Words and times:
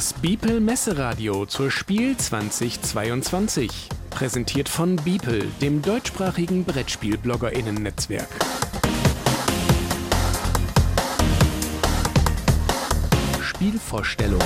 Das 0.00 0.14
Biepel 0.14 0.60
Messeradio 0.60 1.44
zur 1.44 1.70
Spiel 1.70 2.16
2022. 2.16 3.90
Präsentiert 4.08 4.70
von 4.70 4.96
Biepel, 4.96 5.44
dem 5.60 5.82
deutschsprachigen 5.82 6.64
Brettspiel-BloggerInnen-Netzwerk. 6.64 8.26
Spielvorstellung. 13.42 14.40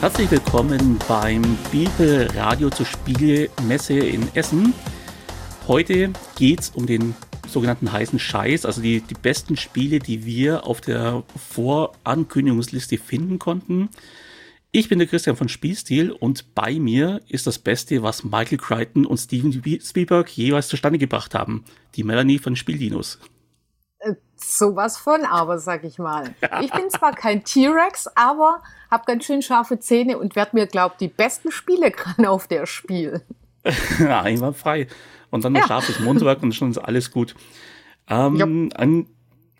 Herzlich 0.00 0.30
willkommen 0.30 0.98
beim 1.08 1.42
Bibel 1.70 2.26
Radio 2.34 2.70
zur 2.70 2.86
Spielmesse 2.86 3.98
in 3.98 4.34
Essen. 4.34 4.72
Heute 5.68 6.14
geht 6.36 6.60
es 6.60 6.70
um 6.70 6.86
den 6.86 7.14
sogenannten 7.46 7.92
heißen 7.92 8.18
Scheiß, 8.18 8.64
also 8.64 8.80
die, 8.80 9.02
die 9.02 9.12
besten 9.12 9.58
Spiele, 9.58 9.98
die 9.98 10.24
wir 10.24 10.66
auf 10.66 10.80
der 10.80 11.22
Vorankündigungsliste 11.36 12.96
finden 12.96 13.38
konnten. 13.38 13.90
Ich 14.72 14.88
bin 14.88 15.00
der 15.00 15.06
Christian 15.06 15.36
von 15.36 15.50
Spielstil 15.50 16.12
und 16.12 16.54
bei 16.54 16.80
mir 16.80 17.20
ist 17.28 17.46
das 17.46 17.58
Beste, 17.58 18.02
was 18.02 18.24
Michael 18.24 18.56
Crichton 18.56 19.04
und 19.04 19.18
Steven 19.18 19.52
Spielberg 19.52 20.30
jeweils 20.30 20.68
zustande 20.68 20.98
gebracht 20.98 21.34
haben. 21.34 21.62
Die 21.96 22.04
Melanie 22.04 22.38
von 22.38 22.56
Spieldinos. 22.56 23.18
Äh, 24.00 24.14
sowas 24.36 24.96
von, 24.96 25.24
aber 25.24 25.58
sag 25.58 25.84
ich 25.84 25.98
mal. 25.98 26.34
Ich 26.62 26.72
bin 26.72 26.88
zwar 26.90 27.14
kein 27.14 27.44
T-Rex, 27.44 28.08
aber 28.14 28.62
habe 28.90 29.04
ganz 29.06 29.24
schön 29.24 29.42
scharfe 29.42 29.78
Zähne 29.78 30.18
und 30.18 30.36
werde 30.36 30.56
mir, 30.56 30.66
glaub, 30.66 30.98
die 30.98 31.08
besten 31.08 31.52
Spiele 31.52 31.90
gerade 31.90 32.28
auf 32.28 32.48
der 32.48 32.66
Spiel. 32.66 33.22
ja, 33.98 34.22
einwandfrei. 34.22 34.88
Und 35.30 35.44
dann 35.44 35.54
ein 35.54 35.60
ja. 35.60 35.68
scharfes 35.68 36.00
Mundwerk 36.00 36.42
und 36.42 36.54
schon 36.54 36.70
ist 36.70 36.78
alles 36.78 37.10
gut. 37.10 37.34
Ähm, 38.08 38.72
ein 38.74 39.06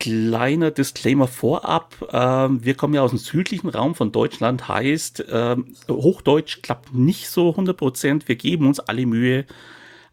kleiner 0.01 0.71
Disclaimer 0.71 1.29
vorab. 1.29 1.95
Ähm, 2.11 2.65
wir 2.65 2.75
kommen 2.75 2.95
ja 2.95 3.03
aus 3.03 3.11
dem 3.11 3.19
südlichen 3.19 3.69
Raum 3.69 3.95
von 3.95 4.11
Deutschland, 4.11 4.67
heißt, 4.67 5.27
ähm, 5.31 5.75
Hochdeutsch 5.89 6.63
klappt 6.63 6.95
nicht 6.95 7.29
so 7.29 7.51
100 7.51 7.77
Prozent. 7.77 8.27
Wir 8.27 8.37
geben 8.37 8.67
uns 8.67 8.81
alle 8.81 9.07
Mühe. 9.07 9.45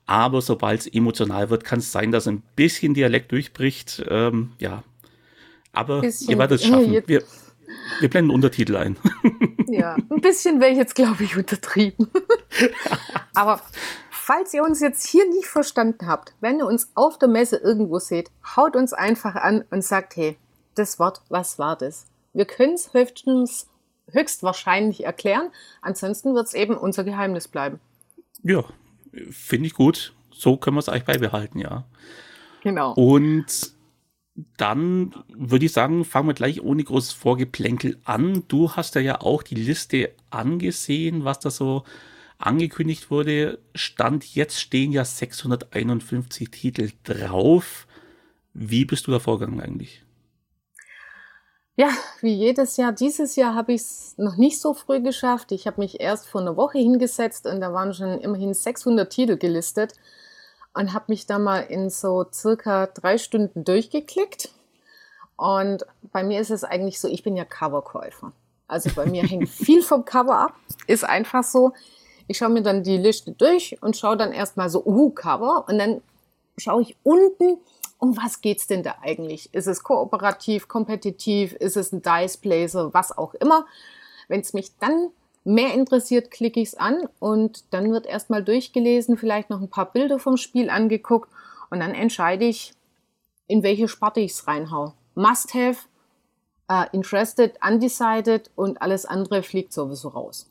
Aber 0.08 0.42
sobald 0.42 0.80
es 0.80 0.88
emotional 0.88 1.50
wird, 1.50 1.66
kann 1.66 1.80
es 1.80 1.92
sein, 1.92 2.12
dass 2.12 2.28
ein 2.28 2.42
bisschen 2.56 2.94
Dialekt 2.94 3.32
durchbricht. 3.34 4.04
Ähm, 4.10 4.54
ja. 4.58 4.84
Aber 5.74 6.02
bisschen, 6.02 6.32
ihr 6.32 6.38
werdet 6.40 6.62
es 6.62 6.66
schaffen. 6.66 7.04
Wir, 7.06 7.24
wir 8.00 8.10
blenden 8.10 8.32
Untertitel 8.32 8.76
ein. 8.76 8.98
Ja, 9.70 9.96
ein 9.96 10.22
bisschen 10.22 10.62
wäre 10.62 10.72
ich 10.72 10.78
jetzt, 10.78 10.96
glaube 10.96 11.22
ich, 11.26 11.36
untertrieben. 11.36 12.08
Aber 13.36 13.60
falls 14.10 14.54
ihr 14.54 14.64
uns 14.64 14.80
jetzt 14.80 15.06
hier 15.06 15.28
nicht 15.28 15.48
verstanden 15.48 16.08
habt, 16.08 16.34
wenn 16.40 16.60
ihr 16.60 16.66
uns 16.66 16.90
auf 16.96 17.20
der 17.20 17.28
Messe 17.28 17.58
irgendwo 17.58 18.00
seht, 18.00 18.32
haut 18.56 18.78
uns 18.78 18.94
einfach 18.94 19.36
an 19.36 19.66
und 19.70 19.84
sagt, 19.84 20.16
hey, 20.16 20.38
das 20.76 21.00
Wort, 21.00 21.22
was 21.28 21.60
war 21.60 21.76
das? 21.76 22.06
Wir 22.32 22.46
können 22.46 22.76
es 22.76 22.94
höchstens, 22.94 23.68
höchstwahrscheinlich 24.10 25.04
erklären. 25.04 25.52
Ansonsten 25.82 26.34
wird 26.34 26.48
es 26.48 26.54
eben 26.54 26.78
unser 26.78 27.04
Geheimnis 27.04 27.50
bleiben. 27.50 27.82
Ja, 28.44 28.64
finde 29.30 29.68
ich 29.68 29.74
gut. 29.74 30.14
So 30.32 30.58
können 30.58 30.76
wir 30.76 30.80
es 30.80 30.90
eigentlich 30.90 31.06
beibehalten, 31.06 31.60
ja. 31.60 31.86
Genau. 32.64 32.94
Und 32.94 33.76
dann 34.58 35.14
würde 35.30 35.66
ich 35.66 35.72
sagen, 35.72 36.06
fangen 36.06 36.28
wir 36.28 36.34
gleich 36.34 36.62
ohne 36.62 36.84
großes 36.84 37.14
Vorgeplänkel 37.14 38.00
an. 38.04 38.44
Du 38.48 38.72
hast 38.72 38.96
ja 38.96 39.22
auch 39.22 39.42
die 39.42 39.56
Liste 39.56 40.12
angesehen, 40.30 41.24
was 41.24 41.40
da 41.40 41.50
so 41.50 41.84
angekündigt 42.38 43.10
wurde. 43.10 43.60
Stand 43.74 44.36
jetzt 44.36 44.60
stehen 44.60 44.92
ja 44.92 45.04
651 45.06 46.52
Titel 46.52 46.92
drauf. 47.04 47.88
Wie 48.54 48.86
bist 48.86 49.08
du 49.08 49.12
da 49.12 49.20
vorgegangen 49.20 49.62
eigentlich? 49.62 50.04
Ja, 51.80 51.92
wie 52.22 52.34
jedes 52.34 52.76
Jahr. 52.78 52.92
Dieses 52.92 53.36
Jahr 53.36 53.54
habe 53.54 53.72
ich 53.72 53.82
es 53.82 54.16
noch 54.18 54.36
nicht 54.36 54.60
so 54.60 54.74
früh 54.74 55.00
geschafft. 55.00 55.52
Ich 55.52 55.68
habe 55.68 55.80
mich 55.80 56.00
erst 56.00 56.28
vor 56.28 56.42
einer 56.42 56.58
Woche 56.58 56.80
hingesetzt 56.80 57.46
und 57.46 57.62
da 57.62 57.72
waren 57.72 57.94
schon 57.94 58.20
immerhin 58.20 58.56
600 58.56 59.08
Titel 59.08 59.38
gelistet 59.38 59.94
und 60.74 60.96
habe 60.96 61.06
mich 61.10 61.28
da 61.28 61.38
mal 61.38 61.60
in 61.60 61.92
so 61.92 62.26
circa 62.34 62.88
drei 62.88 63.20
Stunden 63.20 63.64
durchgeklickt. 63.64 64.50
Und 65.36 65.86
bei 66.12 66.24
mir 66.24 66.42
ist 66.42 66.50
es 66.50 66.64
eigentlich 66.64 67.00
so, 67.00 67.08
ich 67.08 67.22
bin 67.22 67.38
ja 67.38 67.46
Coverkäufer. 67.46 68.32
Also 68.68 68.90
bei 68.96 69.06
mir 69.06 69.22
hängt 69.22 69.48
viel 69.50 69.84
vom 69.84 70.04
Cover 70.04 70.40
ab. 70.40 70.54
Ist 70.88 71.04
einfach 71.04 71.44
so. 71.44 71.74
Ich 72.28 72.40
schaue 72.40 72.50
mir 72.50 72.64
dann 72.64 72.82
die 72.82 72.98
Liste 72.98 73.34
durch 73.34 73.78
und 73.82 73.96
schaue 73.96 74.18
dann 74.18 74.32
erstmal 74.32 74.72
so, 74.72 74.84
uh, 74.84 75.12
Cover. 75.12 75.66
Und 75.68 75.78
dann 75.78 76.02
schaue 76.58 76.82
ich 76.82 76.98
unten, 77.04 77.60
um 78.00 78.18
was 78.18 78.42
geht's 78.42 78.68
denn 78.68 78.84
da 78.84 78.96
eigentlich? 79.02 79.54
Ist 79.54 79.68
es 79.68 79.84
kooperativ, 79.84 80.68
kompetitiv? 80.68 81.54
Ist 81.54 81.78
es 81.78 81.92
ein 81.92 82.02
Dice 82.02 82.38
Blazer? 82.38 82.94
Was 82.94 83.18
auch 83.18 83.34
immer. 83.36 83.66
Wenn 84.28 84.42
es 84.42 84.54
mich 84.54 84.78
dann 84.80 85.10
mehr 85.44 85.74
interessiert, 85.74 86.30
klicke 86.30 86.60
ich 86.60 86.70
es 86.70 86.76
an 86.76 87.08
und 87.20 87.64
dann 87.74 87.92
wird 87.92 88.06
erstmal 88.06 88.44
durchgelesen, 88.44 89.18
vielleicht 89.18 89.50
noch 89.50 89.62
ein 89.62 89.70
paar 89.70 89.92
Bilder 89.92 90.20
vom 90.20 90.38
Spiel 90.38 90.70
angeguckt 90.70 91.30
und 91.70 91.80
dann 91.80 91.92
entscheide 91.92 92.46
ich, 92.46 92.74
in 93.48 93.64
welche 93.64 93.88
Sparte 93.88 94.20
ich 94.20 94.32
es 94.32 94.48
reinhau. 94.48 94.94
Must 95.16 95.54
have, 95.54 95.88
uh, 96.70 96.84
interested, 96.92 97.54
undecided 97.66 98.52
und 98.56 98.82
alles 98.82 99.06
andere 99.06 99.42
fliegt 99.42 99.72
sowieso 99.72 100.10
raus. 100.10 100.50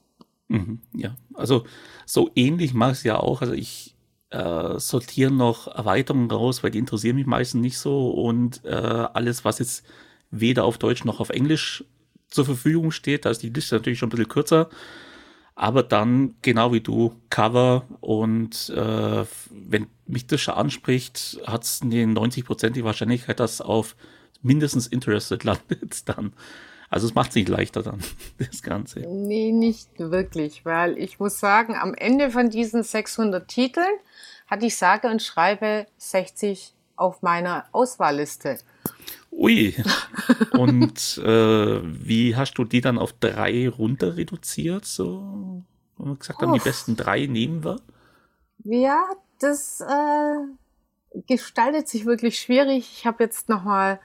Mhm, 0.49 0.81
ja, 0.95 1.15
also 1.35 1.65
so 2.07 2.31
ähnlich 2.35 2.73
mache 2.73 2.93
ich 2.93 2.99
es 2.99 3.05
ja 3.05 3.19
auch. 3.19 3.43
Also 3.43 3.53
ich 3.53 3.96
äh, 4.31 4.79
sortiere 4.79 5.31
noch 5.31 5.69
Erweiterungen 5.69 6.31
raus, 6.31 6.63
weil 6.63 6.71
die 6.71 6.79
interessieren 6.79 7.17
mich 7.17 7.27
meistens 7.27 7.61
nicht 7.61 7.79
so 7.79 8.11
und 8.11 8.65
äh, 8.65 8.71
alles, 8.71 9.45
was 9.45 9.59
jetzt 9.59 9.85
weder 10.31 10.65
auf 10.65 10.79
Deutsch 10.79 11.05
noch 11.05 11.21
auf 11.21 11.31
Englisch 11.31 11.85
zur 12.29 12.45
Verfügung 12.45 12.91
steht. 12.91 13.25
Da 13.25 13.31
ist 13.31 13.43
die 13.43 13.51
Liste 13.51 13.77
natürlich 13.77 13.99
schon 13.99 14.09
ein 14.09 14.11
bisschen 14.11 14.29
kürzer. 14.29 14.69
Aber 15.55 15.83
dann, 15.83 16.35
genau 16.43 16.73
wie 16.73 16.83
du, 16.83 17.15
Cover 17.31 17.87
und 18.01 18.69
äh, 18.71 19.25
wenn 19.51 19.87
mich 20.07 20.27
das 20.27 20.43
schon 20.43 20.55
anspricht, 20.55 21.41
hat 21.47 21.65
es 21.65 21.81
eine 21.81 22.05
90-prozentige 22.05 22.85
Wahrscheinlichkeit, 22.85 23.41
dass 23.41 23.63
auf 23.63 23.97
mindestens 24.43 24.87
Interested 24.87 25.45
landet 25.45 26.09
dann. 26.09 26.35
Also 26.89 27.07
es 27.07 27.15
macht 27.15 27.31
es 27.31 27.37
nicht 27.37 27.49
leichter 27.49 27.83
dann, 27.83 28.01
das 28.39 28.63
Ganze. 28.63 29.01
Nee, 29.01 29.53
nicht 29.53 29.99
wirklich, 29.99 30.65
weil 30.65 30.99
ich 30.99 31.19
muss 31.19 31.41
sagen, 31.41 31.75
am 31.75 31.95
Ende 31.95 32.31
von 32.31 32.51
diesen 32.51 32.83
600 32.83 33.47
Titeln 33.49 33.87
hatte 34.47 34.67
ich 34.67 34.77
sage 34.77 35.09
und 35.09 35.23
schreibe 35.23 35.87
60 35.99 36.73
auf 36.97 37.23
meiner 37.23 37.67
Auswahlliste. 37.73 38.59
Ui. 39.33 39.75
Und 40.53 41.19
äh, 41.19 41.81
wie 41.83 42.37
hast 42.37 42.55
du 42.55 42.65
die 42.65 42.81
dann 42.81 42.97
auf 42.97 43.13
drei 43.13 43.69
runter 43.69 44.17
reduziert? 44.17 44.87
So, 44.87 45.63
wenn 45.99 46.09
wir 46.09 46.17
gesagt 46.17 46.41
haben, 46.41 46.55
die 46.55 46.61
besten 46.61 46.97
drei 46.97 47.27
nehmen 47.27 47.63
wir? 47.63 47.81
Ja, 48.65 49.05
das 49.39 49.83
äh, 49.83 51.21
gestaltet 51.27 51.89
sich 51.89 52.07
wirklich 52.07 52.39
schwierig. 52.39 52.91
Ich 52.97 53.07
habe 53.07 53.25
jetzt 53.25 53.51
noch 53.51 53.63
mal 53.63 54.01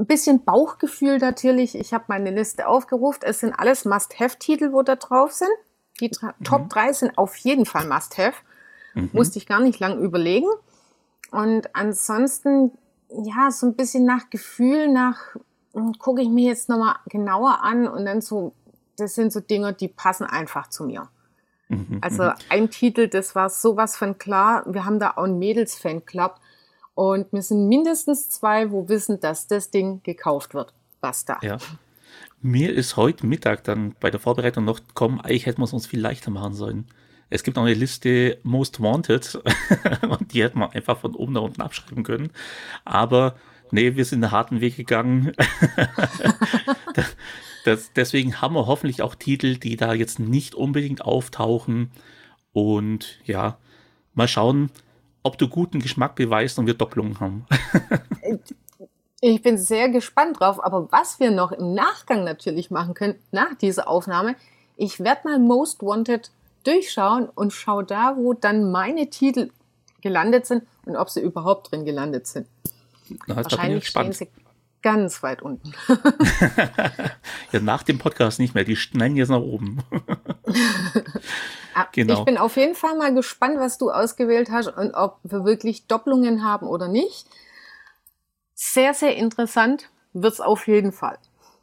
ein 0.00 0.06
bisschen 0.06 0.44
Bauchgefühl 0.44 1.18
natürlich. 1.18 1.74
Ich 1.74 1.92
habe 1.92 2.04
meine 2.08 2.30
Liste 2.30 2.66
aufgerufen. 2.66 3.20
Es 3.22 3.40
sind 3.40 3.52
alles 3.52 3.84
Must-Have-Titel, 3.84 4.72
wo 4.72 4.82
da 4.82 4.96
drauf 4.96 5.32
sind. 5.32 5.50
Die 6.00 6.10
mhm. 6.20 6.44
Top 6.44 6.70
3 6.70 6.92
sind 6.92 7.18
auf 7.18 7.36
jeden 7.36 7.66
Fall 7.66 7.86
Must-Have. 7.86 8.36
Mhm. 8.94 9.10
Musste 9.12 9.38
ich 9.38 9.46
gar 9.46 9.60
nicht 9.60 9.78
lang 9.78 10.00
überlegen. 10.00 10.48
Und 11.30 11.74
ansonsten 11.76 12.72
ja, 13.10 13.50
so 13.50 13.66
ein 13.66 13.74
bisschen 13.74 14.04
nach 14.04 14.30
Gefühl, 14.30 14.88
nach, 14.88 15.18
hm, 15.74 15.94
gucke 15.98 16.22
ich 16.22 16.28
mir 16.28 16.48
jetzt 16.48 16.68
nochmal 16.68 16.96
genauer 17.06 17.62
an 17.62 17.88
und 17.88 18.04
dann 18.04 18.20
so, 18.20 18.54
das 18.96 19.14
sind 19.14 19.32
so 19.32 19.40
Dinge, 19.40 19.72
die 19.72 19.88
passen 19.88 20.24
einfach 20.24 20.68
zu 20.68 20.84
mir. 20.84 21.08
Mhm, 21.68 21.98
also 22.00 22.24
mhm. 22.24 22.34
ein 22.48 22.70
Titel, 22.70 23.08
das 23.08 23.34
war 23.34 23.48
sowas 23.48 23.96
von 23.96 24.18
klar. 24.18 24.64
Wir 24.66 24.84
haben 24.84 24.98
da 24.98 25.12
auch 25.12 25.24
einen 25.24 25.38
Mädels-Fanclub 25.38 26.36
und 27.00 27.32
wir 27.32 27.40
sind 27.40 27.66
mindestens 27.66 28.28
zwei, 28.28 28.70
wo 28.70 28.90
wissen, 28.90 29.20
dass 29.20 29.46
das 29.46 29.70
Ding 29.70 30.02
gekauft 30.02 30.52
wird. 30.52 30.74
Basta. 31.00 31.38
Ja. 31.40 31.56
Mir 32.42 32.74
ist 32.74 32.98
heute 32.98 33.26
Mittag 33.26 33.64
dann 33.64 33.94
bei 34.00 34.10
der 34.10 34.20
Vorbereitung 34.20 34.66
noch 34.66 34.86
gekommen, 34.86 35.18
eigentlich 35.18 35.46
hätten 35.46 35.62
wir 35.62 35.64
es 35.64 35.72
uns 35.72 35.86
viel 35.86 36.00
leichter 36.00 36.30
machen 36.30 36.52
sollen. 36.52 36.88
Es 37.30 37.42
gibt 37.42 37.56
noch 37.56 37.64
eine 37.64 37.72
Liste 37.72 38.36
Most 38.42 38.82
Wanted 38.82 39.40
und 40.10 40.34
die 40.34 40.42
hätten 40.42 40.58
wir 40.58 40.74
einfach 40.74 40.98
von 40.98 41.14
oben 41.14 41.32
nach 41.32 41.40
unten 41.40 41.62
abschreiben 41.62 42.04
können. 42.04 42.32
Aber 42.84 43.36
nee, 43.70 43.96
wir 43.96 44.04
sind 44.04 44.22
einen 44.22 44.32
harten 44.32 44.60
Weg 44.60 44.76
gegangen. 44.76 45.32
das, 47.64 47.94
deswegen 47.94 48.42
haben 48.42 48.54
wir 48.54 48.66
hoffentlich 48.66 49.00
auch 49.00 49.14
Titel, 49.14 49.56
die 49.56 49.76
da 49.76 49.94
jetzt 49.94 50.18
nicht 50.18 50.54
unbedingt 50.54 51.00
auftauchen. 51.00 51.92
Und 52.52 53.20
ja, 53.24 53.56
mal 54.12 54.28
schauen, 54.28 54.70
ob 55.22 55.38
du 55.38 55.48
guten 55.48 55.80
Geschmack 55.80 56.14
beweist 56.14 56.58
und 56.58 56.66
wir 56.66 56.74
Doppelungen 56.74 57.20
haben. 57.20 57.46
ich 59.20 59.42
bin 59.42 59.58
sehr 59.58 59.88
gespannt 59.88 60.40
drauf. 60.40 60.62
Aber 60.62 60.90
was 60.90 61.20
wir 61.20 61.30
noch 61.30 61.52
im 61.52 61.74
Nachgang 61.74 62.24
natürlich 62.24 62.70
machen 62.70 62.94
können, 62.94 63.16
nach 63.30 63.54
dieser 63.60 63.88
Aufnahme, 63.88 64.36
ich 64.76 65.00
werde 65.00 65.28
mal 65.28 65.38
Most 65.38 65.82
Wanted 65.82 66.30
durchschauen 66.64 67.28
und 67.34 67.52
schaue 67.52 67.84
da, 67.84 68.16
wo 68.16 68.34
dann 68.34 68.70
meine 68.70 69.10
Titel 69.10 69.50
gelandet 70.00 70.46
sind 70.46 70.64
und 70.86 70.96
ob 70.96 71.10
sie 71.10 71.20
überhaupt 71.20 71.70
drin 71.70 71.84
gelandet 71.84 72.26
sind. 72.26 72.46
Na, 73.26 73.36
Wahrscheinlich 73.36 73.86
stehen 73.86 74.12
sie 74.12 74.28
ganz 74.82 75.22
weit 75.22 75.42
unten. 75.42 75.72
ja, 77.52 77.60
nach 77.60 77.82
dem 77.82 77.98
Podcast 77.98 78.38
nicht 78.38 78.54
mehr. 78.54 78.64
Die 78.64 78.76
schneiden 78.76 79.16
jetzt 79.16 79.28
nach 79.28 79.40
oben. 79.40 79.82
Ah, 81.80 81.88
genau. 81.92 82.18
Ich 82.18 82.24
bin 82.24 82.38
auf 82.38 82.56
jeden 82.56 82.74
Fall 82.74 82.96
mal 82.96 83.14
gespannt, 83.14 83.58
was 83.58 83.78
du 83.78 83.90
ausgewählt 83.90 84.50
hast 84.50 84.68
und 84.68 84.94
ob 84.94 85.18
wir 85.22 85.44
wirklich 85.44 85.86
Doppelungen 85.86 86.44
haben 86.44 86.66
oder 86.66 86.88
nicht. 86.88 87.26
Sehr, 88.54 88.94
sehr 88.94 89.16
interessant 89.16 89.88
wird 90.12 90.34
es 90.34 90.40
auf 90.40 90.66
jeden 90.66 90.92
Fall. 90.92 91.18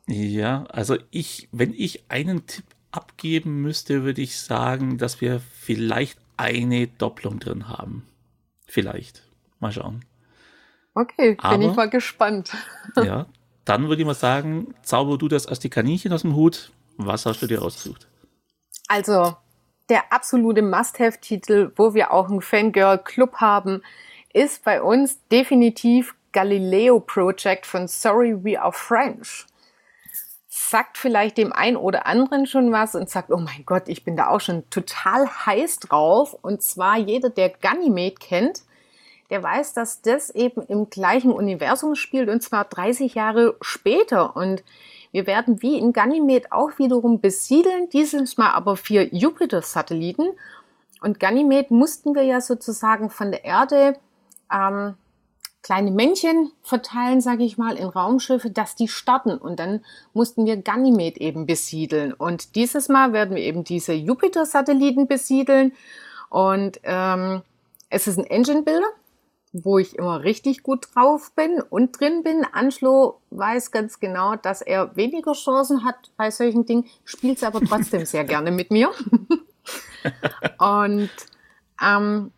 Ja, 0.07 0.63
also 0.69 0.97
ich, 1.11 1.49
wenn 1.51 1.73
ich 1.73 2.05
einen 2.09 2.47
Tipp 2.47 2.65
abgeben 2.91 3.61
müsste, 3.61 4.03
würde 4.03 4.21
ich 4.21 4.39
sagen, 4.39 4.97
dass 4.97 5.21
wir 5.21 5.39
vielleicht 5.39 6.17
eine 6.37 6.87
Doppelung 6.87 7.39
drin 7.39 7.67
haben. 7.67 8.07
Vielleicht. 8.65 9.23
Mal 9.59 9.71
schauen. 9.71 10.05
Okay, 10.93 11.35
bin 11.35 11.43
Aber, 11.43 11.63
ich 11.63 11.75
mal 11.75 11.89
gespannt. 11.89 12.55
ja, 12.95 13.27
dann 13.65 13.87
würde 13.89 14.01
ich 14.01 14.07
mal 14.07 14.15
sagen, 14.15 14.73
zauber 14.81 15.17
du 15.17 15.27
das 15.27 15.45
als 15.45 15.59
die 15.59 15.69
Kaninchen 15.69 16.11
aus 16.13 16.21
dem 16.21 16.35
Hut. 16.35 16.71
Was 16.97 17.25
hast 17.25 17.41
du 17.41 17.47
dir 17.47 17.61
ausgesucht? 17.61 18.07
Also, 18.87 19.35
der 19.89 20.11
absolute 20.11 20.61
Must-Have-Titel, 20.61 21.71
wo 21.75 21.93
wir 21.93 22.11
auch 22.11 22.29
einen 22.29 22.41
Fangirl-Club 22.41 23.35
haben, 23.35 23.81
ist 24.33 24.63
bei 24.63 24.81
uns 24.81 25.19
definitiv 25.29 26.15
Galileo 26.31 26.99
Project 26.99 27.65
von 27.65 27.87
Sorry 27.87 28.43
We 28.43 28.61
Are 28.61 28.73
French. 28.73 29.45
Sagt 30.47 30.97
vielleicht 30.97 31.37
dem 31.37 31.53
einen 31.53 31.77
oder 31.77 32.05
anderen 32.05 32.45
schon 32.45 32.71
was 32.71 32.95
und 32.95 33.09
sagt, 33.09 33.31
oh 33.31 33.37
mein 33.37 33.65
Gott, 33.65 33.87
ich 33.87 34.03
bin 34.03 34.17
da 34.17 34.27
auch 34.27 34.41
schon 34.41 34.69
total 34.69 35.27
heiß 35.27 35.79
drauf. 35.79 36.37
Und 36.41 36.61
zwar 36.61 36.97
jeder, 36.97 37.29
der 37.29 37.49
Ganymede 37.49 38.15
kennt, 38.15 38.63
der 39.29 39.41
weiß, 39.41 39.73
dass 39.73 40.01
das 40.01 40.29
eben 40.29 40.61
im 40.63 40.89
gleichen 40.89 41.31
Universum 41.31 41.95
spielt 41.95 42.29
und 42.29 42.41
zwar 42.41 42.65
30 42.65 43.15
Jahre 43.15 43.55
später. 43.61 44.35
Und 44.35 44.63
wir 45.17 45.25
werden 45.25 45.63
wie 45.63 45.79
in 45.79 45.93
Ganymed 45.93 46.51
auch 46.51 46.77
wiederum 46.77 47.19
besiedeln, 47.19 47.89
dieses 47.89 48.37
Mal 48.37 48.51
aber 48.51 48.77
vier 48.77 49.07
Jupiter-Satelliten. 49.11 50.27
Und 51.01 51.19
Ganymed 51.19 51.71
mussten 51.71 52.13
wir 52.13 52.21
ja 52.21 52.39
sozusagen 52.39 53.09
von 53.09 53.31
der 53.31 53.43
Erde 53.43 53.95
ähm, 54.53 54.93
kleine 55.63 55.89
Männchen 55.89 56.51
verteilen, 56.61 57.19
sage 57.19 57.45
ich 57.45 57.57
mal, 57.57 57.77
in 57.77 57.87
Raumschiffe, 57.87 58.51
dass 58.51 58.75
die 58.75 58.87
starten. 58.87 59.39
Und 59.39 59.59
dann 59.59 59.83
mussten 60.13 60.45
wir 60.45 60.57
Ganymed 60.57 61.17
eben 61.17 61.47
besiedeln. 61.47 62.13
Und 62.13 62.53
dieses 62.53 62.87
Mal 62.87 63.11
werden 63.11 63.35
wir 63.35 63.41
eben 63.41 63.63
diese 63.63 63.93
Jupiter-Satelliten 63.93 65.07
besiedeln. 65.07 65.73
Und 66.29 66.79
ähm, 66.83 67.41
es 67.89 68.05
ist 68.05 68.19
ein 68.19 68.25
Engine-Builder 68.27 68.91
wo 69.53 69.77
ich 69.77 69.97
immer 69.97 70.23
richtig 70.23 70.63
gut 70.63 70.87
drauf 70.93 71.31
bin 71.35 71.61
und 71.61 71.99
drin 71.99 72.23
bin. 72.23 72.45
Angelo 72.51 73.21
weiß 73.31 73.71
ganz 73.71 73.99
genau, 73.99 74.35
dass 74.35 74.61
er 74.61 74.95
weniger 74.95 75.33
Chancen 75.33 75.83
hat 75.83 76.11
bei 76.17 76.31
solchen 76.31 76.65
Dingen, 76.65 76.85
spielt 77.05 77.37
es 77.37 77.43
aber 77.43 77.61
trotzdem 77.61 78.05
sehr 78.05 78.23
gerne 78.25 78.51
mit 78.51 78.71
mir. 78.71 78.91
und 80.59 81.09
ähm, 81.81 82.31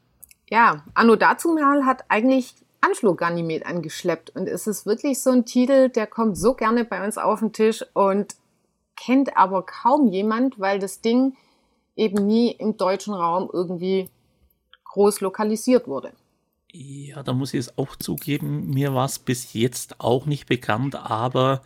ja, 0.49 0.83
Anno 0.93 1.15
dazu 1.15 1.49
mal 1.49 1.85
hat 1.85 2.05
eigentlich 2.09 2.55
Angelo 2.81 3.15
Ganymed 3.15 3.65
angeschleppt 3.65 4.35
und 4.35 4.47
es 4.47 4.65
ist 4.65 4.85
wirklich 4.85 5.21
so 5.21 5.31
ein 5.31 5.45
Titel, 5.45 5.89
der 5.89 6.07
kommt 6.07 6.37
so 6.37 6.53
gerne 6.53 6.85
bei 6.85 7.03
uns 7.03 7.17
auf 7.17 7.39
den 7.39 7.51
Tisch 7.51 7.85
und 7.93 8.35
kennt 8.95 9.35
aber 9.37 9.65
kaum 9.65 10.07
jemand, 10.07 10.59
weil 10.59 10.79
das 10.79 11.01
Ding 11.01 11.35
eben 11.95 12.25
nie 12.25 12.51
im 12.51 12.77
deutschen 12.77 13.13
Raum 13.13 13.49
irgendwie 13.51 14.09
groß 14.85 15.21
lokalisiert 15.21 15.87
wurde. 15.87 16.13
Ja, 16.71 17.23
da 17.23 17.33
muss 17.33 17.53
ich 17.53 17.61
es 17.61 17.77
auch 17.77 17.95
zugeben, 17.95 18.69
mir 18.69 18.93
war 18.93 19.05
es 19.05 19.17
bis 19.17 19.53
jetzt 19.53 19.99
auch 19.99 20.27
nicht 20.27 20.45
bekannt, 20.45 20.95
aber 20.95 21.63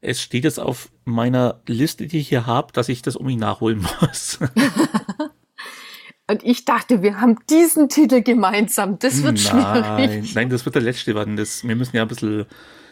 es 0.00 0.20
steht 0.22 0.44
jetzt 0.44 0.60
auf 0.60 0.90
meiner 1.04 1.60
Liste, 1.66 2.06
die 2.06 2.18
ich 2.18 2.28
hier 2.28 2.46
habe, 2.46 2.72
dass 2.72 2.88
ich 2.88 3.02
das 3.02 3.16
um 3.16 3.26
mich 3.26 3.36
nachholen 3.36 3.84
muss. 4.00 4.38
Und 6.28 6.44
ich 6.44 6.64
dachte, 6.64 7.02
wir 7.02 7.20
haben 7.20 7.38
diesen 7.50 7.88
Titel 7.88 8.22
gemeinsam. 8.22 8.98
Das 8.98 9.22
wird 9.22 9.38
nein, 9.52 9.84
schwierig. 9.98 10.34
Nein, 10.34 10.50
das 10.50 10.64
wird 10.64 10.74
der 10.74 10.82
letzte 10.82 11.14
werden. 11.14 11.36
Das, 11.36 11.66
wir 11.66 11.76
müssen 11.76 11.96
ja 11.96 12.02
ein 12.02 12.08
bisschen 12.08 12.46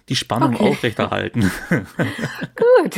die 0.09 0.17
Spannung 0.17 0.56
okay. 0.56 0.69
aufrechterhalten. 0.69 1.50
Gut. 1.71 2.97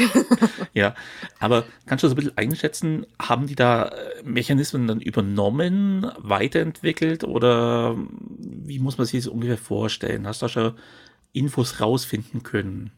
ja, 0.73 0.94
aber 1.38 1.64
kannst 1.87 2.02
du 2.02 2.08
das 2.08 2.14
ein 2.14 2.17
bisschen 2.17 2.38
einschätzen? 2.38 3.06
Haben 3.20 3.46
die 3.46 3.55
da 3.55 3.88
äh, 3.88 4.23
Mechanismen 4.25 4.87
dann 4.87 5.00
übernommen, 5.00 6.11
weiterentwickelt 6.19 7.25
oder 7.25 7.96
wie 8.38 8.78
muss 8.78 8.99
man 8.99 9.06
sich 9.06 9.25
das 9.25 9.32
ungefähr 9.32 9.58
vorstellen? 9.58 10.26
Hast 10.26 10.40
du 10.40 10.46
da 10.46 10.49
schon 10.49 10.75
Infos 11.32 11.81
rausfinden 11.81 12.43
können? 12.43 12.93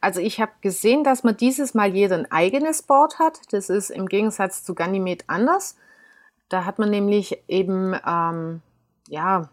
Also 0.00 0.20
ich 0.20 0.40
habe 0.40 0.52
gesehen, 0.62 1.04
dass 1.04 1.24
man 1.24 1.36
dieses 1.36 1.74
Mal 1.74 1.94
jeder 1.94 2.16
ein 2.16 2.30
eigenes 2.30 2.82
Board 2.82 3.18
hat. 3.18 3.40
Das 3.50 3.68
ist 3.68 3.90
im 3.90 4.06
Gegensatz 4.06 4.64
zu 4.64 4.74
Ganymed 4.74 5.24
anders. 5.26 5.76
Da 6.48 6.64
hat 6.64 6.78
man 6.78 6.90
nämlich 6.90 7.42
eben 7.48 7.94
ähm, 8.06 8.62
ja 9.08 9.48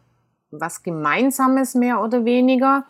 was 0.52 0.84
Gemeinsames 0.84 1.76
mehr 1.76 2.02
oder 2.02 2.26
weniger. 2.26 2.86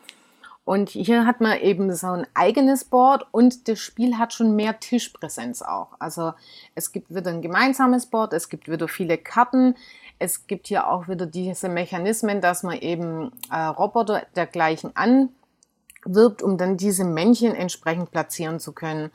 Und 0.63 0.89
hier 0.89 1.27
hat 1.27 1.41
man 1.41 1.59
eben 1.59 1.93
so 1.93 2.07
ein 2.07 2.27
eigenes 2.33 2.85
Board 2.85 3.27
und 3.31 3.67
das 3.67 3.79
Spiel 3.79 4.17
hat 4.17 4.33
schon 4.33 4.55
mehr 4.55 4.79
Tischpräsenz 4.79 5.61
auch. 5.61 5.89
Also 5.99 6.33
es 6.73 6.91
gibt 6.91 7.13
wieder 7.13 7.29
ein 7.29 7.43
gemeinsames 7.43 8.07
Board, 8.07 8.33
es 8.33 8.49
gibt 8.49 8.67
wieder 8.67 8.87
viele 8.87 9.19
Karten, 9.19 9.75
es 10.17 10.47
gibt 10.47 10.67
hier 10.67 10.87
auch 10.87 11.07
wieder 11.07 11.27
diese 11.27 11.69
Mechanismen, 11.69 12.41
dass 12.41 12.63
man 12.63 12.79
eben 12.79 13.31
äh, 13.51 13.61
Roboter 13.61 14.23
dergleichen 14.35 14.91
anwirbt, 14.95 16.41
um 16.41 16.57
dann 16.57 16.77
diese 16.77 17.05
Männchen 17.05 17.53
entsprechend 17.53 18.09
platzieren 18.09 18.59
zu 18.59 18.71
können. 18.71 19.11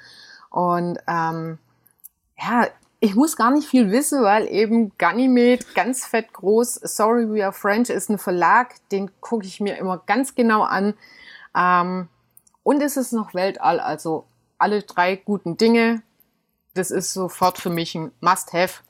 Und 0.51 1.01
ähm, 1.09 1.59
ja, 2.39 2.69
ich 3.01 3.15
muss 3.15 3.37
gar 3.37 3.51
nicht 3.51 3.67
viel 3.67 3.91
wissen, 3.91 4.23
weil 4.23 4.47
eben 4.47 4.93
Ganymed 4.99 5.75
ganz 5.75 6.05
fett 6.05 6.33
groß, 6.35 6.75
Sorry 6.75 7.29
We 7.31 7.43
Are 7.43 7.53
French 7.53 7.89
ist 7.89 8.11
ein 8.11 8.19
Verlag, 8.19 8.75
den 8.91 9.11
gucke 9.21 9.47
ich 9.47 9.59
mir 9.59 9.79
immer 9.79 9.99
ganz 10.07 10.35
genau 10.35 10.63
an. 10.63 10.95
Ähm, 11.57 12.09
und 12.63 12.83
es 12.83 12.99
ist 12.99 13.13
noch 13.13 13.33
Weltall, 13.33 13.81
also 13.81 14.27
alle 14.59 14.83
drei 14.83 15.17
guten 15.17 15.57
Dinge. 15.57 16.03
Das 16.75 16.91
ist 16.91 17.15
sofort 17.15 17.59
für 17.59 17.71
mich 17.71 17.95
ein 17.95 18.13
Must-Have 18.21 18.83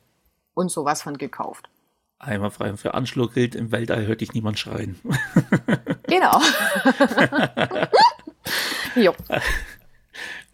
und 0.55 0.71
sowas 0.71 1.03
von 1.03 1.17
gekauft. 1.17 1.71
Einmal 2.19 2.51
frei 2.51 2.77
für 2.77 2.95
Anschluss 2.95 3.33
gilt, 3.33 3.55
im 3.55 3.73
Weltall 3.73 4.07
hört 4.07 4.21
dich 4.21 4.35
niemand 4.35 4.59
schreien. 4.59 5.01
Genau. 6.11 6.41
jo. 8.97 9.15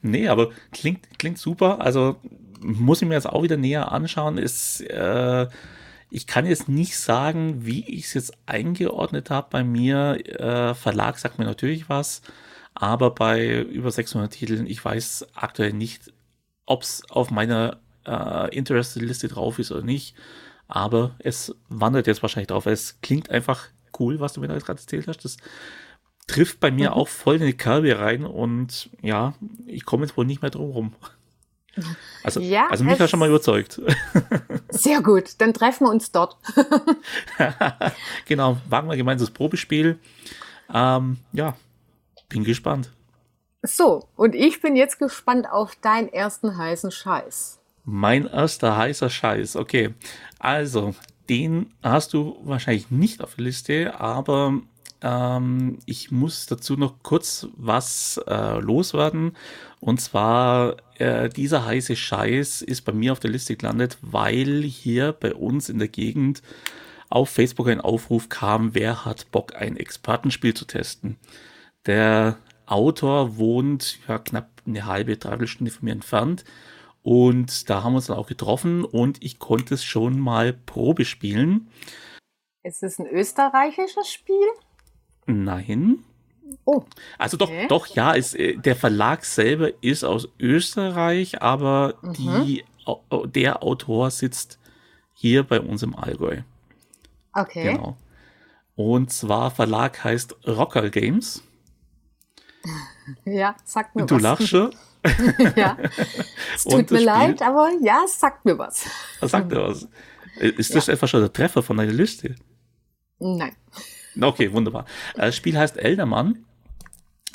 Nee, 0.02 0.28
aber 0.28 0.50
klingt, 0.70 1.18
klingt 1.18 1.38
super. 1.38 1.80
Also 1.80 2.16
muss 2.60 3.02
ich 3.02 3.08
mir 3.08 3.14
jetzt 3.14 3.28
auch 3.28 3.42
wieder 3.42 3.56
näher 3.56 3.92
anschauen. 3.92 4.38
Ist, 4.38 4.80
äh, 4.82 5.48
ich 6.10 6.26
kann 6.26 6.46
jetzt 6.46 6.68
nicht 6.68 6.98
sagen, 6.98 7.64
wie 7.66 7.84
ich 7.86 8.06
es 8.06 8.14
jetzt 8.14 8.32
eingeordnet 8.46 9.30
habe 9.30 9.48
bei 9.50 9.64
mir. 9.64 10.18
Äh, 10.26 10.75
Verlag 10.75 11.18
sagt 11.18 11.38
mir 11.38 11.44
natürlich 11.44 11.88
was, 11.88 12.22
aber 12.75 13.10
bei 13.10 13.60
über 13.62 13.90
600 13.90 14.32
Titeln, 14.32 14.66
ich 14.66 14.84
weiß 14.84 15.28
aktuell 15.34 15.72
nicht, 15.72 16.12
ob 16.66 16.82
es 16.82 17.02
auf 17.10 17.30
meiner 17.30 17.78
äh, 18.06 18.54
Interested-Liste 18.54 19.28
drauf 19.28 19.58
ist 19.58 19.72
oder 19.72 19.82
nicht. 19.82 20.14
Aber 20.68 21.14
es 21.18 21.54
wandert 21.68 22.06
jetzt 22.06 22.22
wahrscheinlich 22.22 22.48
drauf. 22.48 22.66
Es 22.66 23.00
klingt 23.00 23.30
einfach 23.30 23.68
cool, 23.98 24.20
was 24.20 24.32
du 24.32 24.40
mir 24.40 24.48
da 24.48 24.58
gerade 24.58 24.80
erzählt 24.80 25.06
hast. 25.06 25.25
Das 25.25 25.36
trifft 26.26 26.60
bei 26.60 26.70
mir 26.70 26.90
mhm. 26.90 26.96
auch 26.96 27.08
voll 27.08 27.36
in 27.36 27.46
die 27.46 27.56
Kerbe 27.56 27.98
rein 27.98 28.25
und 28.25 28.90
ja, 29.00 29.34
ich 29.66 29.84
komme 29.84 30.04
jetzt 30.04 30.16
wohl 30.16 30.26
nicht 30.26 30.42
mehr 30.42 30.50
drum 30.50 30.70
rum. 30.70 30.94
Also, 32.23 32.40
ja, 32.40 32.68
also 32.68 32.85
mich 32.85 32.99
hat 32.99 33.11
schon 33.11 33.21
mal 33.21 33.28
überzeugt. 33.28 33.80
Sehr 34.71 35.02
gut, 35.02 35.35
dann 35.38 35.52
treffen 35.52 35.87
wir 35.87 35.90
uns 35.90 36.11
dort. 36.11 36.37
genau, 38.26 38.59
wagen 38.68 38.88
wir 38.88 38.97
gemeinsam 38.97 39.26
das 39.26 39.35
Probespiel. 39.35 39.99
Ähm, 40.73 41.18
ja, 41.33 41.56
bin 42.28 42.45
gespannt. 42.45 42.90
So, 43.62 44.09
und 44.16 44.35
ich 44.35 44.61
bin 44.61 44.76
jetzt 44.76 44.99
gespannt 44.99 45.49
auf 45.50 45.76
deinen 45.76 46.09
ersten 46.09 46.56
heißen 46.56 46.90
Scheiß. 46.90 47.59
Mein 47.85 48.26
erster 48.26 48.76
heißer 48.76 49.11
Scheiß, 49.11 49.56
okay. 49.56 49.95
Also, 50.38 50.95
den 51.28 51.73
hast 51.83 52.12
du 52.12 52.38
wahrscheinlich 52.45 52.90
nicht 52.90 53.23
auf 53.23 53.35
der 53.37 53.45
Liste, 53.45 54.00
aber 54.00 54.61
ähm, 55.02 55.78
ich 55.86 56.10
muss 56.10 56.46
dazu 56.46 56.76
noch 56.76 57.02
kurz 57.02 57.48
was 57.56 58.20
äh, 58.26 58.58
loswerden. 58.58 59.36
Und 59.80 60.00
zwar, 60.00 60.76
äh, 60.98 61.28
dieser 61.28 61.64
heiße 61.66 61.96
Scheiß 61.96 62.62
ist 62.62 62.82
bei 62.82 62.92
mir 62.92 63.12
auf 63.12 63.20
der 63.20 63.30
Liste 63.30 63.56
gelandet, 63.56 63.98
weil 64.02 64.62
hier 64.62 65.12
bei 65.12 65.34
uns 65.34 65.68
in 65.68 65.78
der 65.78 65.88
Gegend 65.88 66.42
auf 67.08 67.30
Facebook 67.30 67.68
ein 67.68 67.80
Aufruf 67.80 68.28
kam, 68.28 68.74
wer 68.74 69.04
hat 69.04 69.30
Bock, 69.30 69.54
ein 69.54 69.76
Expertenspiel 69.76 70.54
zu 70.54 70.64
testen. 70.64 71.16
Der 71.86 72.38
Autor 72.66 73.36
wohnt 73.36 74.00
ja 74.08 74.18
knapp 74.18 74.50
eine 74.66 74.86
halbe, 74.86 75.16
dreiviertel 75.16 75.46
Stunde 75.46 75.70
von 75.70 75.84
mir 75.84 75.92
entfernt 75.92 76.44
Und 77.02 77.70
da 77.70 77.84
haben 77.84 77.92
wir 77.92 77.98
uns 77.98 78.06
dann 78.06 78.16
auch 78.16 78.26
getroffen 78.26 78.84
und 78.84 79.22
ich 79.22 79.38
konnte 79.38 79.74
es 79.74 79.84
schon 79.84 80.18
mal 80.18 80.52
Probe 80.52 81.04
spielen. 81.04 81.70
Ist 82.64 82.82
es 82.82 82.98
ein 82.98 83.06
österreichisches 83.06 84.12
Spiel? 84.12 84.48
Nein. 85.26 86.04
Oh. 86.64 86.85
Also 87.18 87.37
doch, 87.37 87.49
okay. 87.49 87.66
doch, 87.68 87.87
ja, 87.88 88.12
ist, 88.12 88.35
äh, 88.35 88.56
der 88.56 88.76
Verlag 88.76 89.25
selber 89.25 89.71
ist 89.83 90.04
aus 90.04 90.28
Österreich, 90.38 91.42
aber 91.42 91.95
mhm. 92.02 92.12
die, 92.14 92.64
der 93.26 93.62
Autor 93.62 94.11
sitzt 94.11 94.59
hier 95.14 95.42
bei 95.42 95.61
uns 95.61 95.83
im 95.83 95.95
Allgäu. 95.95 96.42
Okay. 97.33 97.73
Genau. 97.73 97.97
Und 98.75 99.12
zwar 99.12 99.50
Verlag 99.50 100.02
heißt 100.04 100.37
Rocker 100.47 100.90
Games. 100.90 101.42
Ja, 103.25 103.56
sagt 103.64 103.95
mir 103.97 104.06
du 104.06 104.16
was. 104.16 104.23
Du 104.23 104.28
lachst 104.28 104.49
schon. 104.49 104.75
ja, 105.56 105.76
es 106.54 106.64
tut 106.64 106.90
mir 106.90 107.00
leid, 107.00 107.42
aber 107.42 107.71
ja, 107.80 108.02
es 108.04 108.18
sagt 108.18 108.45
mir 108.45 108.59
was. 108.59 108.87
Was 109.21 109.30
sagt 109.30 109.50
mir 109.50 109.62
was? 109.62 109.88
Ist 110.40 110.75
das 110.75 110.87
ja. 110.87 110.92
einfach 110.92 111.09
schon 111.09 111.21
der 111.21 111.33
Treffer 111.33 111.62
von 111.62 111.76
deiner 111.76 111.92
Liste? 111.92 112.35
Nein. 113.18 113.54
Okay, 114.20 114.52
wunderbar. 114.52 114.87
Das 115.14 115.37
Spiel 115.37 115.58
heißt 115.58 115.76
Eldermann. 115.76 116.44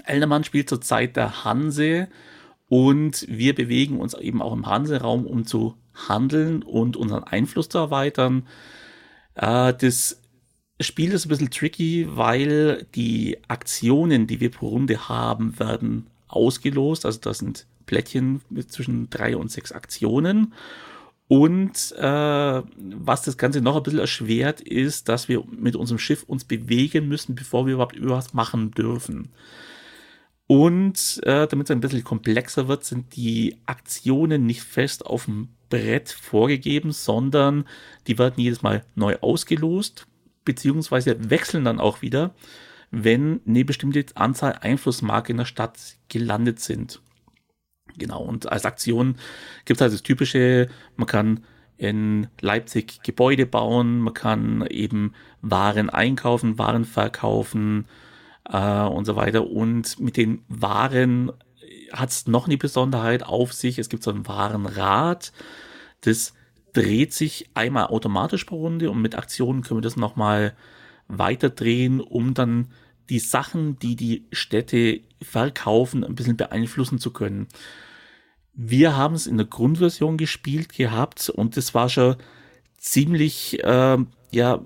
Eldermann 0.05 0.43
spielt 0.43 0.69
zur 0.69 0.81
Zeit 0.81 1.15
der 1.15 1.43
Hanse 1.43 2.07
und 2.69 3.25
wir 3.29 3.53
bewegen 3.53 3.99
uns 3.99 4.13
eben 4.13 4.41
auch 4.41 4.53
im 4.53 4.65
Hanse-Raum, 4.65 5.25
um 5.25 5.45
zu 5.45 5.75
handeln 5.93 6.63
und 6.63 6.97
unseren 6.97 7.23
Einfluss 7.23 7.69
zu 7.69 7.77
erweitern. 7.77 8.47
Äh, 9.35 9.73
das 9.73 10.21
Spiel 10.79 11.11
ist 11.11 11.25
ein 11.25 11.29
bisschen 11.29 11.51
tricky, 11.51 12.07
weil 12.09 12.87
die 12.95 13.37
Aktionen, 13.47 14.25
die 14.25 14.39
wir 14.39 14.49
pro 14.49 14.69
Runde 14.69 15.09
haben, 15.09 15.59
werden 15.59 16.07
ausgelost. 16.27 17.05
Also 17.05 17.19
das 17.19 17.39
sind 17.39 17.67
Plättchen 17.85 18.41
mit 18.49 18.71
zwischen 18.71 19.09
drei 19.09 19.35
und 19.35 19.51
sechs 19.51 19.71
Aktionen. 19.71 20.53
Und 21.31 21.95
äh, 21.97 22.61
was 22.75 23.21
das 23.21 23.37
Ganze 23.37 23.61
noch 23.61 23.77
ein 23.77 23.83
bisschen 23.83 23.99
erschwert, 23.99 24.59
ist, 24.59 25.07
dass 25.07 25.29
wir 25.29 25.41
mit 25.49 25.77
unserem 25.77 25.97
Schiff 25.97 26.23
uns 26.23 26.43
bewegen 26.43 27.07
müssen, 27.07 27.35
bevor 27.35 27.65
wir 27.65 27.75
überhaupt 27.75 27.95
irgendwas 27.95 28.33
machen 28.33 28.71
dürfen. 28.71 29.29
Und 30.47 31.21
äh, 31.23 31.47
damit 31.47 31.67
es 31.67 31.71
ein 31.71 31.79
bisschen 31.79 32.03
komplexer 32.03 32.67
wird, 32.67 32.83
sind 32.83 33.15
die 33.15 33.55
Aktionen 33.65 34.45
nicht 34.45 34.63
fest 34.63 35.05
auf 35.05 35.23
dem 35.23 35.47
Brett 35.69 36.09
vorgegeben, 36.09 36.91
sondern 36.91 37.63
die 38.07 38.19
werden 38.19 38.43
jedes 38.43 38.61
Mal 38.61 38.83
neu 38.95 39.15
ausgelost, 39.21 40.07
beziehungsweise 40.43 41.29
wechseln 41.29 41.63
dann 41.63 41.79
auch 41.79 42.01
wieder, 42.01 42.35
wenn 42.89 43.39
eine 43.47 43.63
bestimmte 43.63 44.05
Anzahl 44.15 44.57
Einflussmarke 44.59 45.31
in 45.31 45.37
der 45.37 45.45
Stadt 45.45 45.79
gelandet 46.09 46.59
sind. 46.59 47.01
Genau, 47.97 48.21
und 48.21 48.51
als 48.51 48.65
Aktion 48.65 49.15
gibt 49.65 49.77
es 49.77 49.81
halt 49.81 49.93
das 49.93 50.03
typische, 50.03 50.69
man 50.95 51.07
kann 51.07 51.41
in 51.77 52.27
Leipzig 52.39 53.01
Gebäude 53.03 53.45
bauen, 53.45 53.99
man 54.01 54.13
kann 54.13 54.65
eben 54.67 55.13
Waren 55.41 55.89
einkaufen, 55.89 56.59
Waren 56.59 56.85
verkaufen 56.85 57.87
äh, 58.47 58.83
und 58.83 59.05
so 59.05 59.15
weiter. 59.15 59.47
Und 59.47 59.99
mit 59.99 60.15
den 60.15 60.43
Waren 60.47 61.31
hat 61.91 62.09
es 62.09 62.27
noch 62.27 62.45
eine 62.45 62.57
Besonderheit 62.57 63.23
auf 63.23 63.53
sich. 63.53 63.79
Es 63.79 63.89
gibt 63.89 64.03
so 64.03 64.11
ein 64.11 64.27
Warenrad, 64.27 65.33
das 66.01 66.33
dreht 66.73 67.13
sich 67.13 67.49
einmal 67.53 67.87
automatisch 67.87 68.45
pro 68.45 68.57
Runde 68.57 68.89
und 68.91 69.01
mit 69.01 69.15
Aktionen 69.15 69.61
können 69.61 69.79
wir 69.79 69.83
das 69.83 69.97
nochmal 69.97 70.55
weiter 71.07 71.49
drehen, 71.49 71.99
um 71.99 72.33
dann 72.33 72.67
die 73.09 73.19
Sachen, 73.19 73.77
die 73.79 73.95
die 73.95 74.25
Städte 74.31 75.01
verkaufen, 75.21 76.03
ein 76.03 76.15
bisschen 76.15 76.37
beeinflussen 76.37 76.99
zu 76.99 77.11
können. 77.11 77.47
Wir 78.53 78.97
haben 78.97 79.15
es 79.15 79.27
in 79.27 79.37
der 79.37 79.45
Grundversion 79.45 80.17
gespielt 80.17 80.73
gehabt 80.73 81.29
und 81.29 81.55
es 81.57 81.73
war 81.73 81.89
schon 81.89 82.17
ziemlich 82.77 83.63
äh, 83.63 83.97
ja 84.31 84.65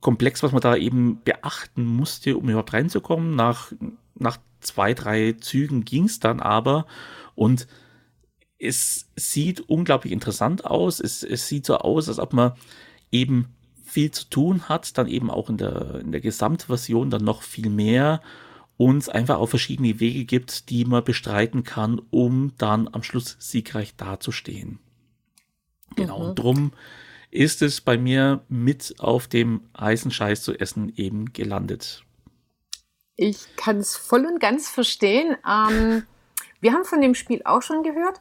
komplex, 0.00 0.42
was 0.42 0.52
man 0.52 0.60
da 0.60 0.76
eben 0.76 1.22
beachten 1.22 1.84
musste, 1.84 2.36
um 2.36 2.48
überhaupt 2.48 2.72
reinzukommen. 2.72 3.34
Nach, 3.34 3.72
nach 4.14 4.38
zwei, 4.60 4.94
drei 4.94 5.32
Zügen 5.32 5.84
ging 5.84 6.04
es 6.04 6.20
dann 6.20 6.40
aber 6.40 6.86
und 7.34 7.66
es 8.58 9.10
sieht 9.16 9.60
unglaublich 9.60 10.12
interessant 10.12 10.64
aus. 10.64 11.00
Es, 11.00 11.22
es 11.22 11.46
sieht 11.46 11.66
so 11.66 11.78
aus, 11.78 12.08
als 12.08 12.18
ob 12.18 12.32
man 12.32 12.52
eben 13.10 13.54
viel 13.84 14.10
zu 14.10 14.28
tun 14.28 14.68
hat, 14.68 14.96
dann 14.98 15.08
eben 15.08 15.30
auch 15.30 15.48
in 15.50 15.58
der, 15.58 15.96
in 16.00 16.12
der 16.12 16.20
Gesamtversion 16.20 17.10
dann 17.10 17.24
noch 17.24 17.42
viel 17.42 17.70
mehr 17.70 18.20
uns 18.76 19.08
einfach 19.08 19.38
auf 19.38 19.50
verschiedene 19.50 20.00
Wege 20.00 20.24
gibt, 20.24 20.70
die 20.70 20.84
man 20.84 21.04
bestreiten 21.04 21.64
kann, 21.64 22.00
um 22.10 22.52
dann 22.58 22.88
am 22.92 23.02
Schluss 23.02 23.36
siegreich 23.38 23.96
dazustehen. 23.96 24.78
Genau, 25.94 26.18
mhm. 26.18 26.24
und 26.26 26.34
drum 26.38 26.72
ist 27.30 27.62
es 27.62 27.80
bei 27.80 27.98
mir 27.98 28.44
mit 28.48 28.94
auf 28.98 29.28
dem 29.28 29.62
heißen 29.78 30.10
Scheiß 30.10 30.42
zu 30.42 30.58
essen 30.58 30.92
eben 30.96 31.32
gelandet. 31.32 32.04
Ich 33.16 33.56
kann 33.56 33.78
es 33.78 33.96
voll 33.96 34.26
und 34.26 34.40
ganz 34.40 34.68
verstehen. 34.68 35.36
Ähm, 35.46 36.04
wir 36.60 36.72
haben 36.72 36.84
von 36.84 37.00
dem 37.00 37.14
Spiel 37.14 37.42
auch 37.44 37.62
schon 37.62 37.82
gehört. 37.82 38.20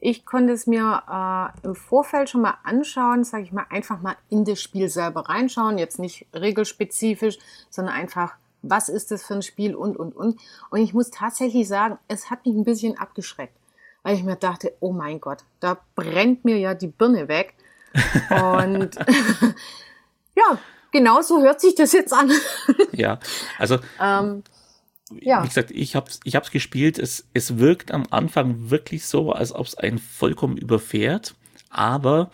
Ich 0.00 0.24
konnte 0.24 0.52
es 0.52 0.68
mir 0.68 1.02
äh, 1.10 1.66
im 1.66 1.74
Vorfeld 1.74 2.30
schon 2.30 2.42
mal 2.42 2.54
anschauen, 2.62 3.24
sage 3.24 3.42
ich 3.42 3.52
mal, 3.52 3.66
einfach 3.68 4.00
mal 4.00 4.16
in 4.30 4.44
das 4.44 4.62
Spiel 4.62 4.88
selber 4.88 5.28
reinschauen. 5.28 5.76
Jetzt 5.76 5.98
nicht 5.98 6.26
regelspezifisch, 6.32 7.38
sondern 7.68 7.94
einfach 7.94 8.34
was 8.62 8.88
ist 8.88 9.10
das 9.10 9.24
für 9.24 9.34
ein 9.34 9.42
Spiel 9.42 9.74
und, 9.74 9.96
und, 9.96 10.16
und. 10.16 10.40
Und 10.70 10.80
ich 10.80 10.94
muss 10.94 11.10
tatsächlich 11.10 11.68
sagen, 11.68 11.98
es 12.08 12.30
hat 12.30 12.44
mich 12.44 12.54
ein 12.54 12.64
bisschen 12.64 12.98
abgeschreckt, 12.98 13.56
weil 14.02 14.16
ich 14.16 14.24
mir 14.24 14.36
dachte, 14.36 14.72
oh 14.80 14.92
mein 14.92 15.20
Gott, 15.20 15.44
da 15.60 15.78
brennt 15.94 16.44
mir 16.44 16.58
ja 16.58 16.74
die 16.74 16.88
Birne 16.88 17.28
weg. 17.28 17.54
Und 18.30 18.96
ja, 20.36 20.58
genau 20.92 21.22
so 21.22 21.42
hört 21.42 21.60
sich 21.60 21.74
das 21.74 21.92
jetzt 21.92 22.12
an. 22.12 22.30
ja, 22.92 23.18
also 23.58 23.78
ähm, 24.00 24.42
ja. 25.20 25.42
wie 25.42 25.48
gesagt, 25.48 25.70
ich 25.70 25.96
habe 25.96 26.10
es 26.10 26.20
ich 26.24 26.36
hab's 26.36 26.50
gespielt. 26.50 26.98
Es, 26.98 27.26
es 27.34 27.58
wirkt 27.58 27.92
am 27.92 28.04
Anfang 28.10 28.70
wirklich 28.70 29.06
so, 29.06 29.32
als 29.32 29.52
ob 29.52 29.66
es 29.66 29.76
einen 29.76 29.98
vollkommen 29.98 30.56
überfährt. 30.56 31.34
Aber 31.70 32.30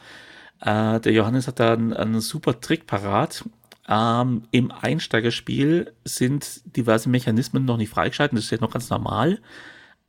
äh, 0.60 1.00
der 1.00 1.12
Johannes 1.12 1.46
hat 1.46 1.60
da 1.60 1.72
einen, 1.74 1.92
einen 1.92 2.20
super 2.20 2.60
Trick 2.60 2.86
parat. 2.86 3.44
Ähm, 3.88 4.44
Im 4.50 4.70
Einsteigerspiel 4.70 5.92
sind 6.04 6.62
diverse 6.76 7.08
Mechanismen 7.08 7.64
noch 7.64 7.76
nicht 7.76 7.90
freigeschaltet, 7.90 8.38
das 8.38 8.44
ist 8.46 8.50
ja 8.50 8.58
noch 8.60 8.72
ganz 8.72 8.88
normal. 8.90 9.40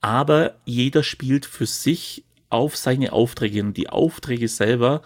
Aber 0.02 0.56
jeder 0.66 1.04
spielt 1.04 1.46
für 1.46 1.66
sich 1.66 2.24
auf 2.50 2.78
seine 2.78 3.12
Aufträge. 3.12 3.62
Und 3.62 3.76
die 3.76 3.90
Aufträge 3.90 4.48
selber 4.48 5.02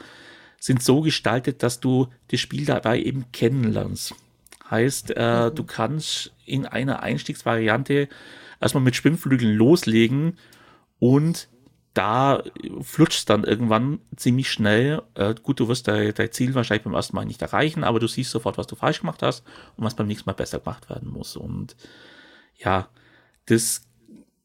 sind 0.59 0.83
so 0.83 1.01
gestaltet, 1.01 1.63
dass 1.63 1.79
du 1.79 2.07
das 2.29 2.39
Spiel 2.39 2.65
dabei 2.65 3.01
eben 3.01 3.31
kennenlernst. 3.31 4.13
Heißt, 4.69 5.13
äh, 5.15 5.49
mhm. 5.49 5.55
du 5.55 5.63
kannst 5.63 6.33
in 6.45 6.65
einer 6.65 7.01
Einstiegsvariante 7.01 8.07
erstmal 8.59 8.83
mit 8.83 8.95
Schwimmflügeln 8.95 9.55
loslegen 9.55 10.38
und 10.99 11.47
da 12.00 12.44
flutscht 12.82 13.29
dann 13.29 13.44
irgendwann 13.44 14.00
ziemlich 14.15 14.50
schnell. 14.50 15.01
Äh, 15.15 15.36
gut, 15.44 15.60
du 15.60 15.68
wirst 15.68 15.89
dein, 15.89 16.13
dein 16.13 16.32
Ziel 16.32 16.56
wahrscheinlich 16.56 16.86
beim 16.86 16.94
ersten 16.94 17.13
Mal 17.13 17.25
nicht 17.25 17.41
erreichen, 17.41 17.84
aber 17.84 18.00
du 18.00 18.08
siehst 18.08 18.32
sofort, 18.32 18.58
was 18.58 18.68
du 18.68 18.77
falsch 18.77 19.01
gemacht 19.01 19.22
hast 19.22 19.46
und 19.75 19.84
was 19.84 19.96
beim 19.96 20.08
nächsten 20.08 20.29
Mal 20.29 20.34
besser 20.34 20.60
gemacht 20.60 20.89
werden 20.89 21.12
muss. 21.12 21.36
Und 21.36 21.75
ja, 22.56 22.88
das, 23.48 23.86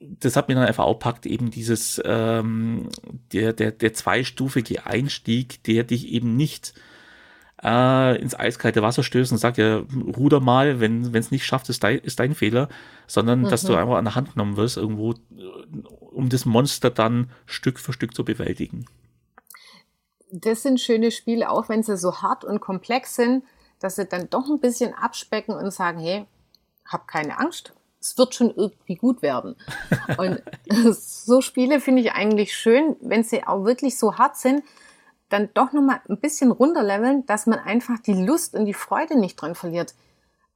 das 0.01 0.35
hat 0.35 0.49
mir 0.49 0.57
dann 0.57 0.67
einfach 0.67 0.83
auch 0.83 0.99
packt, 0.99 1.27
eben 1.27 1.53
dieses, 1.53 2.03
ähm, 2.05 2.89
der, 3.33 3.53
der, 3.53 3.71
der 3.71 3.95
zweistufige 3.95 4.87
Einstieg, 4.87 5.63
der 5.63 5.85
dich 5.85 6.09
eben 6.09 6.37
nicht 6.37 6.75
äh, 7.63 8.21
ins 8.21 8.39
eiskalte 8.39 8.83
Wasser 8.83 9.03
stößt 9.03 9.33
und 9.33 9.39
sagt, 9.39 9.59
ja, 9.59 9.83
ruder 10.17 10.41
mal, 10.41 10.81
wenn 10.81 11.05
es 11.15 11.31
nicht 11.31 11.45
schafft, 11.45 11.69
ist 11.69 11.83
dein, 11.85 11.99
ist 11.99 12.21
dein 12.21 12.35
Fehler, 12.35 12.69
sondern 13.07 13.43
mhm. 13.43 13.49
dass 13.49 13.63
du 13.63 13.75
einfach 13.75 13.97
an 13.97 14.05
der 14.05 14.15
Hand 14.15 14.33
genommen 14.33 14.57
wirst, 14.57 14.77
irgendwo 14.77 15.15
um 15.99 16.29
das 16.29 16.45
Monster 16.45 16.91
dann 16.91 17.31
Stück 17.47 17.79
für 17.79 17.93
Stück 17.93 18.15
zu 18.15 18.25
bewältigen. 18.25 18.87
Das 20.31 20.63
sind 20.63 20.81
schöne 20.81 21.11
Spiele, 21.11 21.51
auch 21.51 21.69
wenn 21.69 21.83
sie 21.83 21.97
so 21.97 22.23
hart 22.23 22.45
und 22.45 22.61
komplex 22.61 23.15
sind, 23.15 23.45
dass 23.79 23.97
sie 23.97 24.07
dann 24.07 24.31
doch 24.31 24.49
ein 24.49 24.61
bisschen 24.61 24.95
abspecken 24.95 25.55
und 25.55 25.71
sagen, 25.73 26.01
hey, 26.01 26.27
hab 26.87 27.07
keine 27.07 27.39
Angst, 27.39 27.73
es 28.01 28.19
wird 28.19 28.35
schon 28.35 28.51
irgendwie 28.51 28.97
gut 28.97 29.23
werden. 29.23 29.57
Und 30.19 30.43
so 30.95 31.41
Spiele 31.41 31.81
finde 31.81 32.03
ich 32.03 32.13
eigentlich 32.13 32.55
schön, 32.55 32.97
wenn 33.01 33.25
sie 33.25 33.47
auch 33.47 33.65
wirklich 33.65 33.99
so 33.99 34.19
hart 34.19 34.37
sind, 34.37 34.63
dann 35.35 35.49
doch 35.53 35.73
nochmal 35.73 36.01
ein 36.09 36.19
bisschen 36.19 36.53
runterleveln, 36.53 37.27
dass 37.27 37.47
man 37.47 37.59
einfach 37.59 37.99
die 37.99 38.15
Lust 38.15 38.55
und 38.55 38.67
die 38.67 38.75
Freude 38.75 39.19
nicht 39.19 39.35
dran 39.35 39.57
verliert. 39.57 39.95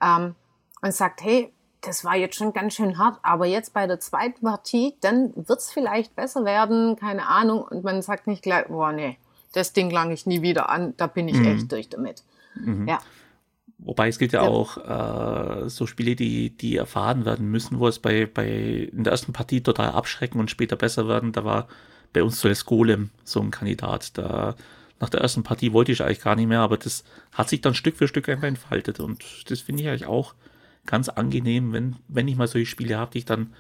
Ähm, 0.01 0.37
und 0.81 0.95
sagt, 0.95 1.23
hey, 1.23 1.53
das 1.81 2.05
war 2.05 2.17
jetzt 2.17 2.37
schon 2.37 2.53
ganz 2.53 2.75
schön 2.75 2.97
hart, 2.97 3.19
aber 3.23 3.47
jetzt 3.47 3.73
bei 3.73 3.89
der 3.89 3.99
zweiten 3.99 4.47
Partie, 4.47 4.95
dann 5.01 5.33
wird 5.35 5.59
es 5.59 5.71
vielleicht 5.71 6.15
besser 6.15 6.45
werden, 6.45 6.95
keine 6.95 7.27
Ahnung. 7.27 7.63
Und 7.63 7.83
man 7.83 8.03
sagt 8.03 8.29
nicht 8.29 8.43
gleich, 8.43 8.69
boah, 8.69 8.93
nee, 8.93 9.19
das 9.53 9.73
Ding 9.73 9.91
lang 9.91 10.13
ich 10.13 10.27
nie 10.27 10.43
wieder 10.43 10.71
an, 10.71 10.95
da 10.97 11.09
bin 11.09 11.27
ich 11.27 11.37
mhm. 11.37 11.47
echt 11.47 11.73
durch 11.73 11.89
damit. 11.89 12.23
Mhm. 12.55 12.87
Ja. 12.87 13.01
Wobei 13.79 14.09
es 14.09 14.19
gibt 14.19 14.33
ja, 14.33 14.43
ja. 14.43 14.49
auch 14.49 14.77
äh, 14.77 15.69
so 15.69 15.87
Spiele, 15.87 16.15
die, 16.15 16.51
die 16.51 16.77
erfahren 16.77 17.25
werden 17.25 17.49
müssen, 17.51 17.81
wo 17.81 17.89
es 17.89 17.99
bei, 17.99 18.27
bei 18.27 18.47
in 18.93 19.05
der 19.05 19.13
ersten 19.13 19.33
Partie 19.33 19.61
total 19.61 19.91
abschrecken 19.91 20.41
und 20.41 20.51
später 20.51 20.77
besser 20.77 21.09
werden. 21.09 21.33
Da 21.33 21.45
war 21.45 21.69
bei 22.13 22.23
uns 22.23 22.41
zuletzt 22.41 22.67
Golem 22.67 23.11
so 23.25 23.41
ein 23.41 23.51
Kandidat. 23.51 24.17
Da 24.17 24.55
nach 25.01 25.09
der 25.09 25.21
ersten 25.21 25.43
Partie 25.43 25.73
wollte 25.73 25.93
ich 25.93 26.03
eigentlich 26.03 26.21
gar 26.21 26.35
nicht 26.35 26.49
mehr, 26.49 26.61
aber 26.61 26.77
das 26.77 27.05
hat 27.33 27.49
sich 27.49 27.61
dann 27.61 27.75
Stück 27.75 27.97
für 27.97 28.09
Stück 28.09 28.29
einfach 28.29 28.49
entfaltet. 28.49 29.01
Und 29.01 29.25
das 29.51 29.61
finde 29.61 29.83
ich 29.83 29.89
eigentlich 29.89 30.07
auch 30.07 30.35
ganz 30.87 31.09
angenehm, 31.09 31.73
wenn, 31.73 31.97
wenn 32.09 32.29
ich 32.29 32.37
mal 32.37 32.49
solche 32.49 32.67
Spiele 32.67 32.99
habe, 32.99 33.13
die 33.13 33.19
ich 33.19 33.25
dann 33.25 33.55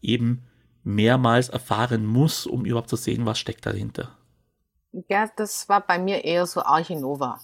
eben 0.00 0.44
mehrmals 0.84 1.48
erfahren 1.48 2.06
muss, 2.06 2.46
um 2.46 2.64
überhaupt 2.64 2.88
zu 2.88 2.96
sehen, 2.96 3.26
was 3.26 3.38
steckt 3.38 3.66
dahinter. 3.66 4.16
Ja, 5.08 5.28
das 5.36 5.68
war 5.68 5.86
bei 5.86 5.98
mir 5.98 6.24
eher 6.24 6.46
so 6.46 6.62
Archinova. 6.62 7.40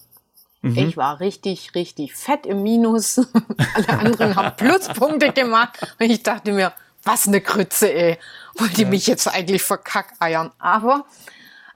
Mhm. 0.62 0.78
Ich 0.78 0.96
war 0.96 1.20
richtig, 1.20 1.75
richtig 1.75 2.14
fett 2.14 2.46
im 2.46 2.62
Minus. 2.62 3.18
Alle 3.75 3.88
anderen 3.99 4.37
haben 4.37 4.56
Pluspunkte 4.56 5.32
gemacht. 5.32 5.94
Und 5.99 6.11
ich 6.11 6.23
dachte 6.23 6.52
mir, 6.52 6.73
was 7.04 7.28
eine 7.28 7.40
Krütze, 7.40 7.92
ey. 7.92 8.18
Wollte 8.56 8.82
ja. 8.82 8.88
mich 8.88 9.06
jetzt 9.06 9.26
eigentlich 9.26 9.62
verkackeiern. 9.62 10.52
Aber 10.58 11.04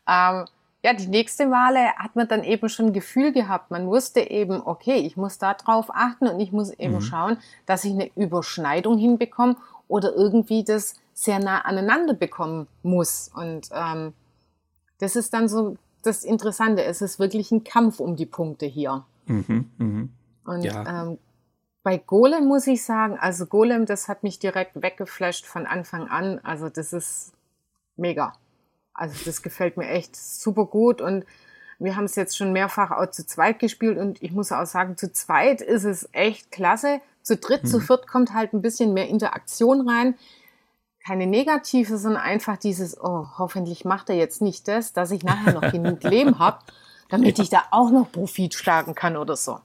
ähm, 0.08 0.46
ja, 0.82 0.92
die 0.94 1.08
nächste 1.08 1.46
Male 1.46 1.94
hat 1.96 2.14
man 2.14 2.28
dann 2.28 2.44
eben 2.44 2.68
schon 2.68 2.86
ein 2.86 2.92
Gefühl 2.92 3.32
gehabt. 3.32 3.70
Man 3.70 3.88
wusste 3.88 4.20
eben, 4.20 4.62
okay, 4.64 4.96
ich 4.96 5.16
muss 5.16 5.38
da 5.38 5.54
drauf 5.54 5.86
achten 5.92 6.28
und 6.28 6.40
ich 6.40 6.52
muss 6.52 6.70
eben 6.70 6.94
mhm. 6.94 7.00
schauen, 7.00 7.36
dass 7.66 7.84
ich 7.84 7.92
eine 7.92 8.10
Überschneidung 8.14 8.96
hinbekomme 8.96 9.56
oder 9.88 10.14
irgendwie 10.14 10.64
das 10.64 10.94
sehr 11.14 11.40
nah 11.40 11.62
aneinander 11.62 12.14
bekommen 12.14 12.68
muss. 12.82 13.30
Und 13.34 13.68
ähm, 13.72 14.12
das 14.98 15.16
ist 15.16 15.34
dann 15.34 15.48
so 15.48 15.76
das 16.02 16.22
Interessante. 16.22 16.84
Es 16.84 17.02
ist 17.02 17.18
wirklich 17.18 17.50
ein 17.50 17.64
Kampf 17.64 17.98
um 17.98 18.14
die 18.14 18.26
Punkte 18.26 18.66
hier. 18.66 19.04
Mhm, 19.26 19.70
mh. 19.78 20.08
Und 20.44 20.62
ja. 20.62 21.02
ähm, 21.02 21.18
bei 21.82 21.98
Golem 21.98 22.46
muss 22.46 22.66
ich 22.66 22.84
sagen, 22.84 23.18
also 23.18 23.46
Golem, 23.46 23.86
das 23.86 24.08
hat 24.08 24.22
mich 24.22 24.38
direkt 24.38 24.82
weggeflasht 24.82 25.46
von 25.46 25.66
Anfang 25.66 26.08
an. 26.08 26.38
Also 26.42 26.68
das 26.68 26.92
ist 26.92 27.32
mega. 27.96 28.34
Also 28.92 29.14
das 29.24 29.42
gefällt 29.42 29.76
mir 29.76 29.88
echt 29.88 30.16
super 30.16 30.66
gut 30.66 31.00
und 31.00 31.24
wir 31.78 31.94
haben 31.94 32.04
es 32.04 32.16
jetzt 32.16 32.36
schon 32.36 32.52
mehrfach 32.52 32.90
auch 32.90 33.10
zu 33.10 33.24
zweit 33.24 33.60
gespielt 33.60 33.98
und 33.98 34.20
ich 34.20 34.32
muss 34.32 34.50
auch 34.50 34.66
sagen, 34.66 34.96
zu 34.96 35.12
zweit 35.12 35.60
ist 35.60 35.84
es 35.84 36.08
echt 36.12 36.50
klasse. 36.50 37.00
Zu 37.22 37.36
dritt, 37.36 37.64
mhm. 37.64 37.68
zu 37.68 37.80
viert 37.80 38.08
kommt 38.08 38.34
halt 38.34 38.52
ein 38.52 38.62
bisschen 38.62 38.94
mehr 38.94 39.08
Interaktion 39.08 39.88
rein 39.88 40.16
keine 41.08 41.26
negative, 41.26 41.96
sondern 41.96 42.22
einfach 42.22 42.58
dieses, 42.58 43.00
oh, 43.00 43.26
hoffentlich 43.38 43.86
macht 43.86 44.10
er 44.10 44.16
jetzt 44.16 44.42
nicht 44.42 44.68
das, 44.68 44.92
dass 44.92 45.10
ich 45.10 45.22
nachher 45.22 45.54
noch 45.54 45.72
genug 45.72 46.02
Leben 46.04 46.38
habe, 46.38 46.58
damit 47.08 47.38
ja. 47.38 47.44
ich 47.44 47.48
da 47.48 47.62
auch 47.70 47.90
noch 47.90 48.12
Profit 48.12 48.52
schlagen 48.52 48.94
kann 48.94 49.16
oder 49.16 49.34
so. 49.34 49.58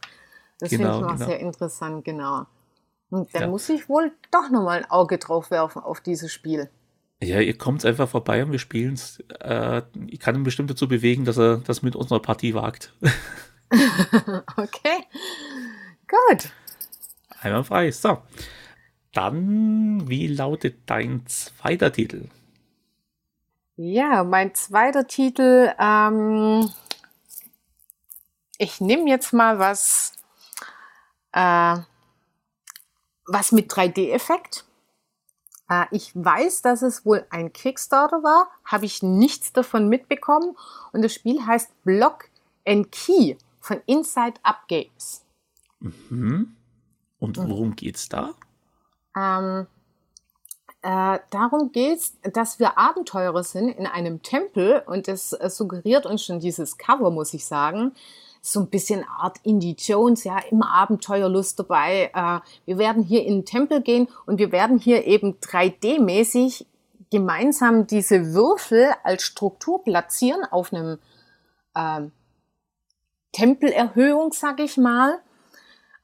Das 0.63 0.69
genau, 0.69 0.93
finde 0.93 0.95
ich 0.95 1.01
noch 1.01 1.17
genau. 1.17 1.25
sehr 1.25 1.39
interessant, 1.41 2.05
genau. 2.05 2.45
Und 3.09 3.35
dann 3.35 3.41
ja. 3.41 3.47
muss 3.49 3.67
ich 3.67 3.89
wohl 3.89 4.13
doch 4.31 4.49
nochmal 4.49 4.79
ein 4.79 4.89
Auge 4.89 5.17
drauf 5.17 5.51
werfen 5.51 5.81
auf 5.81 5.99
dieses 5.99 6.31
Spiel. 6.31 6.69
Ja, 7.21 7.41
ihr 7.41 7.57
kommt 7.57 7.83
einfach 7.83 8.07
vorbei 8.07 8.43
und 8.43 8.53
wir 8.53 8.59
spielen 8.59 8.93
es. 8.93 9.19
Äh, 9.41 9.81
ich 10.07 10.21
kann 10.21 10.35
ihn 10.35 10.43
bestimmt 10.43 10.69
dazu 10.69 10.87
bewegen, 10.87 11.25
dass 11.25 11.37
er 11.37 11.57
das 11.57 11.81
mit 11.81 11.97
unserer 11.97 12.21
Partie 12.21 12.53
wagt. 12.53 12.93
okay, 14.57 15.03
gut. 16.07 16.49
Einmal 17.41 17.65
frei. 17.65 17.91
So. 17.91 18.19
Dann, 19.11 20.07
wie 20.07 20.27
lautet 20.27 20.77
dein 20.85 21.27
zweiter 21.27 21.91
Titel? 21.91 22.29
Ja, 23.75 24.23
mein 24.23 24.55
zweiter 24.55 25.07
Titel, 25.07 25.73
ähm, 25.77 26.69
ich 28.57 28.79
nehme 28.79 29.09
jetzt 29.09 29.33
mal 29.33 29.59
was, 29.59 30.13
äh, 31.33 31.77
was 33.25 33.51
mit 33.51 33.71
3D-Effekt. 33.71 34.65
Äh, 35.69 35.85
ich 35.91 36.11
weiß, 36.15 36.61
dass 36.61 36.81
es 36.81 37.05
wohl 37.05 37.25
ein 37.29 37.53
Kickstarter 37.53 38.23
war, 38.23 38.47
habe 38.65 38.85
ich 38.85 39.03
nichts 39.03 39.53
davon 39.53 39.89
mitbekommen. 39.89 40.55
Und 40.91 41.03
das 41.03 41.13
Spiel 41.13 41.45
heißt 41.45 41.71
Block 41.83 42.29
and 42.65 42.91
Key 42.91 43.35
von 43.59 43.81
Inside 43.85 44.35
Up 44.43 44.67
Games. 44.67 45.23
Mhm. 45.79 46.55
Und 47.19 47.37
worum 47.37 47.75
geht's 47.75 48.09
da? 48.09 48.33
Ähm, 49.15 49.67
äh, 50.81 51.19
darum 51.29 51.71
geht's, 51.71 52.17
dass 52.33 52.59
wir 52.59 52.77
Abenteurer 52.77 53.43
sind 53.43 53.69
in 53.69 53.87
einem 53.87 54.21
Tempel 54.21 54.83
und 54.85 55.07
das 55.07 55.31
äh, 55.31 55.49
suggeriert 55.49 56.05
uns 56.05 56.25
schon 56.25 56.41
dieses 56.41 56.77
Cover, 56.77 57.09
muss 57.09 57.33
ich 57.33 57.45
sagen. 57.45 57.93
So 58.45 58.59
ein 58.59 58.69
bisschen 58.69 59.05
Art 59.07 59.37
Indie 59.43 59.77
Jones, 59.79 60.25
ja, 60.25 60.37
immer 60.51 60.69
Abenteuerlust 60.69 61.59
dabei. 61.59 62.11
Äh, 62.13 62.39
wir 62.65 62.77
werden 62.77 63.01
hier 63.01 63.23
in 63.25 63.37
den 63.37 63.45
Tempel 63.45 63.81
gehen 63.81 64.09
und 64.25 64.37
wir 64.37 64.51
werden 64.51 64.77
hier 64.77 65.07
eben 65.07 65.39
3D-mäßig 65.39 66.65
gemeinsam 67.09 67.87
diese 67.87 68.33
Würfel 68.33 68.91
als 69.03 69.23
Struktur 69.23 69.81
platzieren 69.81 70.43
auf 70.51 70.73
einem 70.73 70.99
äh, 71.73 72.01
Tempelerhöhung, 73.31 74.33
sag 74.33 74.59
ich 74.59 74.75
mal. 74.75 75.19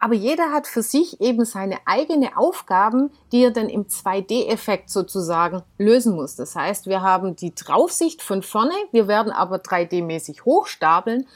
Aber 0.01 0.13
jeder 0.13 0.53
hat 0.53 0.65
für 0.65 0.81
sich 0.81 1.19
eben 1.19 1.43
seine 1.43 1.79
eigene 1.85 2.37
Aufgaben, 2.37 3.11
die 3.33 3.43
er 3.43 3.51
dann 3.51 3.67
im 3.67 3.87
2D-Effekt 3.87 4.89
sozusagen 4.89 5.61
lösen 5.77 6.15
muss. 6.15 6.37
Das 6.37 6.55
heißt, 6.55 6.87
wir 6.87 7.01
haben 7.01 7.35
die 7.35 7.53
Draufsicht 7.53 8.21
von 8.21 8.41
vorne, 8.41 8.71
wir 8.93 9.09
werden 9.09 9.33
aber 9.33 9.57
3D-mäßig 9.57 10.45
hochstapeln 10.45 11.27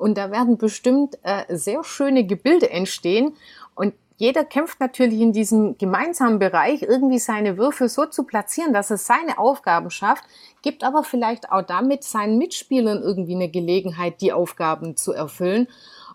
und 0.00 0.16
da 0.16 0.30
werden 0.30 0.56
bestimmt 0.56 1.18
äh, 1.24 1.54
sehr 1.54 1.84
schöne 1.84 2.24
Gebilde 2.24 2.70
entstehen. 2.70 3.34
Und 3.74 3.92
jeder 4.16 4.44
kämpft 4.44 4.80
natürlich 4.80 5.20
in 5.20 5.34
diesem 5.34 5.76
gemeinsamen 5.76 6.38
Bereich, 6.38 6.80
irgendwie 6.80 7.18
seine 7.18 7.58
Würfel 7.58 7.90
so 7.90 8.06
zu 8.06 8.24
platzieren, 8.24 8.72
dass 8.72 8.90
er 8.90 8.96
seine 8.96 9.38
Aufgaben 9.38 9.90
schafft, 9.90 10.24
gibt 10.62 10.84
aber 10.84 11.04
vielleicht 11.04 11.52
auch 11.52 11.60
damit 11.60 12.02
seinen 12.02 12.38
Mitspielern 12.38 13.02
irgendwie 13.02 13.34
eine 13.34 13.50
Gelegenheit, 13.50 14.22
die 14.22 14.32
Aufgaben 14.32 14.96
zu 14.96 15.12
erfüllen. 15.12 15.68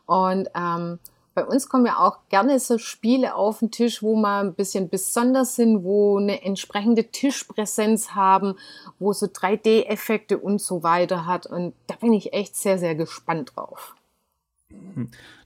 Und 0.08 0.50
ähm, 0.56 0.98
bei 1.36 1.45
uns 1.45 1.67
kommen 1.67 1.86
ja 1.86 2.00
auch 2.00 2.19
gerne 2.30 2.60
so 2.60 2.78
Spiele 2.78 3.36
auf 3.36 3.60
den 3.60 3.69
Tisch, 3.69 4.02
wo 4.02 4.15
wir 4.15 4.39
ein 4.39 4.56
bisschen 4.56 4.89
besonders 4.89 5.58
sind, 5.58 5.84
wo 5.84 6.17
eine 6.17 6.41
entsprechende 6.43 7.12
Tischpräsenz 7.12 8.12
haben, 8.12 8.56
wo 9.00 9.12
so 9.12 9.26
3D-Effekte 9.26 10.38
und 10.38 10.62
so 10.62 10.82
weiter 10.82 11.26
hat. 11.26 11.45
Und 11.45 11.74
da 11.88 11.95
bin 11.95 12.13
ich 12.13 12.34
echt 12.34 12.56
sehr, 12.56 12.80
sehr 12.80 12.95
gespannt 12.95 13.52
drauf. 13.56 13.95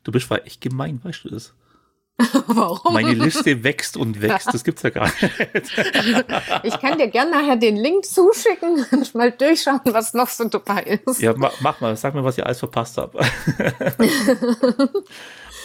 Du 0.03 0.11
bist 0.11 0.29
war 0.29 0.45
echt 0.45 0.61
gemein, 0.61 0.99
weißt 1.03 1.25
du 1.25 1.29
das? 1.29 1.53
Warum? 2.47 2.93
Meine 2.93 3.13
Liste 3.13 3.63
wächst 3.63 3.97
und 3.97 4.21
wächst, 4.21 4.53
das 4.53 4.63
gibt's 4.63 4.83
ja 4.83 4.89
gar 4.89 5.05
nicht. 5.05 5.23
ich 6.63 6.79
kann 6.79 6.97
dir 6.97 7.07
gerne 7.07 7.31
nachher 7.31 7.55
den 7.55 7.77
Link 7.77 8.05
zuschicken 8.05 8.85
und 8.91 9.15
mal 9.15 9.31
durchschauen, 9.31 9.79
was 9.85 10.13
noch 10.13 10.27
so 10.27 10.43
dabei 10.45 11.01
ist. 11.05 11.21
Ja, 11.21 11.33
mach 11.35 11.79
mal, 11.81 11.95
sag 11.95 12.13
mir, 12.13 12.23
was 12.23 12.37
ich 12.37 12.45
alles 12.45 12.59
verpasst 12.59 12.97
habe. 12.97 13.19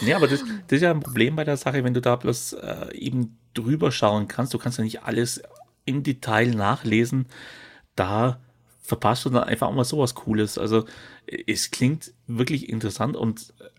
Ja, 0.01 0.17
aber 0.17 0.27
das, 0.27 0.43
das, 0.67 0.77
ist 0.77 0.81
ja 0.81 0.91
ein 0.91 0.99
Problem 0.99 1.35
bei 1.35 1.43
der 1.43 1.57
Sache, 1.57 1.83
wenn 1.83 1.93
du 1.93 2.01
da 2.01 2.15
bloß 2.15 2.53
äh, 2.53 2.95
eben 2.95 3.37
drüber 3.53 3.91
schauen 3.91 4.27
kannst. 4.27 4.53
Du 4.53 4.57
kannst 4.57 4.77
ja 4.77 4.83
nicht 4.83 5.03
alles 5.03 5.41
im 5.85 6.03
Detail 6.03 6.47
nachlesen. 6.47 7.27
Da 7.95 8.39
verpasst 8.81 9.25
du 9.25 9.29
dann 9.29 9.43
einfach 9.43 9.67
auch 9.67 9.73
mal 9.73 9.83
sowas 9.83 10.15
Cooles. 10.15 10.57
Also 10.57 10.85
es 11.47 11.71
klingt 11.71 12.13
wirklich 12.27 12.69
interessant 12.69 13.15
und 13.15 13.53
äh, 13.59 13.69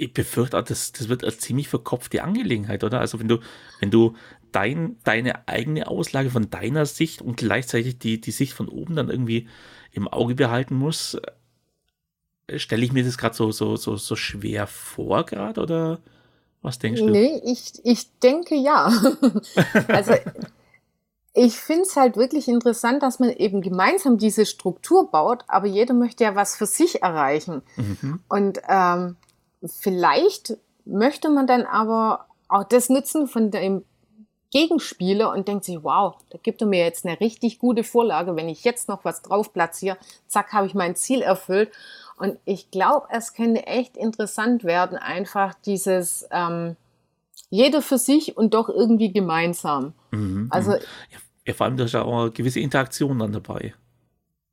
ich 0.00 0.12
befürchte, 0.12 0.62
das, 0.62 0.92
das 0.92 1.08
wird 1.08 1.24
eine 1.24 1.36
ziemlich 1.36 1.68
verkopfte 1.68 2.22
Angelegenheit, 2.22 2.84
oder? 2.84 3.00
Also 3.00 3.18
wenn 3.18 3.26
du, 3.26 3.40
wenn 3.80 3.90
du 3.90 4.14
dein, 4.52 4.96
deine 5.02 5.48
eigene 5.48 5.88
Auslage 5.88 6.30
von 6.30 6.50
deiner 6.50 6.86
Sicht 6.86 7.20
und 7.20 7.36
gleichzeitig 7.36 7.98
die, 7.98 8.20
die 8.20 8.30
Sicht 8.30 8.52
von 8.52 8.68
oben 8.68 8.94
dann 8.94 9.10
irgendwie 9.10 9.48
im 9.90 10.06
Auge 10.06 10.36
behalten 10.36 10.76
musst, 10.76 11.20
stelle 12.56 12.84
ich 12.84 12.92
mir 12.92 13.04
das 13.04 13.18
gerade 13.18 13.34
so, 13.34 13.52
so, 13.52 13.76
so, 13.76 13.96
so 13.96 14.16
schwer 14.16 14.66
vor 14.66 15.24
gerade 15.26 15.60
oder 15.60 15.98
was 16.62 16.78
denkst 16.78 17.00
du? 17.00 17.10
Nee, 17.10 17.40
ich, 17.44 17.84
ich 17.84 18.18
denke 18.18 18.54
ja. 18.56 18.92
also 19.88 20.14
ich 21.34 21.56
finde 21.56 21.82
es 21.82 21.96
halt 21.96 22.16
wirklich 22.16 22.48
interessant, 22.48 23.02
dass 23.02 23.20
man 23.20 23.30
eben 23.30 23.60
gemeinsam 23.60 24.18
diese 24.18 24.44
Struktur 24.44 25.10
baut, 25.10 25.44
aber 25.46 25.66
jeder 25.66 25.94
möchte 25.94 26.24
ja 26.24 26.34
was 26.34 26.56
für 26.56 26.66
sich 26.66 27.02
erreichen. 27.02 27.62
Mhm. 27.76 28.20
Und 28.28 28.60
ähm, 28.68 29.16
vielleicht 29.64 30.56
möchte 30.84 31.28
man 31.28 31.46
dann 31.46 31.64
aber 31.64 32.26
auch 32.48 32.64
das 32.64 32.88
nutzen 32.88 33.28
von 33.28 33.50
dem 33.50 33.84
Gegenspieler 34.50 35.30
und 35.32 35.46
denkt 35.46 35.64
sich, 35.64 35.82
wow, 35.82 36.16
da 36.30 36.38
gibt 36.42 36.62
er 36.62 36.66
mir 36.66 36.82
jetzt 36.82 37.04
eine 37.04 37.20
richtig 37.20 37.58
gute 37.58 37.84
Vorlage. 37.84 38.34
Wenn 38.34 38.48
ich 38.48 38.64
jetzt 38.64 38.88
noch 38.88 39.04
was 39.04 39.20
drauf 39.22 39.52
platziere, 39.52 39.98
zack, 40.26 40.52
habe 40.52 40.66
ich 40.66 40.74
mein 40.74 40.96
Ziel 40.96 41.20
erfüllt. 41.20 41.70
Und 42.18 42.38
ich 42.44 42.70
glaube, 42.70 43.06
es 43.10 43.34
könnte 43.34 43.66
echt 43.66 43.96
interessant 43.96 44.64
werden, 44.64 44.98
einfach 44.98 45.54
dieses 45.54 46.26
ähm, 46.30 46.76
jeder 47.50 47.82
für 47.82 47.98
sich 47.98 48.36
und 48.36 48.54
doch 48.54 48.68
irgendwie 48.68 49.12
gemeinsam. 49.12 49.94
Mhm, 50.10 50.20
mhm. 50.20 50.48
also 50.50 50.74
ja, 51.46 51.54
vor 51.54 51.66
allem 51.66 51.76
da 51.76 51.84
ist 51.84 51.92
ja 51.92 52.02
auch 52.02 52.22
eine 52.22 52.30
gewisse 52.30 52.60
Interaktion 52.60 53.18
dann 53.18 53.32
dabei. 53.32 53.74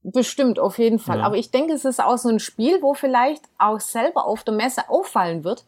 Bestimmt, 0.03 0.59
auf 0.59 0.77
jeden 0.77 0.99
Fall. 0.99 1.17
Ja. 1.17 1.25
Aber 1.25 1.35
ich 1.35 1.49
denke, 1.49 1.73
es 1.73 1.83
ist 1.83 2.01
auch 2.01 2.17
so 2.17 2.29
ein 2.29 2.39
Spiel, 2.39 2.81
wo 2.81 2.93
vielleicht 2.93 3.43
auch 3.57 3.79
selber 3.79 4.25
auf 4.25 4.43
der 4.43 4.53
Messe 4.53 4.87
auffallen 4.87 5.43
wird, 5.43 5.65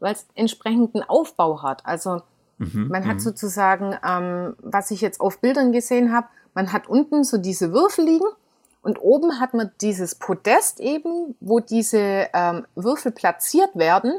weil 0.00 0.12
es 0.12 0.26
entsprechenden 0.34 1.02
Aufbau 1.04 1.62
hat. 1.62 1.86
Also 1.86 2.20
mhm, 2.58 2.88
man 2.88 3.06
hat 3.06 3.16
mhm. 3.16 3.20
sozusagen, 3.20 3.96
ähm, 4.04 4.56
was 4.58 4.90
ich 4.90 5.00
jetzt 5.00 5.20
auf 5.20 5.40
Bildern 5.40 5.70
gesehen 5.72 6.12
habe, 6.12 6.26
man 6.52 6.72
hat 6.72 6.88
unten 6.88 7.22
so 7.22 7.38
diese 7.38 7.72
Würfel 7.72 8.04
liegen 8.04 8.26
Und 8.86 9.02
oben 9.02 9.40
hat 9.40 9.52
man 9.52 9.72
dieses 9.80 10.14
Podest 10.14 10.78
eben, 10.78 11.34
wo 11.40 11.58
diese 11.58 12.28
ähm, 12.32 12.66
Würfel 12.76 13.10
platziert 13.10 13.74
werden. 13.74 14.12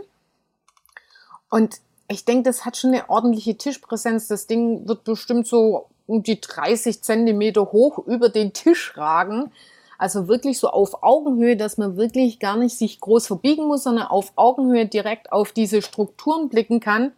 Und 1.49 1.77
ich 2.10 2.25
denke, 2.25 2.43
das 2.43 2.65
hat 2.65 2.75
schon 2.75 2.93
eine 2.93 3.10
ordentliche 3.10 3.58
Tischpräsenz. 3.58 4.27
Das 4.27 4.45
Ding 4.45 4.86
wird 4.86 5.06
bestimmt 5.06 5.47
so 5.47 5.88
um 6.06 6.21
die 6.21 6.41
30 6.41 7.01
Zentimeter 7.01 7.71
hoch 7.71 8.06
über 8.08 8.27
den 8.27 8.51
Tisch 8.51 8.97
ragen. 8.97 9.53
Also 9.97 10.27
wirklich 10.27 10.60
so 10.60 10.67
auf 10.67 11.01
Augenhöhe, 11.01 11.56
dass 11.56 11.77
man 11.77 11.95
wirklich 11.95 12.38
gar 12.38 12.58
nicht 12.58 12.77
sich 12.77 12.99
groß 12.99 13.25
verbiegen 13.25 13.67
muss, 13.67 13.84
sondern 13.84 14.08
auf 14.08 14.34
Augenhöhe 14.36 14.86
direkt 14.86 15.32
auf 15.32 15.53
diese 15.53 15.82
Strukturen 15.82 16.49
blicken 16.49 16.82
kann 16.82 17.13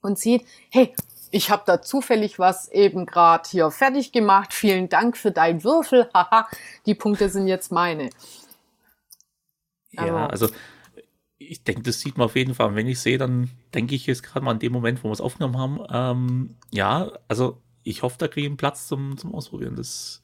und 0.00 0.18
sieht, 0.18 0.46
hey, 0.70 0.94
ich 1.32 1.50
habe 1.50 1.62
da 1.66 1.82
zufällig 1.82 2.38
was 2.38 2.68
eben 2.68 3.06
gerade 3.06 3.48
hier 3.48 3.70
fertig 3.70 4.12
gemacht. 4.12 4.52
Vielen 4.52 4.88
Dank 4.88 5.16
für 5.16 5.32
deinen 5.32 5.64
Würfel. 5.64 6.08
Haha, 6.14 6.46
die 6.86 6.94
Punkte 6.94 7.28
sind 7.28 7.48
jetzt 7.48 7.72
meine. 7.72 8.10
Ja, 9.90 10.26
also 10.26 10.48
ich 11.38 11.64
denke, 11.64 11.82
das 11.82 12.00
sieht 12.00 12.16
man 12.16 12.26
auf 12.26 12.36
jeden 12.36 12.54
Fall. 12.54 12.68
Und 12.68 12.76
wenn 12.76 12.86
ich 12.86 13.00
sehe, 13.00 13.18
dann 13.18 13.50
denke 13.74 13.94
ich 13.94 14.06
jetzt 14.06 14.22
gerade 14.22 14.44
mal 14.44 14.52
an 14.52 14.58
dem 14.58 14.72
Moment, 14.72 15.02
wo 15.02 15.08
wir 15.08 15.12
es 15.12 15.20
aufgenommen 15.20 15.58
haben. 15.58 15.80
Ähm, 15.90 16.56
ja, 16.70 17.10
also 17.28 17.60
ich 17.82 18.02
hoffe, 18.02 18.16
da 18.18 18.28
kriege 18.28 18.46
ich 18.46 18.50
einen 18.50 18.56
Platz 18.58 18.86
zum, 18.86 19.16
zum 19.16 19.34
Ausprobieren. 19.34 19.74
Das 19.76 20.22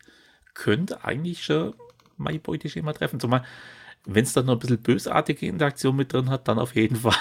könnte 0.55 1.05
eigentlich 1.05 1.42
schon 1.42 1.75
meine 2.16 2.38
Beute 2.38 2.68
schon 2.68 2.85
mal 2.85 2.92
treffen. 2.92 3.18
Zumal, 3.18 3.44
wenn 4.05 4.25
es 4.25 4.33
dann 4.35 4.47
noch 4.47 4.55
ein 4.55 4.59
bisschen 4.59 4.83
bösartige 4.83 5.47
Interaktion 5.47 5.97
mit 5.97 6.12
drin 6.12 6.31
hat, 6.31 6.49
dann 6.49 6.59
auf 6.59 6.75
jeden 6.75 6.97
Fall. 7.01 7.14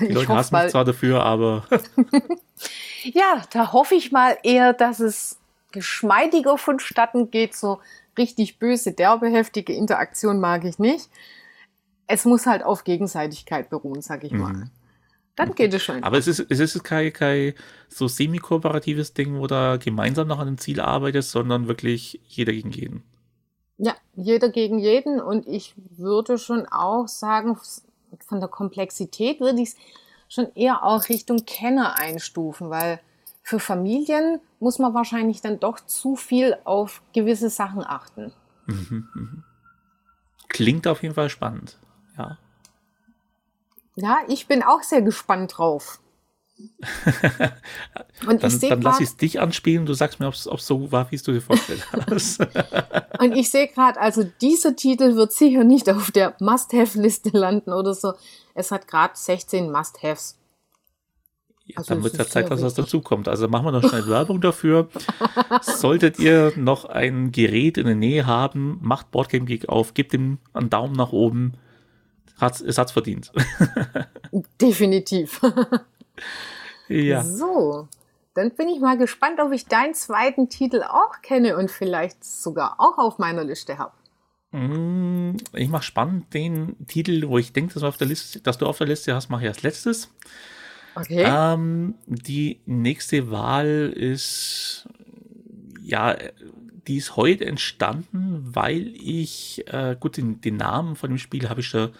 Die 0.00 0.06
Leute 0.06 0.28
hassen 0.28 0.56
mich 0.56 0.70
zwar 0.70 0.84
dafür, 0.84 1.22
aber. 1.22 1.64
ja, 3.02 3.42
da 3.50 3.72
hoffe 3.72 3.94
ich 3.94 4.12
mal 4.12 4.38
eher, 4.42 4.72
dass 4.72 5.00
es 5.00 5.38
geschmeidiger 5.72 6.58
vonstatten 6.58 7.30
geht. 7.30 7.54
So 7.54 7.80
richtig 8.16 8.58
böse, 8.58 8.92
derbe, 8.92 9.28
heftige 9.28 9.72
Interaktion 9.72 10.40
mag 10.40 10.64
ich 10.64 10.78
nicht. 10.78 11.08
Es 12.06 12.24
muss 12.24 12.46
halt 12.46 12.62
auf 12.62 12.84
Gegenseitigkeit 12.84 13.68
beruhen, 13.68 14.00
sag 14.00 14.24
ich 14.24 14.32
mal. 14.32 14.52
Mhm. 14.52 14.70
Dann 15.36 15.54
geht 15.54 15.74
es 15.74 15.82
schon. 15.82 16.02
Aber 16.02 16.16
es 16.16 16.26
ist, 16.26 16.46
es 16.48 16.60
ist 16.60 16.82
kein, 16.82 17.12
kein 17.12 17.52
so 17.88 18.08
semi-kooperatives 18.08 19.12
Ding, 19.12 19.38
wo 19.38 19.46
da 19.46 19.76
gemeinsam 19.76 20.28
nach 20.28 20.38
einem 20.38 20.56
Ziel 20.56 20.80
arbeitet, 20.80 21.24
sondern 21.24 21.68
wirklich 21.68 22.20
jeder 22.26 22.52
gegen 22.52 22.70
jeden. 22.70 23.02
Ja, 23.76 23.94
jeder 24.14 24.48
gegen 24.48 24.78
jeden. 24.78 25.20
Und 25.20 25.46
ich 25.46 25.74
würde 25.76 26.38
schon 26.38 26.64
auch 26.66 27.06
sagen, 27.06 27.58
von 28.26 28.40
der 28.40 28.48
Komplexität 28.48 29.40
würde 29.40 29.62
ich 29.62 29.70
es 29.70 29.76
schon 30.28 30.52
eher 30.54 30.84
auch 30.84 31.08
Richtung 31.08 31.44
Kenner 31.46 31.98
einstufen, 31.98 32.70
weil 32.70 33.00
für 33.42 33.60
Familien 33.60 34.40
muss 34.58 34.78
man 34.78 34.94
wahrscheinlich 34.94 35.40
dann 35.40 35.60
doch 35.60 35.78
zu 35.80 36.16
viel 36.16 36.56
auf 36.64 37.02
gewisse 37.12 37.48
Sachen 37.48 37.84
achten. 37.84 38.32
Mhm, 38.66 39.08
mh. 39.14 39.42
Klingt 40.48 40.86
auf 40.86 41.02
jeden 41.02 41.14
Fall 41.14 41.28
spannend, 41.28 41.78
ja. 42.18 42.38
Ja, 43.94 44.18
ich 44.28 44.46
bin 44.46 44.62
auch 44.62 44.82
sehr 44.82 45.00
gespannt 45.00 45.56
drauf. 45.56 46.00
und 48.26 48.42
dann, 48.42 48.60
dann 48.60 48.82
lass 48.82 49.00
ich 49.00 49.08
es 49.08 49.16
dich 49.16 49.40
anspielen, 49.40 49.84
du 49.84 49.94
sagst 49.94 50.20
mir, 50.20 50.28
ob 50.28 50.34
es 50.34 50.44
so 50.44 50.90
war, 50.90 51.10
wie 51.10 51.16
es 51.16 51.22
du 51.22 51.32
dir 51.32 51.42
vorgestellt 51.42 51.86
hast. 52.10 52.40
und 53.20 53.36
ich 53.36 53.50
sehe 53.50 53.68
gerade, 53.68 54.00
also 54.00 54.24
dieser 54.40 54.74
Titel 54.74 55.16
wird 55.16 55.32
sicher 55.32 55.64
nicht 55.64 55.90
auf 55.90 56.10
der 56.10 56.34
Must-Have-Liste 56.40 57.30
landen 57.32 57.72
oder 57.72 57.94
so. 57.94 58.14
Es 58.54 58.70
hat 58.70 58.88
gerade 58.88 59.14
16 59.14 59.70
Must-Haves. 59.70 60.38
Ja, 61.66 61.78
also 61.78 61.94
dann 61.94 62.04
wird 62.04 62.16
ja 62.16 62.26
Zeit, 62.26 62.50
dass 62.50 62.62
was 62.62 62.74
dazukommt. 62.74 63.26
Also 63.28 63.48
machen 63.48 63.66
wir 63.66 63.72
noch 63.72 63.88
schnell 63.88 64.06
Werbung 64.06 64.40
dafür. 64.40 64.88
Solltet 65.62 66.18
ihr 66.20 66.52
noch 66.56 66.84
ein 66.84 67.32
Gerät 67.32 67.76
in 67.76 67.86
der 67.86 67.96
Nähe 67.96 68.24
haben, 68.24 68.78
macht 68.80 69.10
Boardgame 69.10 69.46
Geek 69.46 69.68
auf, 69.68 69.92
gebt 69.92 70.14
ihm 70.14 70.38
einen 70.52 70.70
Daumen 70.70 70.94
nach 70.94 71.12
oben. 71.12 71.54
Hat's, 72.38 72.60
es 72.60 72.78
hat's 72.78 72.92
verdient. 72.92 73.32
Definitiv. 74.60 75.40
Ja. 76.88 77.22
So, 77.24 77.88
dann 78.34 78.50
bin 78.52 78.68
ich 78.68 78.80
mal 78.80 78.98
gespannt, 78.98 79.40
ob 79.40 79.52
ich 79.52 79.66
deinen 79.66 79.94
zweiten 79.94 80.48
Titel 80.48 80.82
auch 80.82 81.22
kenne 81.22 81.56
und 81.56 81.70
vielleicht 81.70 82.24
sogar 82.24 82.76
auch 82.78 82.98
auf 82.98 83.18
meiner 83.18 83.44
Liste 83.44 83.78
habe. 83.78 83.92
Mm, 84.52 85.36
ich 85.52 85.68
mache 85.68 85.82
spannend 85.82 86.32
den 86.32 86.76
Titel, 86.86 87.28
wo 87.28 87.38
ich 87.38 87.52
denke, 87.52 87.78
dass, 87.78 87.98
dass 88.42 88.58
du 88.58 88.66
auf 88.66 88.78
der 88.78 88.86
Liste 88.86 89.14
hast, 89.14 89.28
mache 89.30 89.42
ich 89.42 89.48
als 89.48 89.62
letztes. 89.62 90.10
Okay. 90.94 91.24
Ähm, 91.26 91.94
die 92.06 92.60
nächste 92.64 93.30
Wahl 93.30 93.92
ist, 93.94 94.88
ja, 95.82 96.16
die 96.86 96.96
ist 96.96 97.16
heute 97.16 97.44
entstanden, 97.44 98.42
weil 98.54 98.94
ich, 98.96 99.64
äh, 99.66 99.96
gut, 99.98 100.16
den, 100.16 100.40
den 100.40 100.56
Namen 100.56 100.96
von 100.96 101.10
dem 101.10 101.18
Spiel 101.18 101.48
habe 101.48 101.60
ich 101.60 101.70
da 101.70 101.90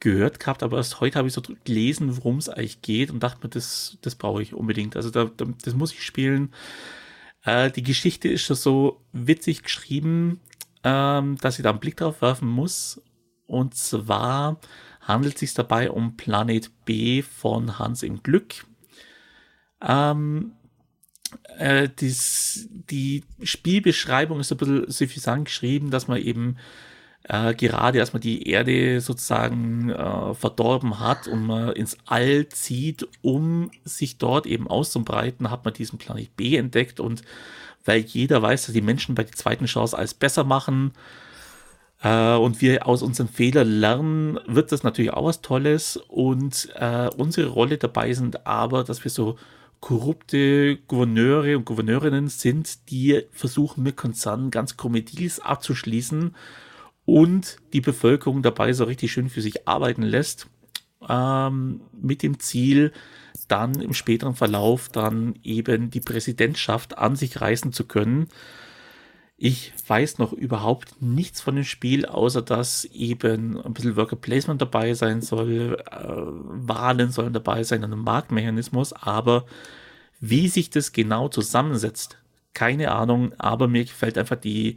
gehört 0.00 0.40
gehabt, 0.40 0.62
aber 0.62 0.76
erst 0.76 1.00
heute 1.00 1.18
habe 1.18 1.28
ich 1.28 1.34
so 1.34 1.42
gelesen, 1.64 2.16
worum 2.16 2.38
es 2.38 2.48
eigentlich 2.48 2.82
geht 2.82 3.10
und 3.10 3.22
dachte 3.22 3.40
mir, 3.42 3.50
das, 3.50 3.98
das 4.02 4.14
brauche 4.14 4.42
ich 4.42 4.54
unbedingt. 4.54 4.96
Also 4.96 5.10
da, 5.10 5.24
da, 5.24 5.46
das 5.62 5.74
muss 5.74 5.92
ich 5.92 6.04
spielen. 6.04 6.52
Äh, 7.44 7.70
die 7.70 7.82
Geschichte 7.82 8.28
ist 8.28 8.42
schon 8.42 8.56
so 8.56 9.00
witzig 9.12 9.62
geschrieben, 9.62 10.40
ähm, 10.84 11.36
dass 11.38 11.58
ich 11.58 11.62
da 11.62 11.70
einen 11.70 11.80
Blick 11.80 11.96
drauf 11.96 12.22
werfen 12.22 12.48
muss. 12.48 13.02
Und 13.46 13.74
zwar 13.74 14.60
handelt 15.00 15.34
es 15.34 15.40
sich 15.40 15.54
dabei 15.54 15.90
um 15.90 16.16
Planet 16.16 16.70
B 16.84 17.22
von 17.22 17.78
Hans 17.78 18.02
im 18.02 18.22
Glück. 18.22 18.66
Ähm, 19.80 20.52
äh, 21.58 21.88
dies, 21.88 22.68
die 22.70 23.24
Spielbeschreibung 23.42 24.40
ist 24.40 24.52
ein 24.52 24.58
bisschen 24.58 24.90
suffisant 24.90 25.46
geschrieben, 25.46 25.90
dass 25.90 26.08
man 26.08 26.18
eben 26.18 26.56
äh, 27.24 27.54
gerade 27.54 27.98
man 28.12 28.22
die 28.22 28.48
Erde 28.48 29.00
sozusagen 29.00 29.90
äh, 29.90 30.34
verdorben 30.34 30.98
hat 31.00 31.28
und 31.28 31.46
man 31.46 31.72
ins 31.72 31.96
All 32.06 32.48
zieht, 32.48 33.06
um 33.22 33.70
sich 33.84 34.18
dort 34.18 34.46
eben 34.46 34.68
auszubreiten, 34.68 35.50
hat 35.50 35.64
man 35.64 35.74
diesen 35.74 35.98
Planet 35.98 36.34
B 36.36 36.56
entdeckt 36.56 37.00
und 37.00 37.22
weil 37.84 38.00
jeder 38.00 38.42
weiß, 38.42 38.66
dass 38.66 38.72
die 38.72 38.82
Menschen 38.82 39.14
bei 39.14 39.24
der 39.24 39.32
zweiten 39.32 39.66
Chance 39.66 39.96
alles 39.96 40.14
besser 40.14 40.44
machen 40.44 40.92
äh, 42.02 42.34
und 42.34 42.60
wir 42.60 42.86
aus 42.86 43.02
unseren 43.02 43.28
Fehlern 43.28 43.68
lernen, 43.68 44.38
wird 44.46 44.72
das 44.72 44.82
natürlich 44.82 45.12
auch 45.12 45.26
was 45.26 45.42
Tolles 45.42 45.96
und 46.08 46.70
äh, 46.76 47.10
unsere 47.16 47.48
Rolle 47.48 47.78
dabei 47.78 48.12
sind 48.12 48.46
aber, 48.46 48.84
dass 48.84 49.04
wir 49.04 49.10
so 49.10 49.38
korrupte 49.80 50.76
Gouverneure 50.76 51.56
und 51.56 51.64
Gouverneurinnen 51.64 52.28
sind, 52.28 52.90
die 52.90 53.22
versuchen 53.32 53.82
mit 53.82 53.96
Konzernen 53.96 54.50
ganz 54.50 54.76
Komödies 54.76 55.40
abzuschließen 55.40 56.34
und 57.08 57.56
die 57.72 57.80
Bevölkerung 57.80 58.42
dabei 58.42 58.74
so 58.74 58.84
richtig 58.84 59.12
schön 59.12 59.30
für 59.30 59.40
sich 59.40 59.66
arbeiten 59.66 60.02
lässt, 60.02 60.46
ähm, 61.08 61.80
mit 61.98 62.22
dem 62.22 62.38
Ziel, 62.38 62.92
dann 63.48 63.80
im 63.80 63.94
späteren 63.94 64.34
Verlauf 64.34 64.90
dann 64.90 65.34
eben 65.42 65.88
die 65.88 66.02
Präsidentschaft 66.02 66.98
an 66.98 67.16
sich 67.16 67.40
reißen 67.40 67.72
zu 67.72 67.84
können. 67.84 68.28
Ich 69.38 69.72
weiß 69.86 70.18
noch 70.18 70.34
überhaupt 70.34 71.00
nichts 71.00 71.40
von 71.40 71.54
dem 71.54 71.64
Spiel, 71.64 72.04
außer 72.04 72.42
dass 72.42 72.84
eben 72.84 73.58
ein 73.58 73.72
bisschen 73.72 73.96
Worker 73.96 74.16
Placement 74.16 74.60
dabei 74.60 74.92
sein 74.92 75.22
soll, 75.22 75.82
äh, 75.90 75.96
Wahlen 75.96 77.10
sollen 77.10 77.32
dabei 77.32 77.64
sein, 77.64 77.84
ein 77.84 77.98
Marktmechanismus, 77.98 78.92
aber 78.92 79.46
wie 80.20 80.48
sich 80.48 80.68
das 80.68 80.92
genau 80.92 81.28
zusammensetzt, 81.28 82.18
keine 82.52 82.92
Ahnung, 82.92 83.32
aber 83.38 83.66
mir 83.66 83.84
gefällt 83.84 84.18
einfach 84.18 84.36
die, 84.36 84.76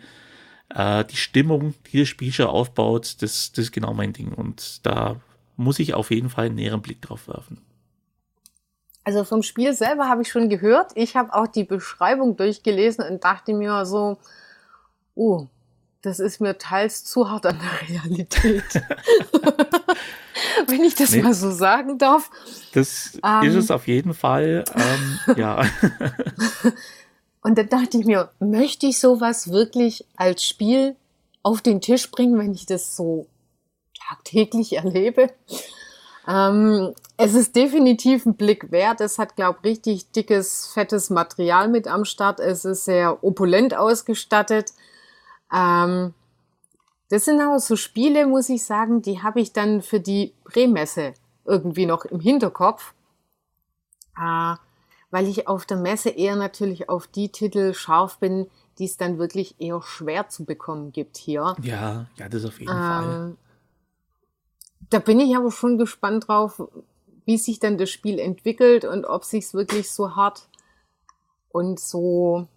äh, 0.75 1.05
die 1.05 1.17
Stimmung, 1.17 1.73
die 1.91 1.99
das 1.99 2.07
Spiel 2.07 2.31
schon 2.31 2.47
aufbaut, 2.47 3.21
das, 3.21 3.51
das 3.51 3.65
ist 3.65 3.71
genau 3.71 3.93
mein 3.93 4.13
Ding. 4.13 4.33
Und 4.33 4.85
da 4.85 5.17
muss 5.57 5.79
ich 5.79 5.93
auf 5.93 6.11
jeden 6.11 6.29
Fall 6.29 6.47
einen 6.47 6.55
näheren 6.55 6.81
Blick 6.81 7.01
drauf 7.01 7.27
werfen. 7.27 7.59
Also 9.03 9.23
vom 9.23 9.41
Spiel 9.41 9.73
selber 9.73 10.07
habe 10.07 10.21
ich 10.21 10.29
schon 10.29 10.49
gehört. 10.49 10.91
Ich 10.95 11.15
habe 11.15 11.33
auch 11.33 11.47
die 11.47 11.63
Beschreibung 11.63 12.37
durchgelesen 12.37 13.05
und 13.05 13.23
dachte 13.23 13.53
mir 13.53 13.85
so, 13.85 14.17
oh, 15.15 15.47
das 16.01 16.19
ist 16.19 16.39
mir 16.39 16.57
teils 16.57 17.03
zu 17.03 17.29
hart 17.29 17.45
an 17.45 17.59
der 17.59 17.89
Realität. 17.89 18.63
Wenn 20.67 20.83
ich 20.83 20.95
das 20.95 21.11
nee, 21.11 21.21
mal 21.21 21.33
so 21.33 21.51
sagen 21.51 21.97
darf. 21.97 22.29
Das 22.73 23.19
ähm, 23.23 23.43
ist 23.43 23.55
es 23.55 23.71
auf 23.71 23.87
jeden 23.87 24.13
Fall. 24.13 24.63
Ähm, 24.75 25.35
ja. 25.37 25.61
Und 27.41 27.57
dann 27.57 27.69
dachte 27.69 27.97
ich 27.97 28.05
mir, 28.05 28.29
möchte 28.39 28.85
ich 28.85 28.99
sowas 28.99 29.51
wirklich 29.51 30.05
als 30.15 30.43
Spiel 30.43 30.95
auf 31.43 31.61
den 31.61 31.81
Tisch 31.81 32.11
bringen, 32.11 32.37
wenn 32.37 32.53
ich 32.53 32.65
das 32.65 32.95
so 32.95 33.27
tagtäglich 34.07 34.73
erlebe? 34.77 35.29
Ähm, 36.27 36.93
es 37.17 37.33
ist 37.33 37.55
definitiv 37.55 38.25
ein 38.25 38.35
Blick 38.35 38.71
wert. 38.71 39.01
Es 39.01 39.17
hat, 39.17 39.35
glaube 39.35 39.59
ich, 39.63 39.65
richtig 39.65 40.11
dickes, 40.11 40.67
fettes 40.67 41.09
Material 41.09 41.67
mit 41.67 41.87
am 41.87 42.05
Start. 42.05 42.39
Es 42.39 42.63
ist 42.63 42.85
sehr 42.85 43.23
opulent 43.23 43.75
ausgestattet. 43.75 44.73
Ähm, 45.51 46.13
das 47.09 47.25
sind 47.25 47.41
auch 47.41 47.57
so 47.59 47.75
Spiele, 47.75 48.25
muss 48.27 48.49
ich 48.49 48.63
sagen, 48.63 49.01
die 49.01 49.21
habe 49.21 49.41
ich 49.41 49.51
dann 49.51 49.81
für 49.81 49.99
die 49.99 50.33
Prämesse 50.45 51.13
irgendwie 51.45 51.85
noch 51.85 52.05
im 52.05 52.19
Hinterkopf. 52.19 52.93
Äh, 54.17 54.55
weil 55.11 55.27
ich 55.27 55.47
auf 55.47 55.65
der 55.65 55.77
Messe 55.77 56.09
eher 56.09 56.35
natürlich 56.35 56.89
auf 56.89 57.05
die 57.05 57.29
Titel 57.29 57.73
scharf 57.73 58.17
bin, 58.17 58.47
die 58.79 58.85
es 58.85 58.97
dann 58.97 59.19
wirklich 59.19 59.55
eher 59.59 59.81
schwer 59.83 60.29
zu 60.29 60.45
bekommen 60.45 60.91
gibt 60.91 61.17
hier. 61.17 61.55
Ja, 61.61 62.07
ja, 62.17 62.29
das 62.29 62.45
auf 62.45 62.59
jeden 62.59 62.71
ähm, 62.71 62.77
Fall. 62.77 63.37
Da 64.89 64.99
bin 64.99 65.19
ich 65.19 65.35
aber 65.35 65.51
schon 65.51 65.77
gespannt 65.77 66.27
drauf, 66.27 66.63
wie 67.25 67.37
sich 67.37 67.59
dann 67.59 67.77
das 67.77 67.89
Spiel 67.89 68.19
entwickelt 68.19 68.85
und 68.85 69.05
ob 69.05 69.25
sich's 69.25 69.53
wirklich 69.53 69.91
so 69.91 70.15
hart 70.15 70.49
und 71.49 71.79
so 71.79 72.47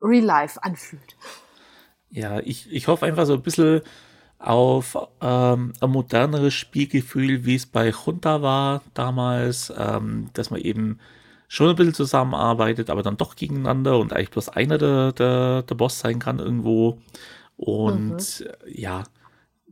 real 0.00 0.24
life 0.24 0.62
anfühlt. 0.62 1.16
Ja, 2.10 2.38
ich, 2.40 2.72
ich 2.72 2.88
hoffe 2.88 3.04
einfach 3.04 3.26
so 3.26 3.34
ein 3.34 3.42
bisschen 3.42 3.82
auf 4.38 4.96
ähm, 5.20 5.72
ein 5.80 5.90
moderneres 5.90 6.54
Spielgefühl, 6.54 7.44
wie 7.44 7.54
es 7.54 7.66
bei 7.66 7.90
Junta 7.90 8.42
war 8.42 8.82
damals, 8.94 9.72
ähm, 9.76 10.30
dass 10.34 10.50
man 10.50 10.60
eben 10.60 10.98
schon 11.48 11.70
ein 11.70 11.76
bisschen 11.76 11.94
zusammenarbeitet, 11.94 12.90
aber 12.90 13.02
dann 13.02 13.16
doch 13.16 13.36
gegeneinander 13.36 13.98
und 13.98 14.12
eigentlich 14.12 14.30
bloß 14.30 14.50
einer 14.50 14.78
der, 14.78 15.12
der, 15.12 15.62
der 15.62 15.74
Boss 15.74 15.98
sein 16.00 16.18
kann 16.18 16.38
irgendwo. 16.38 16.98
Und 17.56 18.10
mhm. 18.40 18.46
ja, 18.66 19.04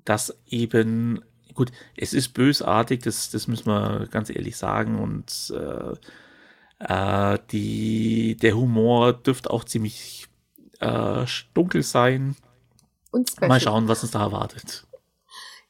das 0.04 0.38
eben, 0.46 1.22
gut, 1.54 1.70
es 1.96 2.14
ist 2.14 2.30
bösartig, 2.34 3.02
das, 3.02 3.30
das 3.30 3.48
müssen 3.48 3.66
wir 3.66 4.06
ganz 4.10 4.30
ehrlich 4.30 4.56
sagen. 4.56 4.98
Und 4.98 5.52
äh, 5.54 5.94
äh, 6.78 7.38
die, 7.50 8.36
der 8.36 8.56
Humor 8.56 9.12
dürfte 9.12 9.50
auch 9.50 9.64
ziemlich 9.64 10.28
äh, 10.80 11.24
dunkel 11.54 11.82
sein. 11.82 12.36
Und 13.14 13.40
Mal 13.40 13.60
schauen, 13.60 13.86
was 13.86 14.02
uns 14.02 14.10
da 14.10 14.22
erwartet. 14.22 14.84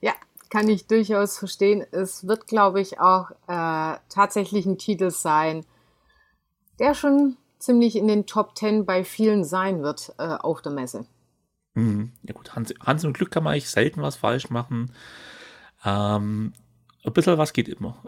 Ja, 0.00 0.14
kann 0.48 0.66
ich 0.66 0.87
durchaus 0.87 1.37
verstehen. 1.37 1.85
Es 1.90 2.26
wird, 2.26 2.46
glaube 2.46 2.80
ich, 2.80 3.00
auch 3.00 3.33
äh, 3.48 3.98
tatsächlich 4.09 4.64
ein 4.64 4.78
Titel 4.78 5.11
sein, 5.11 5.66
der 6.78 6.94
schon 6.94 7.37
ziemlich 7.59 7.96
in 7.96 8.09
den 8.09 8.24
Top 8.24 8.54
Ten 8.54 8.87
bei 8.87 9.04
vielen 9.04 9.44
sein 9.44 9.83
wird 9.83 10.14
äh, 10.16 10.22
auf 10.22 10.62
der 10.62 10.72
Messe. 10.72 11.04
Mhm. 11.74 12.12
Ja 12.22 12.33
gut, 12.33 12.57
Hans, 12.57 12.72
Hans 12.80 13.04
und 13.04 13.12
Glück 13.12 13.30
kann 13.30 13.44
man 13.44 13.52
eigentlich 13.52 13.68
selten 13.68 14.00
was 14.00 14.16
falsch 14.16 14.48
machen. 14.48 14.90
Ähm, 15.85 16.54
ein 17.04 17.12
bisschen 17.12 17.37
was 17.37 17.52
geht 17.52 17.68
immer. 17.68 18.02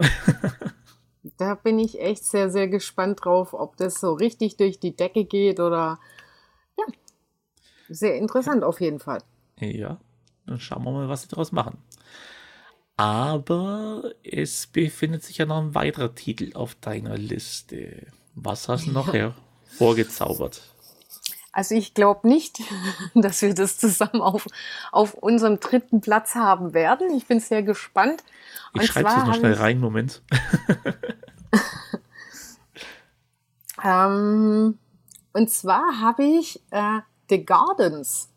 da 1.37 1.57
bin 1.57 1.79
ich 1.79 2.01
echt 2.01 2.25
sehr, 2.25 2.49
sehr 2.49 2.69
gespannt 2.69 3.23
drauf, 3.23 3.53
ob 3.53 3.77
das 3.77 4.01
so 4.01 4.15
richtig 4.15 4.57
durch 4.57 4.81
die 4.81 4.97
Decke 4.97 5.27
geht 5.27 5.61
oder. 5.61 5.99
Sehr 7.89 8.17
interessant 8.17 8.65
auf 8.65 8.81
jeden 8.81 8.99
Fall. 8.99 9.23
Ja, 9.61 9.99
dann 10.47 10.61
schauen 10.61 10.85
wir 10.85 10.93
mal, 10.93 11.09
was 11.09 11.23
sie 11.23 11.29
daraus 11.29 11.53
machen. 11.53 11.79
Aber 12.97 14.11
es 14.23 14.67
befindet 14.67 15.23
sich 15.23 15.39
ja 15.39 15.47
noch 15.47 15.59
ein 15.59 15.75
weiterer 15.75 16.15
Titel 16.15 16.53
auf 16.55 16.75
deiner 16.77 17.19
Liste. 17.19 18.07
Was 18.35 18.69
hast 18.69 18.87
du 18.87 18.93
noch 18.93 19.13
ja. 19.13 19.35
hervorgezaubert? 19.69 20.63
Also 21.53 21.75
ich 21.75 21.95
glaube 21.95 22.29
nicht, 22.29 22.61
dass 23.15 23.43
wir 23.43 23.55
das 23.55 23.79
zusammen 23.79 24.21
auf, 24.21 24.47
auf 24.93 25.15
unserem 25.15 25.61
dritten 25.61 26.01
Platz 26.01 26.35
haben 26.35 26.75
werden. 26.75 27.15
Ich 27.17 27.27
bin 27.27 27.41
sehr 27.41 27.63
gespannt. 27.63 28.23
Ich 28.75 28.87
schreibe 28.87 29.09
es 29.09 29.17
noch 29.17 29.35
schnell 29.35 29.55
rein, 29.55 29.81
Moment. 29.81 30.23
ähm, 33.85 34.79
und 35.33 35.51
zwar 35.51 36.01
habe 36.01 36.25
ich 36.25 36.63
äh, 36.71 37.01
The 37.29 37.45
Gardens 37.45 38.29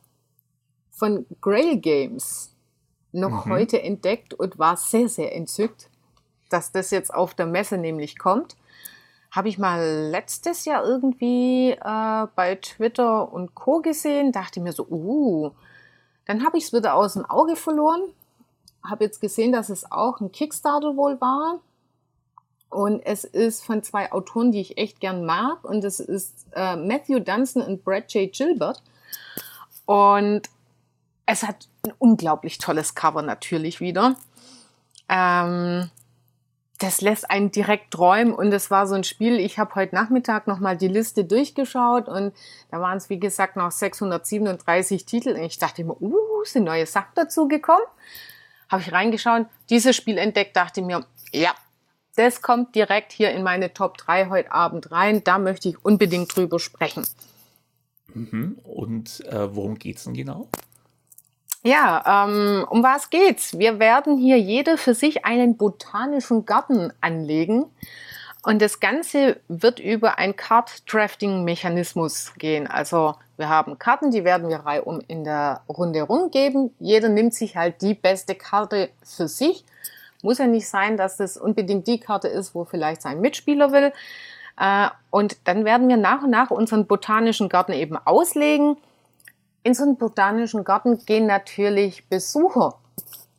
von 0.90 1.26
Grail 1.42 1.78
Games 1.78 2.54
noch 3.12 3.46
mhm. 3.46 3.52
heute 3.52 3.82
entdeckt 3.82 4.34
und 4.34 4.60
war 4.60 4.78
sehr, 4.78 5.10
sehr 5.10 5.36
entzückt, 5.36 5.90
dass 6.50 6.72
das 6.72 6.92
jetzt 6.92 7.14
auf 7.14 7.34
der 7.34 7.46
Messe 7.46 7.78
nämlich 7.78 8.18
kommt. 8.18 8.56
Habe 9.32 9.50
ich 9.50 9.58
mal 9.58 10.10
letztes 10.12 10.66
Jahr 10.66 10.84
irgendwie 10.84 11.72
äh, 11.72 12.28
bei 12.36 12.56
Twitter 12.56 13.32
und 13.32 13.54
Co. 13.54 13.80
gesehen, 13.82 14.32
dachte 14.32 14.60
mir 14.60 14.74
so, 14.74 14.88
uh, 14.90 15.52
dann 16.26 16.44
habe 16.46 16.58
ich 16.58 16.66
es 16.66 16.74
wieder 16.74 16.96
aus 16.96 17.14
dem 17.14 17.26
Auge 17.26 17.56
verloren. 17.56 18.02
Habe 18.84 19.04
jetzt 19.04 19.22
gesehen, 19.22 19.52
dass 19.52 19.70
es 19.70 19.92
auch 19.92 20.20
ein 20.20 20.32
Kickstarter 20.32 20.96
wohl 20.96 21.20
war. 21.22 21.60
Und 22.70 23.02
es 23.06 23.24
ist 23.24 23.64
von 23.64 23.82
zwei 23.84 24.12
Autoren, 24.12 24.52
die 24.52 24.62
ich 24.62 24.78
echt 24.78 25.00
gern 25.00 25.26
mag. 25.26 25.64
Und 25.64 25.84
es 25.84 26.00
ist 26.00 26.46
äh, 26.54 26.76
Matthew 26.76 27.20
Dunson 27.20 27.64
und 27.64 27.84
Brad 27.84 28.14
J. 28.14 28.32
Gilbert. 28.32 28.82
Und 29.86 30.44
es 31.26 31.44
hat 31.44 31.68
ein 31.86 31.94
unglaublich 31.98 32.58
tolles 32.58 32.96
Cover 32.96 33.22
natürlich 33.22 33.82
wieder. 33.82 34.16
Ähm, 35.08 35.90
das 36.80 37.02
lässt 37.02 37.30
einen 37.30 37.52
direkt 37.52 37.92
träumen 37.92 38.34
und 38.34 38.54
es 38.54 38.72
war 38.72 38.88
so 38.88 38.96
ein 38.96 39.04
Spiel, 39.04 39.38
ich 39.38 39.60
habe 39.60 39.76
heute 39.76 39.94
Nachmittag 39.94 40.48
nochmal 40.48 40.78
die 40.78 40.88
Liste 40.88 41.26
durchgeschaut 41.26 42.08
und 42.08 42.34
da 42.72 42.80
waren 42.80 42.98
es 42.98 43.10
wie 43.10 43.20
gesagt 43.20 43.58
noch 43.58 43.70
637 43.70 45.06
Titel 45.06 45.32
und 45.32 45.42
ich 45.42 45.60
dachte 45.60 45.82
immer, 45.82 46.02
uh, 46.02 46.44
sind 46.46 46.64
neue 46.64 46.86
Sachen 46.86 47.12
dazu 47.16 47.50
gekommen. 47.50 47.84
Habe 48.70 48.82
ich 48.82 48.94
reingeschaut, 48.94 49.48
dieses 49.70 49.96
Spiel 49.96 50.18
entdeckt, 50.18 50.56
dachte 50.56 50.82
mir, 50.82 51.06
ja, 51.34 51.54
das 52.20 52.42
kommt 52.42 52.76
direkt 52.76 53.14
hier 53.14 53.32
in 53.32 53.44
meine 53.44 53.74
Top 53.74 53.98
3 53.98 54.28
heute 54.28 54.52
Abend 54.52 54.92
rein, 54.92 55.24
da 55.24 55.40
möchte 55.40 55.70
ich 55.70 55.86
unbedingt 55.86 56.36
drüber 56.36 56.60
sprechen. 56.60 57.08
Mhm. 58.14 58.60
Und 58.64 59.26
äh, 59.26 59.56
worum 59.56 59.80
geht's 59.80 60.04
denn 60.04 60.14
genau? 60.14 60.50
Ja, 61.64 62.26
ähm, 62.26 62.66
um 62.70 62.84
was 62.84 63.10
geht's? 63.10 63.58
Wir 63.58 63.80
werden 63.80 64.18
hier 64.18 64.38
jeder 64.38 64.78
für 64.78 64.94
sich 64.94 65.26
einen 65.26 65.58
botanischen 65.58 66.46
Garten 66.46 66.92
anlegen. 67.02 67.66
Und 68.44 68.62
das 68.62 68.80
Ganze 68.80 69.40
wird 69.48 69.80
über 69.80 70.18
ein 70.18 70.36
Card-Drafting-Mechanismus 70.36 72.34
gehen. 72.38 72.68
Also 72.68 73.16
wir 73.38 73.50
haben 73.50 73.80
Karten, 73.80 74.12
die 74.12 74.24
werden 74.24 74.50
wir 74.50 74.58
reihum 74.58 75.02
in 75.08 75.24
der 75.24 75.62
Runde 75.68 76.02
rumgeben. 76.02 76.74
Jeder 76.80 77.10
nimmt 77.10 77.34
sich 77.34 77.58
halt 77.58 77.82
die 77.82 77.94
beste 77.94 78.36
Karte 78.36 78.90
für 79.04 79.28
sich. 79.28 79.66
Muss 80.22 80.38
ja 80.38 80.48
nicht 80.48 80.68
sein, 80.68 80.98
dass 80.98 81.18
das 81.18 81.38
unbedingt 81.38 81.88
die 81.88 82.00
Karte 82.00 82.28
ist, 82.28 82.54
wo 82.54 82.66
vielleicht 82.66 83.02
sein 83.02 83.22
Mitspieler 83.22 83.72
will. 83.72 83.94
Äh, 84.60 84.90
und 85.10 85.38
dann 85.46 85.66
werden 85.66 85.88
wir 85.88 85.98
nach 85.98 86.24
und 86.24 86.30
nach 86.30 86.52
unseren 86.52 86.88
botanischen 86.88 87.50
Garten 87.50 87.74
eben 87.74 87.98
auslegen 87.98 88.78
in 89.64 89.74
so 89.74 89.84
einen 89.84 89.98
botanischen 89.98 90.64
Garten 90.64 91.06
gehen 91.06 91.26
natürlich 91.26 92.08
Besucher. 92.08 92.76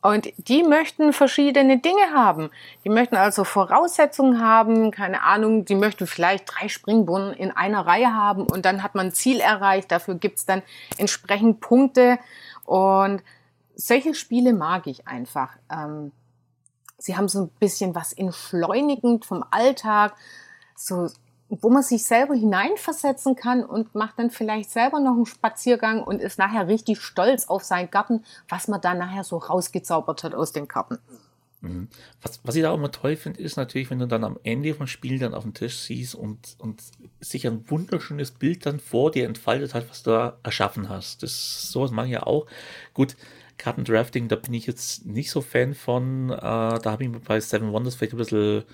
Und 0.02 0.32
die 0.38 0.62
möchten 0.62 1.12
verschiedene 1.12 1.78
Dinge 1.78 2.14
haben. 2.14 2.50
Die 2.84 2.88
möchten 2.88 3.16
also 3.16 3.44
Voraussetzungen 3.44 4.40
haben, 4.40 4.92
keine 4.92 5.22
Ahnung, 5.22 5.66
die 5.66 5.74
möchten 5.74 6.06
vielleicht 6.06 6.44
drei 6.46 6.68
Springbrunnen 6.68 7.34
in 7.34 7.50
einer 7.50 7.86
Reihe 7.86 8.14
haben 8.14 8.46
und 8.46 8.64
dann 8.64 8.82
hat 8.82 8.94
man 8.94 9.08
ein 9.08 9.12
Ziel 9.12 9.40
erreicht. 9.40 9.92
Dafür 9.92 10.14
gibt's 10.14 10.46
dann 10.46 10.62
entsprechend 10.96 11.60
Punkte. 11.60 12.18
Und 12.64 13.22
solche 13.74 14.14
Spiele 14.14 14.54
mag 14.54 14.86
ich 14.86 15.06
einfach. 15.06 15.50
Ähm, 15.70 16.12
sie 17.00 17.16
haben 17.16 17.28
so 17.28 17.42
ein 17.42 17.50
bisschen 17.58 17.94
was 17.94 18.12
entschleunigend 18.12 19.24
vom 19.24 19.44
Alltag, 19.50 20.14
so 20.76 21.08
wo 21.50 21.68
man 21.68 21.82
sich 21.82 22.04
selber 22.04 22.34
hineinversetzen 22.34 23.34
kann 23.34 23.64
und 23.64 23.94
macht 23.94 24.18
dann 24.18 24.30
vielleicht 24.30 24.70
selber 24.70 25.00
noch 25.00 25.14
einen 25.14 25.26
Spaziergang 25.26 26.02
und 26.02 26.20
ist 26.20 26.38
nachher 26.38 26.68
richtig 26.68 27.00
stolz 27.00 27.48
auf 27.48 27.64
seinen 27.64 27.90
Garten, 27.90 28.24
was 28.48 28.68
man 28.68 28.80
da 28.80 28.94
nachher 28.94 29.24
so 29.24 29.36
rausgezaubert 29.38 30.22
hat 30.22 30.34
aus 30.34 30.52
den 30.52 30.68
Karten. 30.68 30.98
Mhm. 31.60 31.88
Was, 32.22 32.40
was 32.44 32.54
ich 32.54 32.62
da 32.62 32.70
auch 32.70 32.76
immer 32.76 32.92
toll 32.92 33.16
finde, 33.16 33.40
ist 33.40 33.56
natürlich, 33.56 33.90
wenn 33.90 33.98
du 33.98 34.06
dann 34.06 34.24
am 34.24 34.38
Ende 34.44 34.74
vom 34.74 34.86
Spiel 34.86 35.18
dann 35.18 35.34
auf 35.34 35.42
dem 35.42 35.52
Tisch 35.52 35.78
siehst 35.80 36.14
und, 36.14 36.54
und 36.58 36.82
sich 37.18 37.46
ein 37.46 37.68
wunderschönes 37.68 38.30
Bild 38.30 38.64
dann 38.64 38.78
vor 38.78 39.10
dir 39.10 39.26
entfaltet 39.26 39.74
hat, 39.74 39.90
was 39.90 40.04
du 40.04 40.10
da 40.10 40.38
erschaffen 40.44 40.88
hast. 40.88 41.24
Das 41.24 41.70
sowas 41.70 41.90
mache 41.90 42.06
ich 42.06 42.12
ja 42.12 42.22
auch. 42.22 42.46
Gut, 42.94 43.16
Kartendrafting, 43.60 44.28
da 44.28 44.36
bin 44.36 44.54
ich 44.54 44.66
jetzt 44.66 45.06
nicht 45.06 45.30
so 45.30 45.40
Fan 45.40 45.74
von. 45.74 46.30
Äh, 46.30 46.38
da 46.38 46.82
habe 46.84 47.04
ich 47.04 47.10
mir 47.10 47.20
bei 47.20 47.38
Seven 47.40 47.72
Wonders 47.72 47.94
vielleicht 47.94 48.14
ein 48.14 48.18
bisschen 48.18 48.64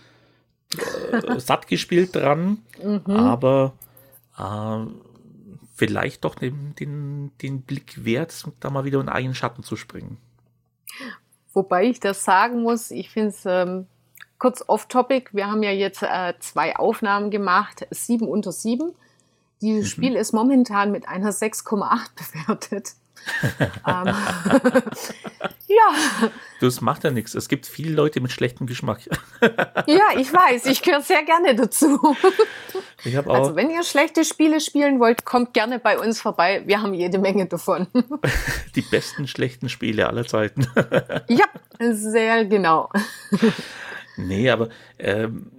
äh, 1.12 1.40
satt 1.40 1.66
gespielt 1.68 2.14
dran, 2.14 2.58
mhm. 2.82 3.10
aber 3.10 3.74
äh, 4.38 4.86
vielleicht 5.74 6.24
doch 6.24 6.36
den, 6.36 6.74
den, 6.76 7.32
den 7.42 7.62
Blick 7.62 8.04
wert, 8.04 8.44
da 8.60 8.70
mal 8.70 8.84
wieder 8.84 9.00
in 9.00 9.08
einen 9.08 9.34
Schatten 9.34 9.62
zu 9.62 9.76
springen. 9.76 10.18
Wobei 11.52 11.84
ich 11.86 12.00
das 12.00 12.24
sagen 12.24 12.62
muss, 12.62 12.90
ich 12.90 13.10
finde 13.10 13.28
es 13.30 13.42
ähm, 13.44 13.86
kurz 14.38 14.62
off-topic. 14.66 15.30
Wir 15.32 15.50
haben 15.50 15.62
ja 15.62 15.72
jetzt 15.72 16.02
äh, 16.02 16.34
zwei 16.38 16.76
Aufnahmen 16.76 17.30
gemacht, 17.30 17.86
sieben 17.90 18.28
unter 18.28 18.52
sieben. 18.52 18.92
Dieses 19.60 19.84
mhm. 19.84 19.88
Spiel 19.88 20.16
ist 20.16 20.32
momentan 20.32 20.92
mit 20.92 21.08
einer 21.08 21.30
6,8 21.30 22.08
bewertet. 22.46 22.92
Ähm, 23.86 24.06
ja. 25.66 26.30
Das 26.60 26.80
macht 26.80 27.04
ja 27.04 27.10
nichts. 27.10 27.34
Es 27.34 27.48
gibt 27.48 27.66
viele 27.66 27.94
Leute 27.94 28.20
mit 28.20 28.32
schlechtem 28.32 28.66
Geschmack. 28.66 29.00
ja, 29.40 30.04
ich 30.16 30.32
weiß. 30.32 30.66
Ich 30.66 30.82
gehöre 30.82 31.02
sehr 31.02 31.22
gerne 31.24 31.54
dazu. 31.54 32.16
Ich 33.04 33.18
auch 33.18 33.26
also, 33.26 33.56
wenn 33.56 33.70
ihr 33.70 33.82
schlechte 33.82 34.24
Spiele 34.24 34.60
spielen 34.60 35.00
wollt, 35.00 35.24
kommt 35.24 35.54
gerne 35.54 35.78
bei 35.78 35.98
uns 35.98 36.20
vorbei. 36.20 36.62
Wir 36.66 36.82
haben 36.82 36.94
jede 36.94 37.18
Menge 37.18 37.46
davon. 37.46 37.86
Die 38.74 38.82
besten 38.82 39.28
schlechten 39.28 39.68
Spiele 39.68 40.08
aller 40.08 40.26
Zeiten. 40.26 40.66
ja, 41.28 41.46
sehr 41.92 42.44
genau. 42.46 42.90
Nee, 44.16 44.50
aber 44.50 44.70
ähm, 44.98 45.50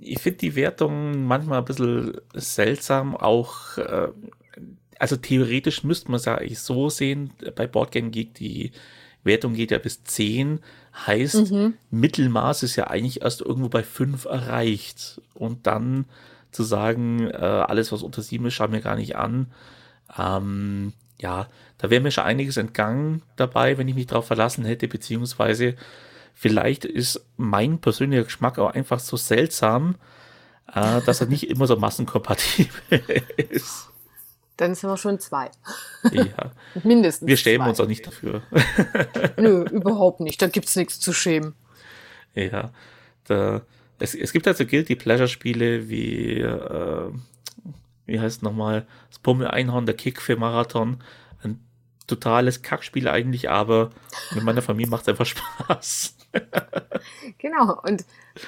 ich 0.00 0.20
finde 0.20 0.38
die 0.38 0.56
Wertung 0.56 1.26
manchmal 1.26 1.58
ein 1.58 1.64
bisschen 1.64 2.20
seltsam. 2.32 3.16
Auch 3.16 3.76
äh, 3.78 4.08
also 4.98 5.16
theoretisch 5.16 5.84
müsste 5.84 6.10
man 6.10 6.16
es 6.16 6.24
ja 6.24 6.36
eigentlich 6.36 6.60
so 6.60 6.88
sehen, 6.88 7.30
bei 7.54 7.66
Boardgame 7.66 8.10
Geek, 8.10 8.34
die 8.34 8.72
Wertung 9.24 9.54
geht 9.54 9.70
ja 9.70 9.78
bis 9.78 10.04
10, 10.04 10.60
heißt, 11.06 11.50
mhm. 11.50 11.74
Mittelmaß 11.90 12.62
ist 12.62 12.76
ja 12.76 12.88
eigentlich 12.88 13.22
erst 13.22 13.40
irgendwo 13.40 13.68
bei 13.68 13.82
5 13.82 14.24
erreicht. 14.24 15.20
Und 15.34 15.66
dann 15.66 16.06
zu 16.50 16.62
sagen, 16.62 17.28
äh, 17.28 17.36
alles, 17.36 17.92
was 17.92 18.02
unter 18.02 18.22
7 18.22 18.46
ist, 18.46 18.54
schauen 18.54 18.72
wir 18.72 18.80
gar 18.80 18.96
nicht 18.96 19.16
an. 19.16 19.52
Ähm, 20.18 20.92
ja, 21.20 21.48
da 21.78 21.90
wäre 21.90 22.00
mir 22.00 22.10
schon 22.10 22.24
einiges 22.24 22.56
entgangen 22.56 23.22
dabei, 23.36 23.76
wenn 23.78 23.88
ich 23.88 23.94
mich 23.94 24.06
darauf 24.06 24.26
verlassen 24.26 24.64
hätte, 24.64 24.88
beziehungsweise 24.88 25.74
vielleicht 26.34 26.84
ist 26.84 27.24
mein 27.36 27.78
persönlicher 27.78 28.24
Geschmack 28.24 28.58
auch 28.58 28.72
einfach 28.72 29.00
so 29.00 29.16
seltsam, 29.16 29.96
äh, 30.72 31.00
dass 31.02 31.20
er 31.20 31.26
nicht 31.26 31.50
immer 31.50 31.66
so 31.66 31.76
massenkompatibel 31.76 32.70
ist. 33.36 33.87
Dann 34.58 34.74
sind 34.74 34.90
wir 34.90 34.96
schon 34.96 35.20
zwei. 35.20 35.50
Ja. 36.10 36.50
Mindestens. 36.82 37.28
Wir 37.28 37.36
schämen 37.36 37.64
zwei. 37.64 37.70
uns 37.70 37.80
auch 37.80 37.86
nicht 37.86 38.06
dafür. 38.06 38.42
Nö, 39.36 39.62
überhaupt 39.62 40.20
nicht. 40.20 40.42
Da 40.42 40.48
gibt 40.48 40.66
es 40.66 40.74
nichts 40.74 40.98
zu 40.98 41.12
schämen. 41.12 41.54
Ja. 42.34 42.72
Da, 43.24 43.62
es, 44.00 44.16
es 44.16 44.32
gibt 44.32 44.48
also 44.48 44.66
Guilty 44.66 44.96
Pleasure-Spiele 44.96 45.88
wie, 45.88 46.40
äh, 46.40 47.12
wie 48.06 48.20
heißt 48.20 48.42
nochmal, 48.42 48.84
das 49.08 49.20
Pummel 49.20 49.46
Einhorn, 49.46 49.86
der 49.86 49.94
Kick 49.94 50.20
für 50.20 50.34
Marathon. 50.34 51.04
Ein 51.42 51.60
totales 52.08 52.62
Kackspiel 52.62 53.06
eigentlich, 53.06 53.48
aber 53.48 53.90
mit 54.34 54.42
meiner 54.42 54.62
Familie 54.62 54.90
macht 54.90 55.02
es 55.02 55.08
einfach 55.08 55.26
Spaß. 55.66 56.16
genau. 57.38 57.80
Und 57.82 58.04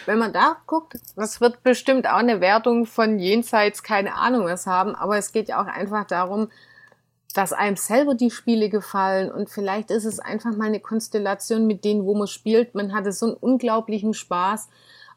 wenn 0.07 0.19
man 0.19 0.33
da 0.33 0.57
guckt, 0.67 0.99
das 1.17 1.41
wird 1.41 1.63
bestimmt 1.63 2.07
auch 2.07 2.17
eine 2.17 2.41
Wertung 2.41 2.87
von 2.87 3.19
jenseits 3.19 3.83
keine 3.83 4.15
Ahnung 4.15 4.45
was 4.45 4.67
haben, 4.67 4.95
aber 4.95 5.17
es 5.19 5.33
geht 5.33 5.49
ja 5.49 5.63
auch 5.63 5.67
einfach 5.67 6.07
darum, 6.07 6.51
dass 7.35 7.53
einem 7.53 7.77
selber 7.77 8.15
die 8.15 8.31
Spiele 8.31 8.69
gefallen 8.69 9.31
und 9.31 9.51
vielleicht 9.51 9.91
ist 9.91 10.05
es 10.05 10.19
einfach 10.19 10.57
mal 10.57 10.67
eine 10.67 10.81
Konstellation 10.81 11.67
mit 11.67 11.85
denen, 11.85 12.05
wo 12.05 12.15
man 12.15 12.27
spielt. 12.27 12.75
Man 12.75 12.93
hatte 12.93 13.13
so 13.13 13.27
einen 13.27 13.35
unglaublichen 13.37 14.15
Spaß 14.15 14.69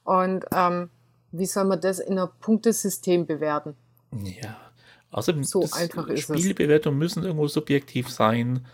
und 0.04 0.46
ähm, 0.54 0.90
wie 1.32 1.48
soll 1.48 1.66
man 1.66 1.82
das 1.82 2.00
in 2.00 2.20
einem 2.20 2.30
Punktesystem 2.40 3.26
bewerten? 3.26 3.76
Ja, 4.24 4.58
außerdem 5.12 5.44
so 5.44 5.68
einfach 5.72 6.08
ist 6.08 6.24
Spielebewertungen 6.24 7.00
müssen 7.00 7.24
irgendwo 7.24 7.48
subjektiv 7.48 8.10
sein. 8.10 8.66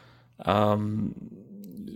Ähm, 0.46 1.14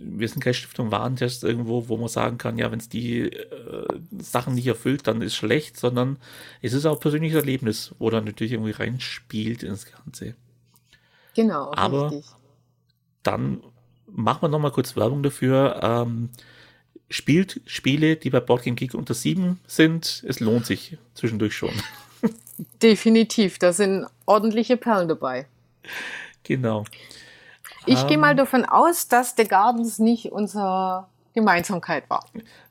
wir 0.06 0.28
sind 0.28 0.40
keine 0.40 0.54
Stiftung 0.54 0.90
Warentest 0.90 1.44
irgendwo, 1.44 1.88
wo 1.88 1.96
man 1.96 2.08
sagen 2.08 2.38
kann, 2.38 2.58
ja, 2.58 2.70
wenn 2.70 2.78
es 2.78 2.88
die 2.88 3.32
äh, 3.32 3.86
Sachen 4.18 4.54
nicht 4.54 4.66
erfüllt, 4.66 5.06
dann 5.06 5.22
ist 5.22 5.34
schlecht, 5.34 5.76
sondern 5.76 6.18
es 6.62 6.72
ist 6.72 6.86
auch 6.86 7.00
persönliches 7.00 7.38
Erlebnis, 7.38 7.94
wo 7.98 8.10
dann 8.10 8.24
natürlich 8.24 8.52
irgendwie 8.52 8.72
reinspielt 8.72 9.62
ins 9.62 9.86
Ganze. 9.86 10.34
Genau, 11.34 11.72
Aber 11.74 12.10
richtig. 12.10 12.24
dann 13.22 13.62
machen 14.06 14.42
wir 14.42 14.48
nochmal 14.48 14.70
kurz 14.70 14.96
Werbung 14.96 15.22
dafür. 15.22 15.80
Ähm, 15.82 16.30
spielt 17.10 17.60
Spiele, 17.66 18.16
die 18.16 18.30
bei 18.30 18.40
Boardgame 18.40 18.76
Geek 18.76 18.94
unter 18.94 19.14
sieben 19.14 19.60
sind. 19.66 20.24
Es 20.26 20.40
lohnt 20.40 20.66
sich 20.66 20.96
zwischendurch 21.14 21.54
schon. 21.54 21.72
Definitiv, 22.82 23.58
da 23.58 23.72
sind 23.72 24.06
ordentliche 24.26 24.76
Perlen 24.76 25.08
dabei. 25.08 25.46
Genau. 26.44 26.84
Ich 27.86 28.00
ähm, 28.02 28.08
gehe 28.08 28.18
mal 28.18 28.34
davon 28.34 28.64
aus, 28.64 29.08
dass 29.08 29.34
The 29.36 29.44
Gardens 29.44 29.98
nicht 29.98 30.32
unsere 30.32 31.06
Gemeinsamkeit 31.34 32.08
war. 32.08 32.24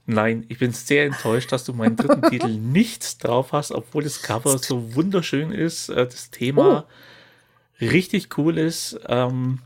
Nein, 0.05 0.45
ich 0.49 0.59
bin 0.59 0.71
sehr 0.73 1.05
enttäuscht, 1.05 1.51
dass 1.51 1.63
du 1.63 1.73
meinen 1.73 1.95
dritten 1.95 2.21
Titel 2.29 2.49
nicht 2.49 3.23
drauf 3.23 3.51
hast, 3.51 3.71
obwohl 3.71 4.03
das 4.03 4.21
Cover 4.21 4.57
so 4.57 4.95
wunderschön 4.95 5.51
ist, 5.51 5.89
äh, 5.89 6.05
das 6.05 6.29
Thema 6.31 6.85
oh. 6.87 7.85
richtig 7.85 8.37
cool 8.37 8.57
ist. 8.57 8.99
Ähm, 9.07 9.59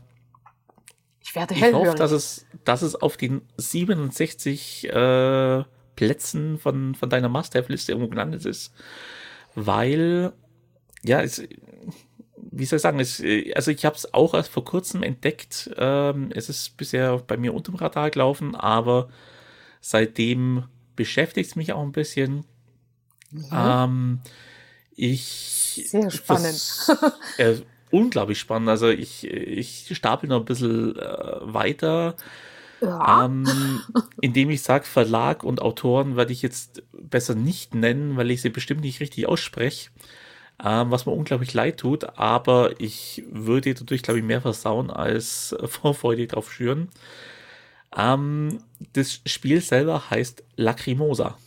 ich 1.20 1.34
werde 1.34 1.54
Ich 1.54 1.62
hoffe, 1.72 1.94
dass 1.94 2.10
es, 2.10 2.46
dass 2.64 2.82
es 2.82 2.94
auf 2.94 3.16
den 3.16 3.42
67 3.56 4.88
äh, 4.88 5.64
Plätzen 5.96 6.58
von, 6.58 6.94
von 6.94 7.10
deiner 7.10 7.28
Must-Have-Liste 7.28 7.92
irgendwo 7.92 8.08
gelandet 8.08 8.46
ist. 8.46 8.72
Weil, 9.54 10.32
ja, 11.02 11.20
es, 11.20 11.42
wie 12.58 12.64
soll 12.64 12.78
ich 12.78 12.82
sagen, 12.82 12.98
es, 12.98 13.20
äh, 13.20 13.52
also 13.54 13.70
ich 13.70 13.84
habe 13.84 13.96
es 13.96 14.12
auch 14.12 14.34
erst 14.34 14.50
vor 14.50 14.64
kurzem 14.64 15.02
entdeckt. 15.02 15.70
Ähm, 15.76 16.30
es 16.34 16.48
ist 16.48 16.76
bisher 16.76 17.18
bei 17.18 17.36
mir 17.36 17.54
unter 17.54 17.72
dem 17.72 17.76
Radar 17.76 18.10
gelaufen, 18.10 18.56
aber 18.56 19.08
seitdem 19.80 20.64
beschäftigt 20.96 21.50
es 21.50 21.56
mich 21.56 21.72
auch 21.72 21.82
ein 21.82 21.92
bisschen. 21.92 22.44
Ja. 23.30 23.84
Ähm, 23.84 24.20
ich 24.96 25.86
sehr 25.86 26.10
spannend. 26.10 26.88
äh, 27.38 27.54
unglaublich 27.92 28.40
spannend. 28.40 28.68
Also 28.68 28.88
ich, 28.88 29.24
ich 29.24 29.88
stapel 29.96 30.28
noch 30.28 30.40
ein 30.40 30.44
bisschen 30.44 30.96
äh, 30.96 31.36
weiter. 31.42 32.16
Ja. 32.80 33.24
Ähm, 33.24 33.80
indem 34.20 34.50
ich 34.50 34.62
sage, 34.62 34.84
Verlag 34.84 35.44
und 35.44 35.62
Autoren 35.62 36.16
werde 36.16 36.32
ich 36.32 36.42
jetzt 36.42 36.82
besser 36.92 37.36
nicht 37.36 37.74
nennen, 37.74 38.16
weil 38.16 38.30
ich 38.32 38.42
sie 38.42 38.50
bestimmt 38.50 38.80
nicht 38.80 39.00
richtig 39.00 39.28
ausspreche 39.28 39.90
ähm, 40.62 40.90
was 40.90 41.06
mir 41.06 41.12
unglaublich 41.12 41.54
leid 41.54 41.78
tut, 41.78 42.18
aber 42.18 42.80
ich 42.80 43.22
würde 43.30 43.74
dadurch, 43.74 44.02
glaube 44.02 44.18
ich, 44.18 44.24
mehr 44.24 44.40
versauen 44.40 44.90
als 44.90 45.54
Vorfreude 45.64 46.26
drauf 46.26 46.52
schüren. 46.52 46.88
Ähm, 47.96 48.58
das 48.92 49.20
Spiel 49.26 49.60
selber 49.60 50.10
heißt 50.10 50.42
Lacrimosa. 50.56 51.38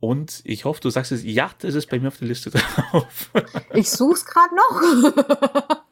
Und 0.00 0.40
ich 0.44 0.64
hoffe, 0.64 0.80
du 0.80 0.90
sagst 0.90 1.12
es, 1.12 1.22
ja, 1.22 1.50
das 1.60 1.76
ist 1.76 1.88
bei 1.88 2.00
mir 2.00 2.08
auf 2.08 2.18
der 2.18 2.26
Liste 2.26 2.50
drauf. 2.90 3.30
ich 3.72 3.88
suche 3.88 4.14
es 4.14 4.24
gerade 4.24 4.54
noch. 4.56 5.82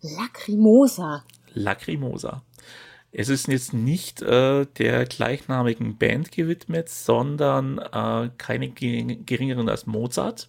Lacrimosa. 0.00 1.24
Lacrimosa. 1.52 2.42
Es 3.10 3.28
ist 3.30 3.48
jetzt 3.48 3.72
nicht 3.72 4.20
äh, 4.20 4.66
der 4.66 5.06
gleichnamigen 5.06 5.96
Band 5.96 6.30
gewidmet, 6.30 6.90
sondern 6.90 7.78
äh, 7.78 8.30
keine 8.36 8.68
geringeren 8.70 9.68
als 9.68 9.86
Mozart, 9.86 10.48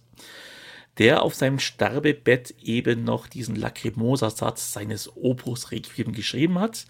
der 0.98 1.22
auf 1.22 1.34
seinem 1.34 1.58
Sterbebett 1.58 2.54
eben 2.62 3.04
noch 3.04 3.28
diesen 3.28 3.56
Lacrimosa-Satz 3.56 4.72
seines 4.72 5.10
Opus 5.16 5.70
Requiem 5.70 6.12
geschrieben 6.12 6.58
hat. 6.58 6.86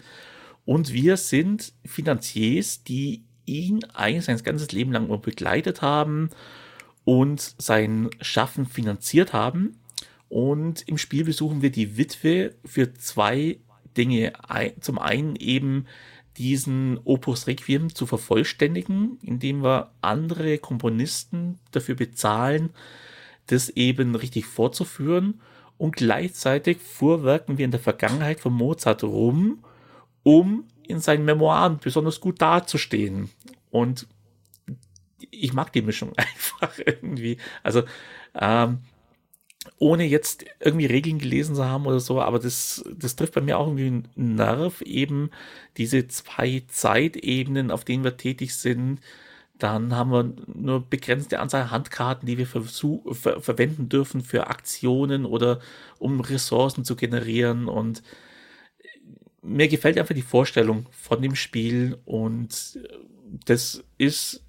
Und 0.65 0.91
wir 0.91 1.15
sind 1.15 1.73
Finanziers, 1.85 2.83
die 2.83 3.23
ihn 3.45 3.83
eigentlich 3.93 4.25
sein 4.25 4.37
ganzes 4.43 4.71
Leben 4.73 4.91
lang 4.91 5.21
begleitet 5.21 5.81
haben 5.81 6.29
und 7.05 7.55
sein 7.57 8.09
Schaffen 8.19 8.65
finanziert 8.65 9.31
haben. 9.31 9.79
Und 10.27 10.87
im 10.87 10.97
Spiel 10.97 11.23
besuchen 11.23 11.61
wir 11.61 11.71
die 11.71 11.97
Witwe 11.97 12.55
für 12.65 12.93
zwei 12.93 13.57
Dinge. 13.97 14.33
Zum 14.79 14.99
einen 14.99 15.35
eben 15.35 15.85
diesen 16.37 16.99
Opus 17.03 17.47
Requiem 17.47 17.93
zu 17.93 18.05
vervollständigen, 18.05 19.19
indem 19.21 19.63
wir 19.63 19.91
andere 20.01 20.57
Komponisten 20.57 21.59
dafür 21.71 21.95
bezahlen, 21.95 22.71
das 23.47 23.69
eben 23.69 24.15
richtig 24.15 24.45
vorzuführen. 24.45 25.41
Und 25.77 25.95
gleichzeitig 25.95 26.77
fuhrwerken 26.77 27.57
wir 27.57 27.65
in 27.65 27.71
der 27.71 27.79
Vergangenheit 27.79 28.39
von 28.39 28.53
Mozart 28.53 29.03
rum, 29.03 29.63
um 30.23 30.65
in 30.87 30.99
seinen 30.99 31.25
Memoiren 31.25 31.79
besonders 31.79 32.19
gut 32.19 32.41
dazustehen. 32.41 33.29
Und 33.71 34.07
ich 35.31 35.53
mag 35.53 35.73
die 35.73 35.81
Mischung 35.81 36.13
einfach 36.17 36.77
irgendwie. 36.85 37.37
Also 37.63 37.83
ähm, 38.39 38.79
ohne 39.77 40.05
jetzt 40.05 40.45
irgendwie 40.59 40.85
Regeln 40.87 41.19
gelesen 41.19 41.55
zu 41.55 41.65
haben 41.65 41.85
oder 41.85 41.99
so, 41.99 42.21
aber 42.21 42.39
das, 42.39 42.83
das 42.95 43.15
trifft 43.15 43.33
bei 43.33 43.41
mir 43.41 43.57
auch 43.57 43.67
irgendwie 43.67 43.87
einen 43.87 44.35
Nerv, 44.35 44.81
eben 44.81 45.29
diese 45.77 46.07
zwei 46.07 46.63
Zeitebenen, 46.67 47.71
auf 47.71 47.85
denen 47.85 48.03
wir 48.03 48.17
tätig 48.17 48.55
sind. 48.55 48.99
Dann 49.59 49.95
haben 49.95 50.11
wir 50.11 50.33
nur 50.47 50.89
begrenzte 50.89 51.39
Anzahl 51.39 51.69
Handkarten, 51.69 52.25
die 52.25 52.37
wir 52.39 52.47
ver 52.47 52.63
ver 52.63 53.41
verwenden 53.41 53.89
dürfen 53.89 54.21
für 54.21 54.47
Aktionen 54.47 55.25
oder 55.25 55.59
um 55.99 56.19
Ressourcen 56.21 56.83
zu 56.83 56.95
generieren. 56.95 57.67
Und 57.67 58.01
mir 59.43 59.67
gefällt 59.67 59.97
einfach 59.99 60.15
die 60.15 60.21
Vorstellung 60.23 60.87
von 60.91 61.21
dem 61.21 61.35
Spiel 61.35 61.97
und 62.05 62.79
das 63.45 63.83
ist 63.97 64.43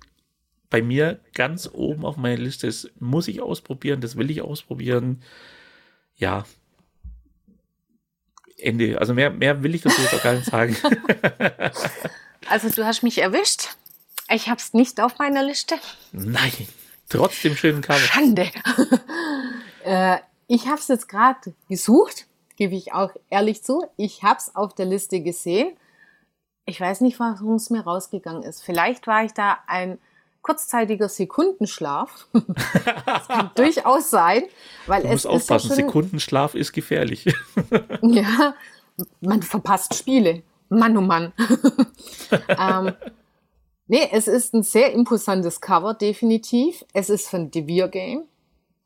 bei 0.73 0.81
mir 0.81 1.21
ganz 1.35 1.69
oben 1.71 2.07
auf 2.07 2.17
meiner 2.17 2.39
Liste. 2.39 2.67
Das 2.67 2.91
muss 2.99 3.29
ich 3.29 3.43
ausprobieren, 3.43 4.01
das 4.01 4.17
will 4.17 4.31
ich 4.31 4.41
ausprobieren. 4.41 5.23
Ja. 6.17 6.45
Ende. 8.57 8.99
Also 8.99 9.13
mehr, 9.13 9.31
mehr 9.31 9.63
will 9.63 9.75
ich 9.75 9.83
dazu 9.83 10.01
gar 10.23 10.33
nicht 10.33 10.47
sagen. 10.47 10.75
also 12.49 12.71
du 12.71 12.87
hast 12.87 13.03
mich 13.03 13.19
erwischt. 13.19 13.77
Ich 14.31 14.49
habe 14.49 14.59
es 14.59 14.73
nicht 14.73 14.99
auf 14.99 15.19
meiner 15.19 15.43
Liste. 15.43 15.75
Nein. 16.13 16.67
Trotzdem 17.11 17.55
schönen 17.55 17.83
Cover. 17.83 17.99
Schande. 17.99 18.51
äh, 19.85 20.19
ich 20.47 20.69
habe 20.69 20.79
es 20.79 20.89
jetzt 20.89 21.09
gerade 21.09 21.55
gesucht, 21.69 22.27
gebe 22.57 22.75
ich 22.75 22.95
auch 22.95 23.11
ehrlich 23.29 23.63
zu. 23.63 23.85
Ich 23.99 24.23
habe 24.23 24.39
es 24.39 24.55
auf 24.57 24.75
der 24.75 24.87
Liste 24.87 25.21
gesehen. 25.21 25.77
Ich 26.65 26.81
weiß 26.81 27.03
nicht, 27.03 27.21
warum 27.21 27.57
es 27.57 27.69
mir 27.69 27.83
rausgegangen 27.83 28.43
ist. 28.43 28.63
Vielleicht 28.63 29.07
war 29.07 29.23
ich 29.25 29.33
da 29.33 29.59
ein 29.67 29.99
kurzzeitiger 30.43 31.09
Sekundenschlaf. 31.09 32.27
das 33.07 33.29
kann 33.29 33.51
durchaus 33.57 34.11
sein, 34.11 34.45
weil 34.87 35.03
Du 35.03 35.09
es 35.09 35.13
musst 35.13 35.27
aufpassen, 35.27 35.71
ja 35.71 35.77
schon, 35.77 35.87
Sekundenschlaf 35.87 36.55
ist 36.55 36.73
gefährlich. 36.73 37.25
ja, 38.03 38.55
man 39.21 39.43
verpasst 39.43 39.95
Spiele. 39.95 40.43
Mann, 40.69 40.97
oh 40.97 41.03
Mann. 41.03 41.33
ähm, 42.49 42.93
nee, 43.87 44.09
es 44.11 44.27
ist 44.27 44.55
ein 44.55 44.63
sehr 44.63 44.93
imposantes 44.93 45.61
Cover, 45.61 45.95
definitiv. 45.95 46.85
Es 46.93 47.11
ist 47.11 47.29
von 47.29 47.51
Devere 47.51 47.91
Game. 47.91 48.25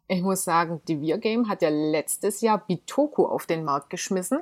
Ich 0.09 0.23
muss 0.23 0.45
sagen, 0.45 0.81
Devere 0.89 1.19
Game 1.19 1.49
hat 1.49 1.63
ja 1.63 1.69
letztes 1.69 2.41
Jahr 2.41 2.59
Bitoku 2.67 3.25
auf 3.25 3.47
den 3.47 3.65
Markt 3.65 3.91
geschmissen, 3.91 4.41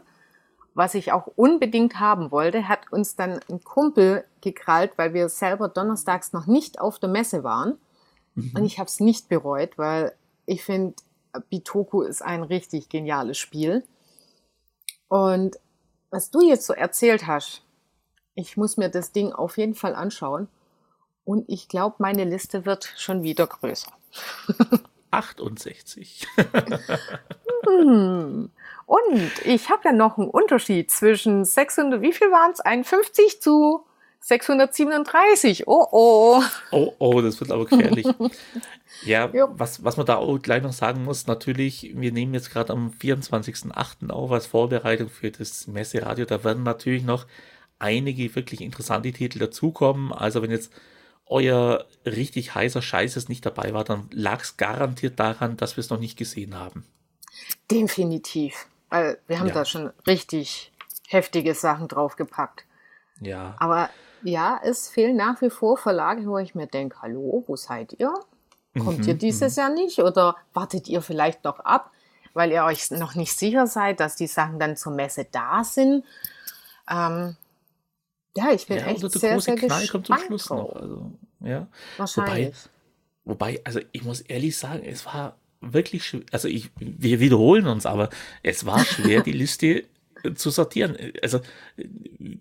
was 0.75 0.95
ich 0.95 1.13
auch 1.13 1.29
unbedingt 1.37 2.01
haben 2.01 2.31
wollte, 2.31 2.69
hat 2.69 2.93
uns 2.93 3.17
dann 3.17 3.41
ein 3.49 3.63
Kumpel 3.63 4.25
gekrallt, 4.41 4.93
weil 4.97 5.15
wir 5.15 5.29
selber 5.29 5.69
donnerstags 5.69 6.33
noch 6.33 6.47
nicht 6.47 6.81
auf 6.81 6.99
der 6.99 7.09
Messe 7.09 7.45
waren. 7.45 7.79
Und 8.37 8.65
ich 8.65 8.81
habe 8.81 8.89
es 8.89 8.99
nicht 8.99 9.29
bereut, 9.29 9.79
weil 9.79 10.13
ich 10.47 10.65
finde, 10.65 10.95
Bitoku 11.51 12.03
ist 12.03 12.23
ein 12.23 12.43
richtig 12.43 12.89
geniales 12.89 13.39
Spiel. 13.39 13.85
Und 15.07 15.57
was 16.11 16.31
du 16.33 16.41
jetzt 16.41 16.67
so 16.67 16.73
erzählt 16.73 17.29
hast, 17.29 17.63
ich 18.35 18.57
muss 18.57 18.77
mir 18.77 18.89
das 18.89 19.13
Ding 19.13 19.33
auf 19.33 19.57
jeden 19.57 19.77
Fall 19.77 19.95
anschauen. 19.95 20.49
Und 21.25 21.49
ich 21.49 21.69
glaube, 21.69 21.97
meine 22.01 22.25
Liste 22.25 22.67
wird 22.67 22.93
schon 22.97 23.23
wieder 23.23 23.47
größer. 23.47 23.93
68. 25.13 26.27
Hm. 27.67 28.51
Und 28.87 29.33
ich 29.45 29.71
habe 29.71 29.83
ja 29.87 29.93
noch 29.93 30.19
einen 30.19 30.29
Unterschied 30.29 30.91
zwischen 30.91 31.45
600, 31.45 32.01
wie 32.03 32.13
viel 32.13 32.31
waren 32.31 32.53
es? 32.53 32.61
51 32.61 33.41
zu 33.41 33.85
637. 34.21 35.67
Oh 35.67 35.87
oh. 35.93 36.43
Oh, 36.71 36.93
oh, 36.99 37.21
das 37.21 37.41
wird 37.41 37.51
aber 37.51 37.67
gefährlich. 37.67 38.07
Ja, 39.03 39.29
Ja. 39.33 39.49
was, 39.51 39.83
was 39.85 39.97
man 39.97 40.07
da 40.07 40.17
auch 40.17 40.39
gleich 40.39 40.63
noch 40.63 40.73
sagen 40.73 41.05
muss, 41.05 41.27
natürlich, 41.27 41.93
wir 41.97 42.13
nehmen 42.13 42.33
jetzt 42.33 42.51
gerade 42.53 42.73
am 42.73 42.91
24.08. 42.91 44.09
auf 44.11 44.31
als 44.31 44.47
Vorbereitung 44.47 45.09
für 45.09 45.31
das 45.33 45.67
Messeradio. 45.67 46.25
Da 46.27 46.45
werden 46.45 46.63
natürlich 46.63 47.03
noch 47.03 47.27
einige 47.81 48.35
wirklich 48.37 48.61
interessante 48.61 49.11
Titel 49.13 49.41
dazukommen. 49.41 50.13
Also 50.13 50.43
wenn 50.43 50.53
jetzt 50.53 50.73
euer 51.27 51.85
richtig 52.07 52.55
heißer 52.55 52.83
Scheiß 52.83 53.17
jetzt 53.17 53.29
nicht 53.29 53.45
dabei 53.45 53.75
war, 53.75 53.83
dann 53.85 54.09
lag 54.13 54.43
es 54.43 54.57
garantiert 54.57 55.19
daran, 55.19 55.57
dass 55.57 55.77
wir 55.77 55.81
es 55.83 55.91
noch 55.91 55.99
nicht 56.01 56.17
gesehen 56.17 56.55
haben. 56.55 56.85
Definitiv. 57.71 58.67
Weil 58.95 59.19
wir 59.27 59.41
haben 59.41 59.49
Ja. 59.49 59.55
da 59.55 59.65
schon 59.65 59.93
richtig 60.07 60.73
heftige 61.09 61.55
Sachen 61.55 61.89
draufgepackt. 61.89 62.65
Ja, 63.21 63.57
Aber 63.59 63.91
ja, 64.23 64.61
es 64.63 64.89
fehlen 64.89 65.17
nach 65.17 65.41
wie 65.43 65.51
vor 65.51 65.77
Verlage, 65.77 66.27
wo 66.27 66.39
ich 66.39 66.55
mir 66.55 66.67
denke, 66.67 67.03
hallo, 67.03 67.45
wo 67.47 67.57
seid 67.57 67.95
ihr? 67.99 68.13
Kommt 68.79 69.01
Mhm, 69.01 69.09
ihr 69.09 69.15
dieses 69.15 69.57
Jahr 69.57 69.71
nicht? 69.71 69.99
Oder 70.01 70.37
wartet 70.53 70.89
ihr 70.89 71.03
vielleicht 71.03 71.45
noch 71.45 71.59
ab, 71.61 71.91
weil 72.35 72.51
ihr 72.53 72.65
euch 72.65 72.91
noch 72.91 73.15
nicht 73.15 73.37
sicher 73.37 73.67
seid, 73.67 74.01
dass 74.01 74.17
die 74.17 74.27
Sachen 74.27 74.59
dann 74.59 74.77
zur 74.77 74.93
Messe 74.93 75.27
da 75.31 75.63
sind? 75.65 76.05
Ähm, 76.89 77.37
ja, 78.37 78.51
ich 78.53 78.67
bin 78.67 78.79
ja 78.79 78.87
echt 78.87 79.03
der 79.03 79.11
sehr, 79.11 79.33
große 79.35 79.45
sehr 79.45 79.57
Knall 79.57 79.89
kommt 79.89 80.07
zum 80.07 80.19
Schluss 80.19 80.45
drauf. 80.47 80.73
noch. 80.75 80.81
Also, 80.81 81.11
ja. 81.41 81.67
Wahrscheinlich. 81.97 82.55
Wobei, 83.25 83.61
also 83.65 83.81
ich 83.93 84.03
muss 84.05 84.21
ehrlich 84.23 84.57
sagen, 84.59 84.83
es 84.85 85.05
war 85.07 85.37
wirklich 85.73 86.05
schwer. 86.05 86.23
Also 86.33 86.49
ich, 86.49 86.71
wir 86.79 87.21
wiederholen 87.21 87.67
uns, 87.67 87.87
aber 87.87 88.11
es 88.43 88.67
war 88.67 88.85
schwer, 88.85 89.23
die 89.23 89.33
Liste 89.43 89.85
äh, 90.23 90.35
zu 90.35 90.51
sortieren. 90.51 90.97
Also 91.23 91.41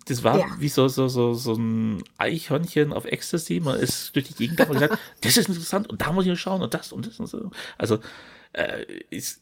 das 0.06 0.24
war 0.24 0.40
Ja. 0.40 0.46
wie 0.60 0.70
so, 0.70 0.88
so, 0.88 1.08
so, 1.08 1.34
so 1.34 1.54
ein 1.56 2.04
Eichhörnchen 2.18 2.92
auf 2.94 3.06
Ecstasy. 3.06 3.60
Man 3.60 3.80
ist 3.80 4.16
durch 4.16 4.26
die 4.28 4.36
Gegend 4.36 4.58
gegangen 4.58 4.76
und 4.78 4.82
gesagt, 4.82 5.02
das 5.22 5.38
ist 5.38 5.48
interessant 5.48 5.90
und 5.90 6.02
da 6.02 6.12
muss 6.12 6.26
ich 6.26 6.30
mal 6.30 6.36
schauen 6.36 6.62
und 6.62 6.74
das 6.74 6.92
und 6.92 7.08
das 7.08 7.20
und 7.20 7.28
so. 7.28 7.52
Also 7.78 8.00
äh, 8.54 8.86
ist 9.10 9.42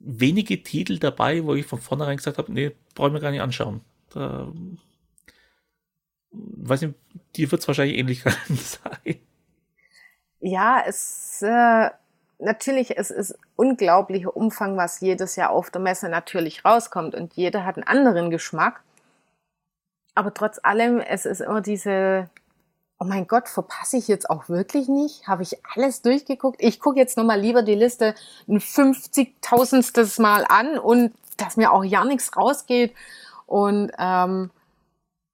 wenige 0.00 0.62
Titel 0.62 0.98
dabei, 0.98 1.44
wo 1.44 1.54
ich 1.54 1.66
von 1.66 1.80
vornherein 1.80 2.16
gesagt 2.16 2.38
habe, 2.38 2.52
nee, 2.52 2.72
brauche 2.94 3.08
ich 3.08 3.12
mir 3.14 3.20
gar 3.20 3.30
nicht 3.32 3.40
anschauen. 3.42 3.80
Da, 4.10 4.52
weiß 6.30 6.82
nicht, 6.82 6.94
dir 7.36 7.50
wird 7.50 7.60
es 7.62 7.68
wahrscheinlich 7.68 7.98
ähnlich 7.98 8.22
sein. 8.48 9.16
Ja, 10.40 10.82
es 10.86 11.42
äh, 11.42 11.90
natürlich, 12.38 12.96
es 12.96 13.10
ist 13.10 13.38
unglaublicher 13.56 14.36
Umfang, 14.36 14.76
was 14.76 15.00
jedes 15.00 15.36
Jahr 15.36 15.50
auf 15.50 15.70
der 15.70 15.80
Messe 15.80 16.08
natürlich 16.08 16.64
rauskommt 16.64 17.14
und 17.14 17.34
jeder 17.34 17.64
hat 17.64 17.76
einen 17.76 17.86
anderen 17.86 18.30
Geschmack. 18.30 18.82
Aber 20.14 20.34
trotz 20.34 20.58
allem, 20.62 21.00
es 21.00 21.26
ist 21.26 21.40
immer 21.40 21.60
diese, 21.60 22.28
oh 22.98 23.04
mein 23.04 23.26
Gott, 23.26 23.48
verpasse 23.48 23.96
ich 23.96 24.08
jetzt 24.08 24.28
auch 24.30 24.48
wirklich 24.48 24.88
nicht? 24.88 25.28
Habe 25.28 25.42
ich 25.42 25.56
alles 25.74 26.02
durchgeguckt? 26.02 26.60
Ich 26.60 26.80
gucke 26.80 26.98
jetzt 26.98 27.16
nochmal 27.16 27.40
lieber 27.40 27.62
die 27.62 27.74
Liste 27.74 28.14
ein 28.48 28.58
50.000stes 28.58 30.20
Mal 30.20 30.44
an 30.48 30.78
und 30.78 31.14
dass 31.36 31.56
mir 31.56 31.72
auch 31.72 31.84
ja 31.84 32.04
nichts 32.04 32.36
rausgeht. 32.36 32.94
Und 33.46 33.92
ähm, 33.98 34.50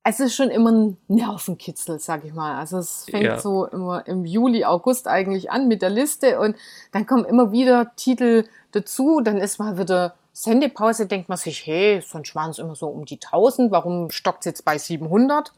es 0.06 0.20
ist 0.20 0.34
schon 0.36 0.50
immer 0.50 0.70
ein 0.70 0.96
Nervenkitzel, 1.08 1.98
sag 1.98 2.24
ich 2.24 2.34
mal. 2.34 2.58
Also 2.58 2.78
es 2.78 3.06
fängt 3.06 3.24
Ja. 3.24 3.38
so 3.38 3.64
immer 3.66 4.06
im 4.06 4.26
Juli, 4.26 4.64
August 4.64 5.08
eigentlich 5.08 5.50
an 5.50 5.66
mit 5.66 5.80
der 5.80 5.88
Liste 5.90 6.38
und 6.38 6.56
dann 6.92 7.06
kommen 7.06 7.24
immer 7.24 7.52
wieder 7.52 7.96
Titel 7.96 8.44
dazu. 8.72 9.22
Dann 9.22 9.38
ist 9.38 9.58
mal 9.58 9.78
wieder 9.78 10.14
Sendepause, 10.34 11.06
denkt 11.06 11.30
man 11.30 11.38
sich, 11.38 11.66
hey, 11.66 12.02
sonst 12.06 12.34
waren 12.34 12.50
es 12.50 12.58
immer 12.58 12.74
so 12.74 12.88
um 12.88 13.06
die 13.06 13.18
1000, 13.22 13.70
warum 13.72 14.10
stockt 14.10 14.40
es 14.40 14.44
jetzt 14.44 14.64
bei 14.66 14.76
700? 14.76 15.52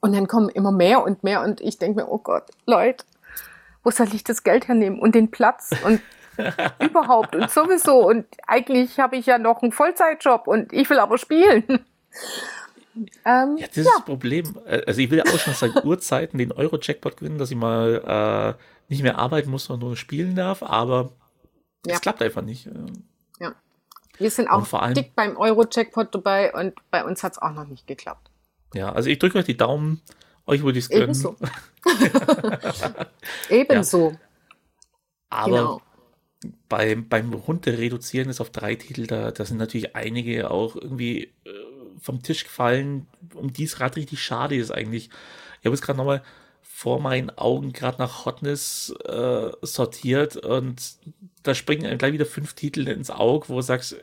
Und 0.00 0.14
dann 0.14 0.26
kommen 0.28 0.50
immer 0.50 0.72
mehr 0.72 1.02
und 1.02 1.22
mehr 1.24 1.42
und 1.42 1.60
ich 1.60 1.78
denke 1.78 2.02
mir, 2.02 2.10
oh 2.10 2.18
Gott, 2.18 2.44
Leute, 2.66 3.04
wo 3.82 3.90
soll 3.90 4.12
ich 4.14 4.24
das 4.24 4.42
Geld 4.42 4.68
hernehmen 4.68 4.98
und 4.98 5.14
den 5.14 5.30
Platz 5.30 5.70
und 5.86 6.00
überhaupt 6.80 7.34
und 7.34 7.50
sowieso 7.50 8.06
und 8.08 8.26
eigentlich 8.46 8.98
habe 9.00 9.16
ich 9.16 9.26
ja 9.26 9.38
noch 9.38 9.62
einen 9.62 9.72
Vollzeitjob 9.72 10.48
und 10.48 10.72
ich 10.72 10.90
will 10.90 10.98
aber 10.98 11.16
spielen. 11.18 11.84
Ähm, 13.24 13.56
Ja, 13.58 13.66
das 13.68 13.76
ist 13.76 13.86
das 13.88 14.04
Problem. 14.04 14.56
Äh, 14.66 14.82
Also 14.86 15.00
ich 15.00 15.10
will 15.10 15.18
ja 15.18 15.24
auch 15.24 15.38
schon 15.38 15.54
seit 15.54 15.72
Urzeiten 15.84 16.38
den 16.38 16.52
Euro-Jackpot 16.52 17.16
gewinnen, 17.16 17.38
dass 17.38 17.50
ich 17.50 17.56
mal 17.56 18.56
äh, 18.58 18.62
nicht 18.92 19.02
mehr 19.02 19.18
arbeiten 19.18 19.50
muss, 19.50 19.64
sondern 19.64 19.88
nur 19.88 19.96
spielen 19.96 20.34
darf, 20.36 20.62
aber 20.62 21.12
es 21.86 21.92
Ja. 21.94 21.98
klappt 22.00 22.22
einfach 22.22 22.42
nicht. 22.42 22.66
Äh, 22.66 22.72
Wir 24.18 24.30
sind 24.30 24.48
auch 24.48 24.58
Und 24.58 24.68
vor 24.68 24.82
allem- 24.82 24.94
dick 24.94 25.14
beim 25.16 25.36
Euro-Jackpot 25.38 26.14
dabei 26.14 26.52
und 26.52 26.74
bei 26.90 27.02
uns 27.04 27.22
hat 27.22 27.32
es 27.32 27.38
auch 27.38 27.52
noch 27.52 27.66
nicht 27.66 27.86
geklappt. 27.86 28.30
Ja, 28.74 28.92
also 28.92 29.08
ich 29.08 29.18
drücke 29.18 29.38
euch 29.38 29.46
die 29.46 29.56
Daumen, 29.56 30.02
euch 30.46 30.62
würde 30.62 30.78
ich 30.78 30.84
es 30.84 30.90
gönnen. 30.90 31.04
Ebenso. 31.04 31.36
Ebenso. 33.50 34.16
Aber 35.30 35.50
Genau. 35.50 35.82
beim, 36.68 37.08
beim 37.08 37.32
Runter 37.32 37.78
reduzieren 37.78 38.28
ist 38.28 38.40
auf 38.40 38.50
drei 38.50 38.74
Titel, 38.74 39.06
da, 39.06 39.30
da 39.30 39.44
sind 39.44 39.56
natürlich 39.58 39.96
einige 39.96 40.50
auch 40.50 40.76
irgendwie 40.76 41.32
äh, 41.44 41.50
vom 42.02 42.22
Tisch 42.22 42.44
gefallen, 42.44 43.06
um 43.34 43.52
die 43.52 43.64
es 43.64 43.76
gerade 43.76 43.96
richtig 43.96 44.22
schade 44.22 44.56
ist 44.56 44.70
eigentlich. 44.70 45.08
Ich 45.60 45.66
habe 45.66 45.74
jetzt 45.74 45.82
gerade 45.82 45.96
nochmal 45.96 46.22
vor 46.62 47.00
meinen 47.00 47.30
Augen 47.30 47.72
gerade 47.72 47.98
nach 47.98 48.24
Hotness 48.24 48.92
äh, 49.04 49.50
sortiert 49.62 50.36
und 50.36 50.96
da 51.42 51.54
springen 51.54 51.86
einem 51.86 51.98
gleich 51.98 52.12
wieder 52.12 52.26
fünf 52.26 52.54
Titel 52.54 52.88
ins 52.88 53.10
Auge, 53.10 53.48
wo 53.48 53.56
du 53.56 53.62
sagst, 53.62 54.02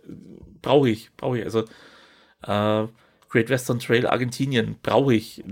brauche 0.61 0.89
ich, 0.89 1.11
brauche 1.17 1.39
ich. 1.39 1.45
Also 1.45 1.65
äh, 2.43 2.87
Great 3.29 3.49
Western 3.49 3.79
Trail 3.79 4.07
Argentinien 4.07 4.77
brauche 4.81 5.13
ich. 5.13 5.43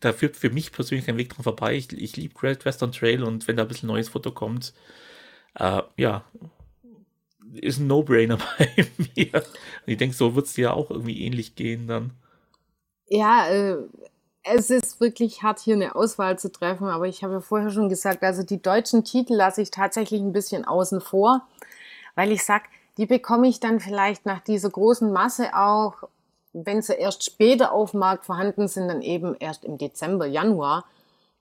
Da 0.00 0.12
führt 0.12 0.36
für 0.36 0.50
mich 0.50 0.72
persönlich 0.72 1.06
kein 1.06 1.18
Weg 1.18 1.30
dran 1.30 1.44
vorbei. 1.44 1.74
Ich, 1.76 1.92
ich 1.92 2.16
liebe 2.16 2.34
Great 2.34 2.64
Western 2.64 2.92
Trail 2.92 3.22
und 3.22 3.46
wenn 3.46 3.56
da 3.56 3.62
ein 3.62 3.68
bisschen 3.68 3.88
neues 3.88 4.08
Foto 4.08 4.32
kommt, 4.32 4.72
äh, 5.58 5.82
ja, 5.96 6.24
ist 7.54 7.78
ein 7.78 7.86
No-Brainer 7.86 8.38
bei 8.58 8.86
mir. 9.16 9.34
Und 9.34 9.44
ich 9.86 9.96
denke, 9.96 10.16
so 10.16 10.34
wird 10.34 10.46
es 10.46 10.54
dir 10.54 10.74
auch 10.74 10.90
irgendwie 10.90 11.22
ähnlich 11.24 11.54
gehen 11.54 11.86
dann. 11.86 12.12
Ja, 13.06 13.48
äh, 13.48 13.76
es 14.42 14.70
ist 14.70 15.00
wirklich 15.00 15.42
hart, 15.42 15.60
hier 15.60 15.74
eine 15.74 15.94
Auswahl 15.94 16.38
zu 16.38 16.50
treffen, 16.50 16.86
aber 16.86 17.06
ich 17.06 17.22
habe 17.22 17.34
ja 17.34 17.40
vorher 17.40 17.70
schon 17.70 17.88
gesagt, 17.88 18.22
also 18.22 18.42
die 18.42 18.62
deutschen 18.62 19.04
Titel 19.04 19.34
lasse 19.34 19.62
ich 19.62 19.70
tatsächlich 19.70 20.20
ein 20.20 20.32
bisschen 20.32 20.64
außen 20.64 21.00
vor, 21.00 21.46
weil 22.14 22.32
ich 22.32 22.44
sag, 22.44 22.62
die 22.96 23.06
bekomme 23.06 23.48
ich 23.48 23.60
dann 23.60 23.80
vielleicht 23.80 24.26
nach 24.26 24.40
dieser 24.40 24.70
großen 24.70 25.12
Masse 25.12 25.54
auch, 25.54 26.04
wenn 26.52 26.82
sie 26.82 26.94
erst 26.94 27.24
später 27.24 27.72
auf 27.72 27.92
dem 27.92 28.00
Markt 28.00 28.24
vorhanden 28.24 28.66
sind, 28.66 28.88
dann 28.88 29.02
eben 29.02 29.36
erst 29.38 29.64
im 29.64 29.78
Dezember, 29.78 30.26
Januar. 30.26 30.84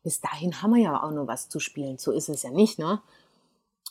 Bis 0.04 0.22
dahin 0.22 0.62
haben 0.62 0.76
wir 0.76 0.82
ja 0.82 1.04
auch 1.04 1.12
noch 1.12 1.28
was 1.28 1.50
zu 1.50 1.60
spielen. 1.60 1.98
So 1.98 2.12
ist 2.12 2.30
es 2.30 2.44
ja 2.44 2.52
nicht, 2.52 2.80
ne? 2.80 3.02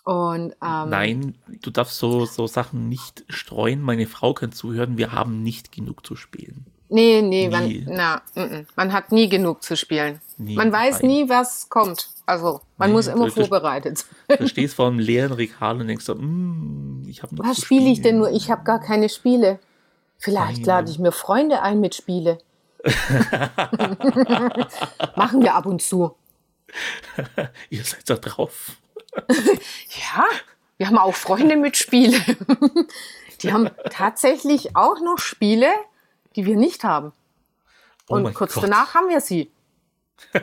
Und 0.09 0.55
ähm, 0.65 0.89
Nein, 0.89 1.35
du 1.61 1.69
darfst 1.69 1.99
so, 1.99 2.25
so 2.25 2.47
Sachen 2.47 2.89
nicht 2.89 3.27
streuen. 3.29 3.83
Meine 3.83 4.07
Frau 4.07 4.33
kann 4.33 4.53
zuhören, 4.53 4.97
wir 4.97 5.13
haben 5.13 5.43
nicht 5.43 5.71
genug 5.71 6.07
zu 6.07 6.17
spielen. 6.17 6.65
Nee, 6.89 7.21
nee, 7.21 7.51
man, 7.51 7.85
na, 7.87 8.23
mm, 8.35 8.41
mm. 8.41 8.67
man 8.75 8.95
hat 8.95 9.13
nie 9.13 9.29
genug 9.29 9.63
zu 9.63 9.77
spielen. 9.77 10.23
Nie, 10.39 10.55
man 10.55 10.73
weiß 10.73 11.03
nein. 11.03 11.11
nie, 11.11 11.29
was 11.29 11.69
kommt. 11.69 12.09
Also, 12.25 12.63
man 12.79 12.89
Nee, 12.89 12.95
muss 12.95 13.07
immer 13.07 13.27
das- 13.27 13.35
vorbereitet 13.35 13.99
sein. 13.99 14.39
Du 14.39 14.49
stehst 14.49 14.77
vor 14.77 14.87
einem 14.87 14.99
leeren 14.99 15.33
Regal 15.33 15.79
und 15.79 15.89
denkst 15.89 16.07
so, 16.07 16.15
mm, 16.15 17.05
ich 17.07 17.23
habe 17.23 17.35
noch 17.37 17.45
Was 17.45 17.61
spiele 17.61 17.91
ich 17.91 18.01
denn 18.01 18.17
nur? 18.17 18.31
Ich 18.31 18.51
habe 18.51 18.65
gar 18.65 18.81
keine 18.81 19.11
Spiele. 19.11 19.59
Vielleicht 20.17 20.61
Nein. 20.61 20.65
lade 20.65 20.91
ich 20.91 20.99
mir 20.99 21.13
Freunde 21.13 21.61
ein 21.61 21.81
mit 21.81 21.95
Spiele. 21.95 22.39
Machen 25.17 25.43
wir 25.43 25.55
ab 25.55 25.67
und 25.67 25.83
zu. 25.83 26.15
Ihr 27.69 27.85
seid 27.85 28.09
da 28.09 28.15
drauf. 28.15 28.79
Ja, 29.27 30.25
wir 30.77 30.87
haben 30.87 30.99
auch 30.99 31.15
Freunde 31.15 31.57
mit 31.57 31.77
Spiele. 31.77 32.19
Die 33.43 33.53
haben 33.53 33.71
tatsächlich 33.91 34.75
auch 34.77 35.01
noch 35.01 35.19
Spiele, 35.19 35.69
die 36.35 36.45
wir 36.45 36.57
nicht 36.57 36.83
haben. 36.85 37.13
Oh 38.09 38.15
Und 38.17 38.35
kurz 38.35 38.55
Gott. 38.55 38.65
danach 38.65 38.95
haben 38.95 39.09
wir 39.09 39.21
sie. 39.21 39.51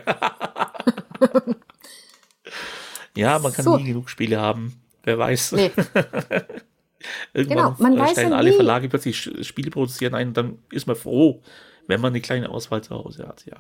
ja, 3.16 3.40
man 3.40 3.52
kann 3.52 3.66
so. 3.66 3.76
nie 3.78 3.84
genug 3.84 4.10
Spiele 4.10 4.40
haben. 4.40 4.82
Wer 5.04 5.18
weiß. 5.18 5.54
Nee. 5.54 5.72
Irgendwann 7.34 7.58
genau, 7.58 7.76
man 7.78 8.08
stellen 8.08 8.32
ja 8.32 8.38
alle 8.38 8.50
nie. 8.52 8.56
Verlage 8.56 8.90
plötzlich 8.90 9.30
Spiele 9.46 9.70
produzieren 9.70 10.16
ein 10.16 10.34
dann 10.34 10.58
ist 10.72 10.88
man 10.88 10.96
froh, 10.96 11.44
wenn 11.88 12.02
man 12.02 12.14
eine 12.14 12.22
kleine 12.22 12.50
Auswahl 12.50 12.82
zu 12.84 12.96
Hause 12.96 13.28
hat, 13.28 13.46
ja. 13.46 13.58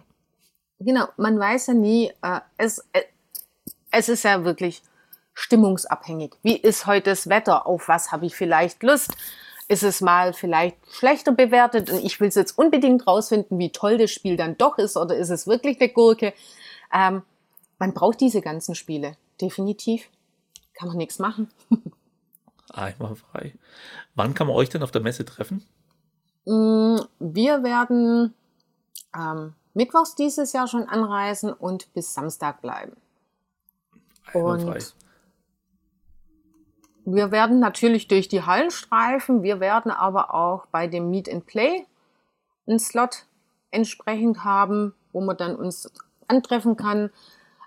Genau, 0.79 1.07
man 1.17 1.39
weiß 1.39 1.67
ja 1.67 1.73
nie, 1.73 2.11
äh, 2.21 2.39
es, 2.57 2.79
äh, 2.93 3.03
es 3.91 4.09
ist 4.09 4.23
ja 4.23 4.43
wirklich 4.43 4.81
stimmungsabhängig. 5.35 6.33
Wie 6.41 6.55
ist 6.55 6.87
heute 6.87 7.11
das 7.11 7.29
Wetter? 7.29 7.67
Auf 7.67 7.87
was 7.87 8.11
habe 8.11 8.25
ich 8.25 8.35
vielleicht 8.35 8.81
Lust? 8.81 9.15
Ist 9.67 9.83
es 9.83 10.01
mal 10.01 10.33
vielleicht 10.33 10.77
schlechter 10.91 11.31
bewertet 11.31 11.91
und 11.91 12.03
ich 12.03 12.19
will 12.19 12.29
es 12.29 12.35
jetzt 12.35 12.57
unbedingt 12.57 13.05
rausfinden, 13.05 13.59
wie 13.59 13.71
toll 13.71 13.97
das 13.97 14.11
Spiel 14.11 14.37
dann 14.37 14.57
doch 14.57 14.77
ist 14.77 14.95
oder 14.95 15.15
ist 15.15 15.29
es 15.29 15.47
wirklich 15.47 15.79
eine 15.79 15.89
Gurke? 15.89 16.33
Ähm, 16.93 17.23
man 17.77 17.93
braucht 17.93 18.21
diese 18.21 18.41
ganzen 18.41 18.75
Spiele, 18.75 19.17
definitiv. 19.41 20.09
Kann 20.73 20.87
man 20.87 20.97
nichts 20.97 21.19
machen. 21.19 21.49
Einmal 22.69 23.15
frei. 23.15 23.53
Wann 24.15 24.33
kann 24.33 24.47
man 24.47 24.55
euch 24.55 24.69
denn 24.69 24.83
auf 24.83 24.91
der 24.91 25.01
Messe 25.01 25.25
treffen? 25.25 25.65
Mm, 26.45 26.97
wir 27.19 27.63
werden 27.63 28.33
ähm, 29.17 29.53
mittwochs 29.73 30.15
dieses 30.15 30.53
Jahr 30.53 30.67
schon 30.67 30.83
anreisen 30.83 31.51
und 31.51 31.91
bis 31.93 32.13
Samstag 32.13 32.61
bleiben. 32.61 32.95
Einmal 34.33 34.59
und 34.59 34.67
frei. 34.67 34.79
Wir 37.05 37.31
werden 37.31 37.59
natürlich 37.59 38.07
durch 38.07 38.27
die 38.27 38.43
Hallen 38.43 38.71
streifen. 38.71 39.43
Wir 39.43 39.59
werden 39.59 39.91
aber 39.91 40.33
auch 40.33 40.65
bei 40.67 40.87
dem 40.87 41.09
Meet 41.09 41.31
and 41.31 41.45
Play 41.45 41.85
einen 42.67 42.79
Slot 42.79 43.25
entsprechend 43.71 44.43
haben, 44.43 44.93
wo 45.13 45.21
man 45.21 45.37
dann 45.37 45.55
uns 45.55 45.91
antreffen 46.27 46.75
kann. 46.75 47.11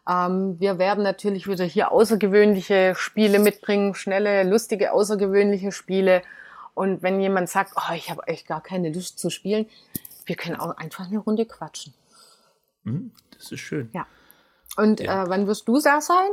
Ähm, 0.08 0.58
wir 0.58 0.78
werden 0.78 1.04
natürlich 1.04 1.46
wieder 1.46 1.64
hier 1.64 1.92
außergewöhnliche 1.92 2.94
Spiele 2.96 3.38
mitbringen, 3.38 3.94
schnelle, 3.94 4.42
lustige, 4.42 4.92
außergewöhnliche 4.92 5.70
Spiele. 5.70 6.22
Und 6.74 7.02
wenn 7.02 7.20
jemand 7.20 7.48
sagt, 7.48 7.74
oh, 7.76 7.94
ich 7.94 8.10
habe 8.10 8.26
echt 8.26 8.46
gar 8.46 8.62
keine 8.62 8.92
Lust 8.92 9.18
zu 9.18 9.30
spielen, 9.30 9.66
wir 10.26 10.36
können 10.36 10.56
auch 10.56 10.76
einfach 10.76 11.06
eine 11.06 11.18
Runde 11.18 11.46
quatschen. 11.46 11.94
Hm, 12.84 13.12
das 13.36 13.52
ist 13.52 13.60
schön. 13.60 13.90
Ja. 13.92 14.06
Und 14.76 15.00
ja. 15.00 15.24
Äh, 15.24 15.28
wann 15.28 15.46
wirst 15.46 15.68
du 15.68 15.80
da 15.80 16.00
sein? 16.00 16.30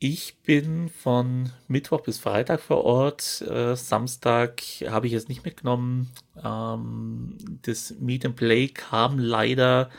Ich 0.00 0.42
bin 0.42 0.88
von 0.88 1.50
Mittwoch 1.66 2.02
bis 2.02 2.20
Freitag 2.20 2.60
vor 2.60 2.84
Ort. 2.84 3.42
Äh, 3.42 3.74
Samstag 3.74 4.62
habe 4.86 5.08
ich 5.08 5.12
jetzt 5.12 5.28
nicht 5.28 5.44
mitgenommen. 5.44 6.10
Ähm, 6.42 7.36
das 7.62 7.96
Meet 7.98 8.26
and 8.26 8.36
Play 8.36 8.68
kam 8.68 9.18
leider 9.18 9.90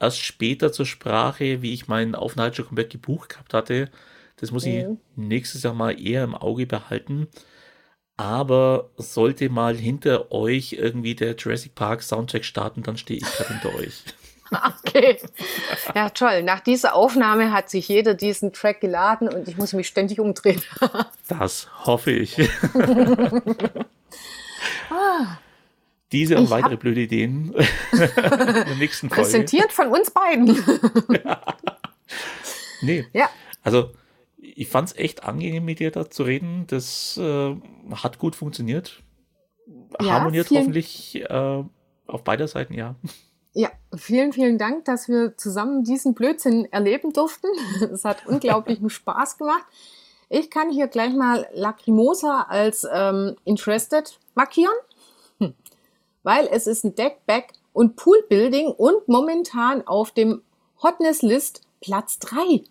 erst 0.00 0.20
später 0.20 0.72
zur 0.72 0.86
Sprache, 0.86 1.60
wie 1.60 1.74
ich 1.74 1.86
meinen 1.86 2.14
Aufenthalt 2.14 2.56
schon 2.56 2.66
komplett 2.66 2.90
gebucht 2.90 3.28
gehabt 3.28 3.52
hatte. 3.52 3.90
Das 4.36 4.52
muss 4.52 4.64
mhm. 4.64 4.70
ich 4.72 4.86
nächstes 5.16 5.64
Jahr 5.64 5.74
mal 5.74 6.00
eher 6.00 6.24
im 6.24 6.34
Auge 6.34 6.66
behalten. 6.66 7.28
Aber 8.16 8.90
sollte 8.96 9.50
mal 9.50 9.76
hinter 9.76 10.32
euch 10.32 10.72
irgendwie 10.72 11.14
der 11.14 11.36
Jurassic 11.36 11.74
Park 11.74 12.02
Soundtrack 12.02 12.46
starten, 12.46 12.82
dann 12.82 12.96
stehe 12.96 13.20
ich 13.20 13.26
gerade 13.26 13.52
hinter 13.52 13.74
euch. 13.74 14.02
Okay. 14.84 15.18
Ja, 15.94 16.10
toll. 16.10 16.42
Nach 16.42 16.60
dieser 16.60 16.94
Aufnahme 16.94 17.52
hat 17.52 17.70
sich 17.70 17.88
jeder 17.88 18.14
diesen 18.14 18.52
Track 18.52 18.80
geladen 18.80 19.28
und 19.28 19.48
ich 19.48 19.56
muss 19.56 19.72
mich 19.72 19.86
ständig 19.86 20.20
umdrehen. 20.20 20.62
Das 21.28 21.68
hoffe 21.86 22.10
ich. 22.10 22.36
ah. 24.90 25.38
Diese 26.10 26.36
und 26.36 26.44
ich 26.44 26.50
weitere 26.50 26.76
blöde 26.76 27.00
Ideen 27.00 27.54
in 27.54 27.98
der 27.98 28.74
nächsten 28.76 29.08
Folge. 29.08 29.22
Präsentiert 29.22 29.72
von 29.72 29.88
uns 29.88 30.10
beiden. 30.10 30.54
ja. 31.24 31.40
Nee. 32.82 33.06
Ja. 33.14 33.30
Also, 33.62 33.92
ich 34.36 34.68
fand 34.68 34.90
es 34.90 34.96
echt 34.96 35.24
angenehm, 35.24 35.64
mit 35.64 35.78
dir 35.78 35.90
da 35.90 36.10
zu 36.10 36.24
reden. 36.24 36.66
Das 36.66 37.16
äh, 37.16 37.56
hat 37.94 38.18
gut 38.18 38.36
funktioniert. 38.36 39.02
Ja, 40.00 40.12
Harmoniert 40.12 40.50
hoffentlich 40.50 41.22
äh, 41.22 41.64
auf 42.06 42.24
beider 42.24 42.48
Seiten, 42.48 42.74
ja. 42.74 42.96
Ja, 43.54 43.70
vielen, 43.96 44.32
vielen 44.32 44.58
Dank, 44.58 44.86
dass 44.86 45.08
wir 45.08 45.36
zusammen 45.36 45.84
diesen 45.84 46.14
Blödsinn 46.14 46.66
erleben 46.72 47.12
durften. 47.12 47.48
Es 47.92 48.04
hat 48.04 48.26
unglaublichen 48.26 48.90
Spaß 48.90 49.38
gemacht. 49.38 49.64
Ich 50.28 50.50
kann 50.50 50.70
hier 50.70 50.88
gleich 50.88 51.12
mal 51.12 51.46
Lacrimosa 51.52 52.46
als 52.48 52.86
ähm, 52.90 53.36
Interested 53.44 54.18
markieren 54.34 54.72
weil 56.22 56.48
es 56.50 56.66
ist 56.66 56.84
ein 56.84 56.94
Deckback 56.94 57.52
und 57.72 57.96
Poolbuilding 57.96 58.66
und 58.68 59.08
momentan 59.08 59.86
auf 59.86 60.12
dem 60.12 60.42
Hotness 60.82 61.22
List 61.22 61.62
Platz 61.80 62.18
3. 62.20 62.62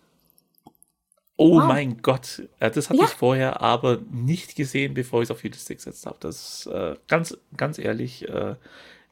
Oh 1.36 1.58
wow. 1.58 1.64
mein 1.64 2.02
Gott, 2.02 2.42
äh, 2.60 2.70
das 2.70 2.88
hatte 2.88 3.00
ja. 3.00 3.04
ich 3.04 3.10
vorher 3.10 3.60
aber 3.62 3.98
nicht 4.10 4.54
gesehen, 4.54 4.94
bevor 4.94 5.22
ich 5.22 5.26
es 5.26 5.30
auf 5.30 5.40
die 5.40 5.48
Liste 5.48 5.74
gesetzt 5.74 6.06
habe. 6.06 6.18
Das 6.20 6.66
äh, 6.66 6.94
ganz, 7.08 7.36
ganz 7.56 7.78
ehrlich, 7.78 8.28
äh, 8.28 8.54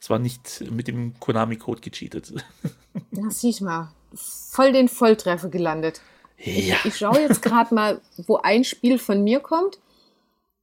es 0.00 0.08
war 0.08 0.18
nicht 0.18 0.64
mit 0.70 0.88
dem 0.88 1.18
Konami-Code 1.20 1.82
gecheatet. 1.82 2.32
Na, 3.10 3.30
siehst 3.30 3.60
mal, 3.60 3.92
voll 4.14 4.72
den 4.72 4.88
Volltreffer 4.88 5.50
gelandet. 5.50 6.00
Ja. 6.38 6.76
Ich, 6.76 6.86
ich 6.86 6.96
schaue 6.96 7.20
jetzt 7.20 7.42
gerade 7.42 7.74
mal, 7.74 8.00
wo 8.26 8.38
ein 8.38 8.64
Spiel 8.64 8.98
von 8.98 9.22
mir 9.22 9.40
kommt. 9.40 9.78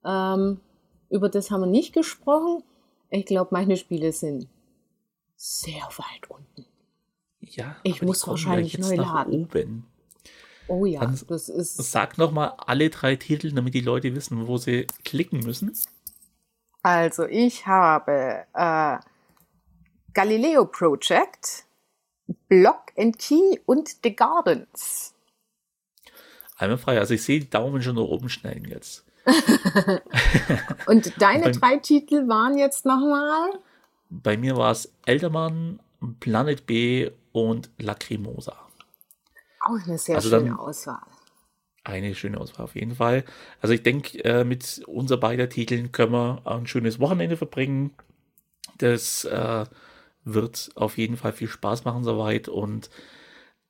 Ähm, 0.03 0.59
über 1.09 1.29
das 1.29 1.51
haben 1.51 1.61
wir 1.61 1.67
nicht 1.67 1.93
gesprochen. 1.93 2.63
Ich 3.11 3.25
glaube, 3.25 3.49
meine 3.51 3.77
Spiele 3.77 4.11
sind 4.11 4.47
sehr 5.35 5.83
weit 5.83 6.29
unten. 6.29 6.65
Ja, 7.39 7.77
ich 7.83 8.01
muss 8.01 8.27
wahrscheinlich 8.27 8.73
ja 8.73 8.79
neu 8.79 8.95
laden. 8.95 9.85
Oh 10.67 10.85
ja, 10.85 10.99
Dann 10.99 11.17
das 11.27 11.47
ist. 11.47 11.77
Sag 11.77 12.17
noch 12.17 12.31
mal 12.31 12.55
alle 12.57 12.89
drei 12.89 13.15
Titel, 13.15 13.53
damit 13.53 13.73
die 13.75 13.81
Leute 13.81 14.13
wissen, 14.15 14.47
wo 14.47 14.57
sie 14.57 14.87
klicken 15.05 15.39
müssen. 15.41 15.71
Also 16.81 17.25
ich 17.25 17.67
habe 17.67 18.45
äh, 18.53 18.97
Galileo 20.17 20.65
Project, 20.65 21.65
Block 22.49 22.91
and 22.97 23.19
Key 23.19 23.59
und 23.67 23.97
The 24.03 24.15
Gardens. 24.15 25.13
Einmal 26.57 26.79
frei. 26.79 26.97
Also 26.97 27.13
ich 27.13 27.21
sehe 27.21 27.39
die 27.39 27.51
Daumen 27.51 27.83
schon 27.83 27.97
nach 27.97 28.01
oben 28.01 28.27
schneiden 28.27 28.67
jetzt. 28.67 29.05
Und 30.87 31.21
deine 31.21 31.45
Und 31.45 31.61
drei 31.61 31.77
Titel 31.77 32.27
waren 32.27 32.57
jetzt 32.57 32.83
nochmal? 32.83 33.59
Bei 34.09 34.37
mir 34.37 34.57
war 34.57 34.71
es 34.71 34.91
Elderman, 35.05 35.79
Planet 36.19 36.65
B 36.65 37.11
und 37.31 37.69
Lacrimosa. 37.77 38.57
Auch 39.59 39.85
eine 39.85 39.99
sehr 39.99 40.15
also 40.15 40.29
schöne 40.29 40.57
Auswahl. 40.57 41.01
Eine 41.83 42.15
schöne 42.15 42.39
Auswahl 42.39 42.63
auf 42.63 42.73
jeden 42.73 42.95
Fall. 42.95 43.23
Also 43.61 43.75
ich 43.75 43.83
denke, 43.83 44.23
äh, 44.23 44.43
mit 44.43 44.81
unser 44.87 45.17
beider 45.17 45.47
Titeln 45.47 45.91
können 45.91 46.13
wir 46.13 46.41
ein 46.45 46.65
schönes 46.65 46.99
Wochenende 46.99 47.37
verbringen. 47.37 47.91
Das 48.79 49.23
äh, 49.25 49.65
wird 50.33 50.69
auf 50.75 50.97
jeden 50.97 51.17
Fall 51.17 51.33
viel 51.33 51.47
Spaß 51.47 51.85
machen 51.85 52.03
soweit. 52.03 52.47
Und 52.47 52.89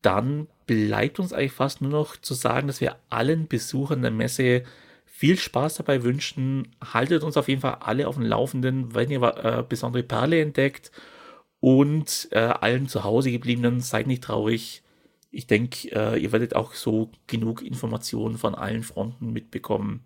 dann 0.01 0.47
bleibt 0.65 1.19
uns 1.19 1.33
eigentlich 1.33 1.53
fast 1.53 1.81
nur 1.81 1.91
noch 1.91 2.17
zu 2.17 2.33
sagen, 2.33 2.67
dass 2.67 2.81
wir 2.81 2.97
allen 3.09 3.47
Besuchern 3.47 4.01
der 4.01 4.11
Messe 4.11 4.63
viel 5.05 5.37
Spaß 5.37 5.75
dabei 5.75 6.03
wünschen. 6.03 6.75
Haltet 6.93 7.23
uns 7.23 7.37
auf 7.37 7.47
jeden 7.47 7.61
Fall 7.61 7.77
alle 7.81 8.07
auf 8.07 8.15
dem 8.15 8.25
Laufenden, 8.25 8.93
wenn 8.93 9.09
ihr 9.09 9.21
äh, 9.21 9.63
besondere 9.67 10.03
Perle 10.03 10.41
entdeckt. 10.41 10.91
Und 11.59 12.27
äh, 12.31 12.39
allen 12.39 12.87
zu 12.87 13.03
Hause 13.03 13.31
gebliebenen, 13.31 13.81
seid 13.81 14.05
nicht 14.05 14.23
traurig. 14.23 14.83
Ich 15.31 15.47
denke, 15.47 15.89
äh, 15.91 16.21
ihr 16.21 16.31
werdet 16.31 16.55
auch 16.55 16.73
so 16.73 17.09
genug 17.25 17.63
Informationen 17.63 18.37
von 18.37 18.53
allen 18.53 18.83
Fronten 18.83 19.33
mitbekommen. 19.33 20.03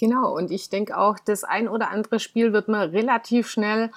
Genau, 0.00 0.34
und 0.34 0.50
ich 0.50 0.70
denke 0.70 0.96
auch, 0.96 1.18
das 1.18 1.44
ein 1.44 1.68
oder 1.68 1.90
andere 1.90 2.20
Spiel 2.20 2.54
wird 2.54 2.68
man 2.68 2.88
relativ 2.88 3.48
schnell 3.48 3.90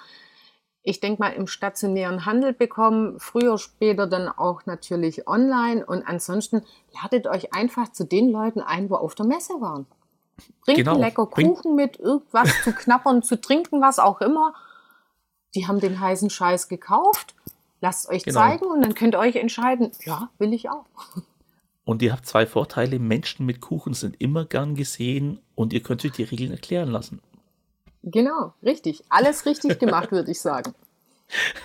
ich 0.83 0.99
denke 0.99 1.21
mal, 1.21 1.29
im 1.29 1.47
stationären 1.47 2.25
Handel 2.25 2.51
bekommen, 2.51 3.17
früher, 3.17 3.57
später 3.57 4.05
dann 4.05 4.27
auch 4.27 4.65
natürlich 4.65 5.27
online. 5.27 5.85
Und 5.85 6.03
ansonsten 6.05 6.63
ladet 7.01 7.25
euch 7.25 7.53
einfach 7.53 7.91
zu 7.91 8.03
den 8.03 8.29
Leuten 8.29 8.59
ein, 8.59 8.89
wo 8.89 8.95
auf 8.95 9.15
der 9.15 9.25
Messe 9.25 9.53
waren. 9.61 9.85
Bringt 10.65 10.79
genau. 10.79 10.97
lecker 10.97 11.25
Kuchen 11.25 11.75
mit, 11.75 11.99
irgendwas 11.99 12.49
zu 12.63 12.73
knappern, 12.73 13.23
zu 13.23 13.39
trinken, 13.39 13.81
was 13.81 13.97
auch 13.97 14.19
immer. 14.19 14.53
Die 15.55 15.67
haben 15.67 15.79
den 15.79 15.99
heißen 15.99 16.29
Scheiß 16.29 16.67
gekauft. 16.67 17.33
Lasst 17.79 18.09
euch 18.09 18.23
genau. 18.23 18.39
zeigen 18.39 18.65
und 18.65 18.81
dann 18.81 18.93
könnt 18.93 19.15
ihr 19.15 19.19
euch 19.19 19.35
entscheiden, 19.35 19.91
ja, 20.05 20.29
will 20.37 20.53
ich 20.53 20.69
auch. 20.69 20.85
Und 21.85 22.01
ihr 22.01 22.13
habt 22.13 22.25
zwei 22.25 22.45
Vorteile. 22.45 22.97
Menschen 22.97 23.45
mit 23.45 23.59
Kuchen 23.59 23.93
sind 23.93 24.19
immer 24.21 24.45
gern 24.45 24.75
gesehen 24.75 25.39
und 25.55 25.73
ihr 25.73 25.83
könnt 25.83 26.03
euch 26.05 26.13
die 26.13 26.23
Regeln 26.23 26.51
erklären 26.51 26.89
lassen. 26.89 27.21
Genau, 28.03 28.53
richtig. 28.61 29.03
Alles 29.09 29.45
richtig 29.45 29.79
gemacht, 29.79 30.11
würde 30.11 30.31
ich 30.31 30.41
sagen. 30.41 30.73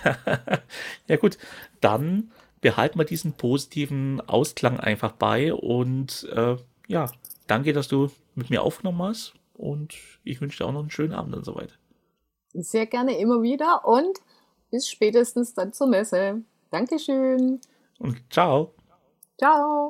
ja 1.07 1.17
gut, 1.17 1.37
dann 1.81 2.31
behalten 2.61 2.97
wir 2.97 3.05
diesen 3.05 3.33
positiven 3.33 4.21
Ausklang 4.21 4.79
einfach 4.79 5.11
bei 5.11 5.53
und 5.53 6.27
äh, 6.33 6.57
ja, 6.87 7.11
danke, 7.47 7.73
dass 7.73 7.87
du 7.87 8.09
mit 8.35 8.49
mir 8.49 8.63
aufgenommen 8.63 9.01
hast 9.03 9.33
und 9.53 9.95
ich 10.23 10.41
wünsche 10.41 10.59
dir 10.59 10.65
auch 10.65 10.71
noch 10.71 10.81
einen 10.81 10.91
schönen 10.91 11.13
Abend 11.13 11.35
und 11.35 11.45
so 11.45 11.55
weiter. 11.55 11.75
Sehr 12.53 12.87
gerne 12.87 13.17
immer 13.17 13.41
wieder 13.41 13.85
und 13.85 14.17
bis 14.71 14.89
spätestens 14.89 15.53
dann 15.53 15.73
zur 15.73 15.87
Messe. 15.87 16.41
Dankeschön. 16.71 17.59
Und 17.99 18.21
ciao. 18.31 18.73
Ciao. 19.37 19.89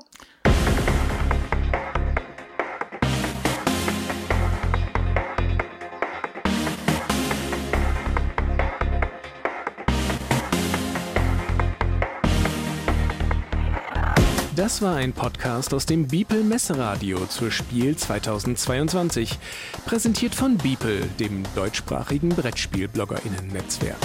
Das 14.69 14.83
war 14.83 14.97
ein 14.97 15.13
Podcast 15.13 15.73
aus 15.73 15.87
dem 15.87 16.07
Beeple 16.07 16.43
Messeradio 16.43 17.25
zur 17.25 17.49
Spiel 17.49 17.97
2022, 17.97 19.39
präsentiert 19.87 20.35
von 20.35 20.57
Beeple, 20.57 21.07
dem 21.19 21.41
deutschsprachigen 21.55 22.29
Brettspiel-BloggerInnen-Netzwerk. 22.29 23.97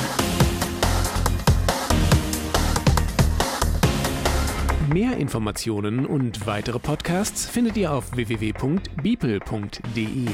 Mehr 4.90 5.18
Informationen 5.18 6.06
und 6.06 6.46
weitere 6.46 6.78
Podcasts 6.78 7.44
findet 7.44 7.76
ihr 7.76 7.92
auf 7.92 8.16
www.beeple.de. 8.16 10.28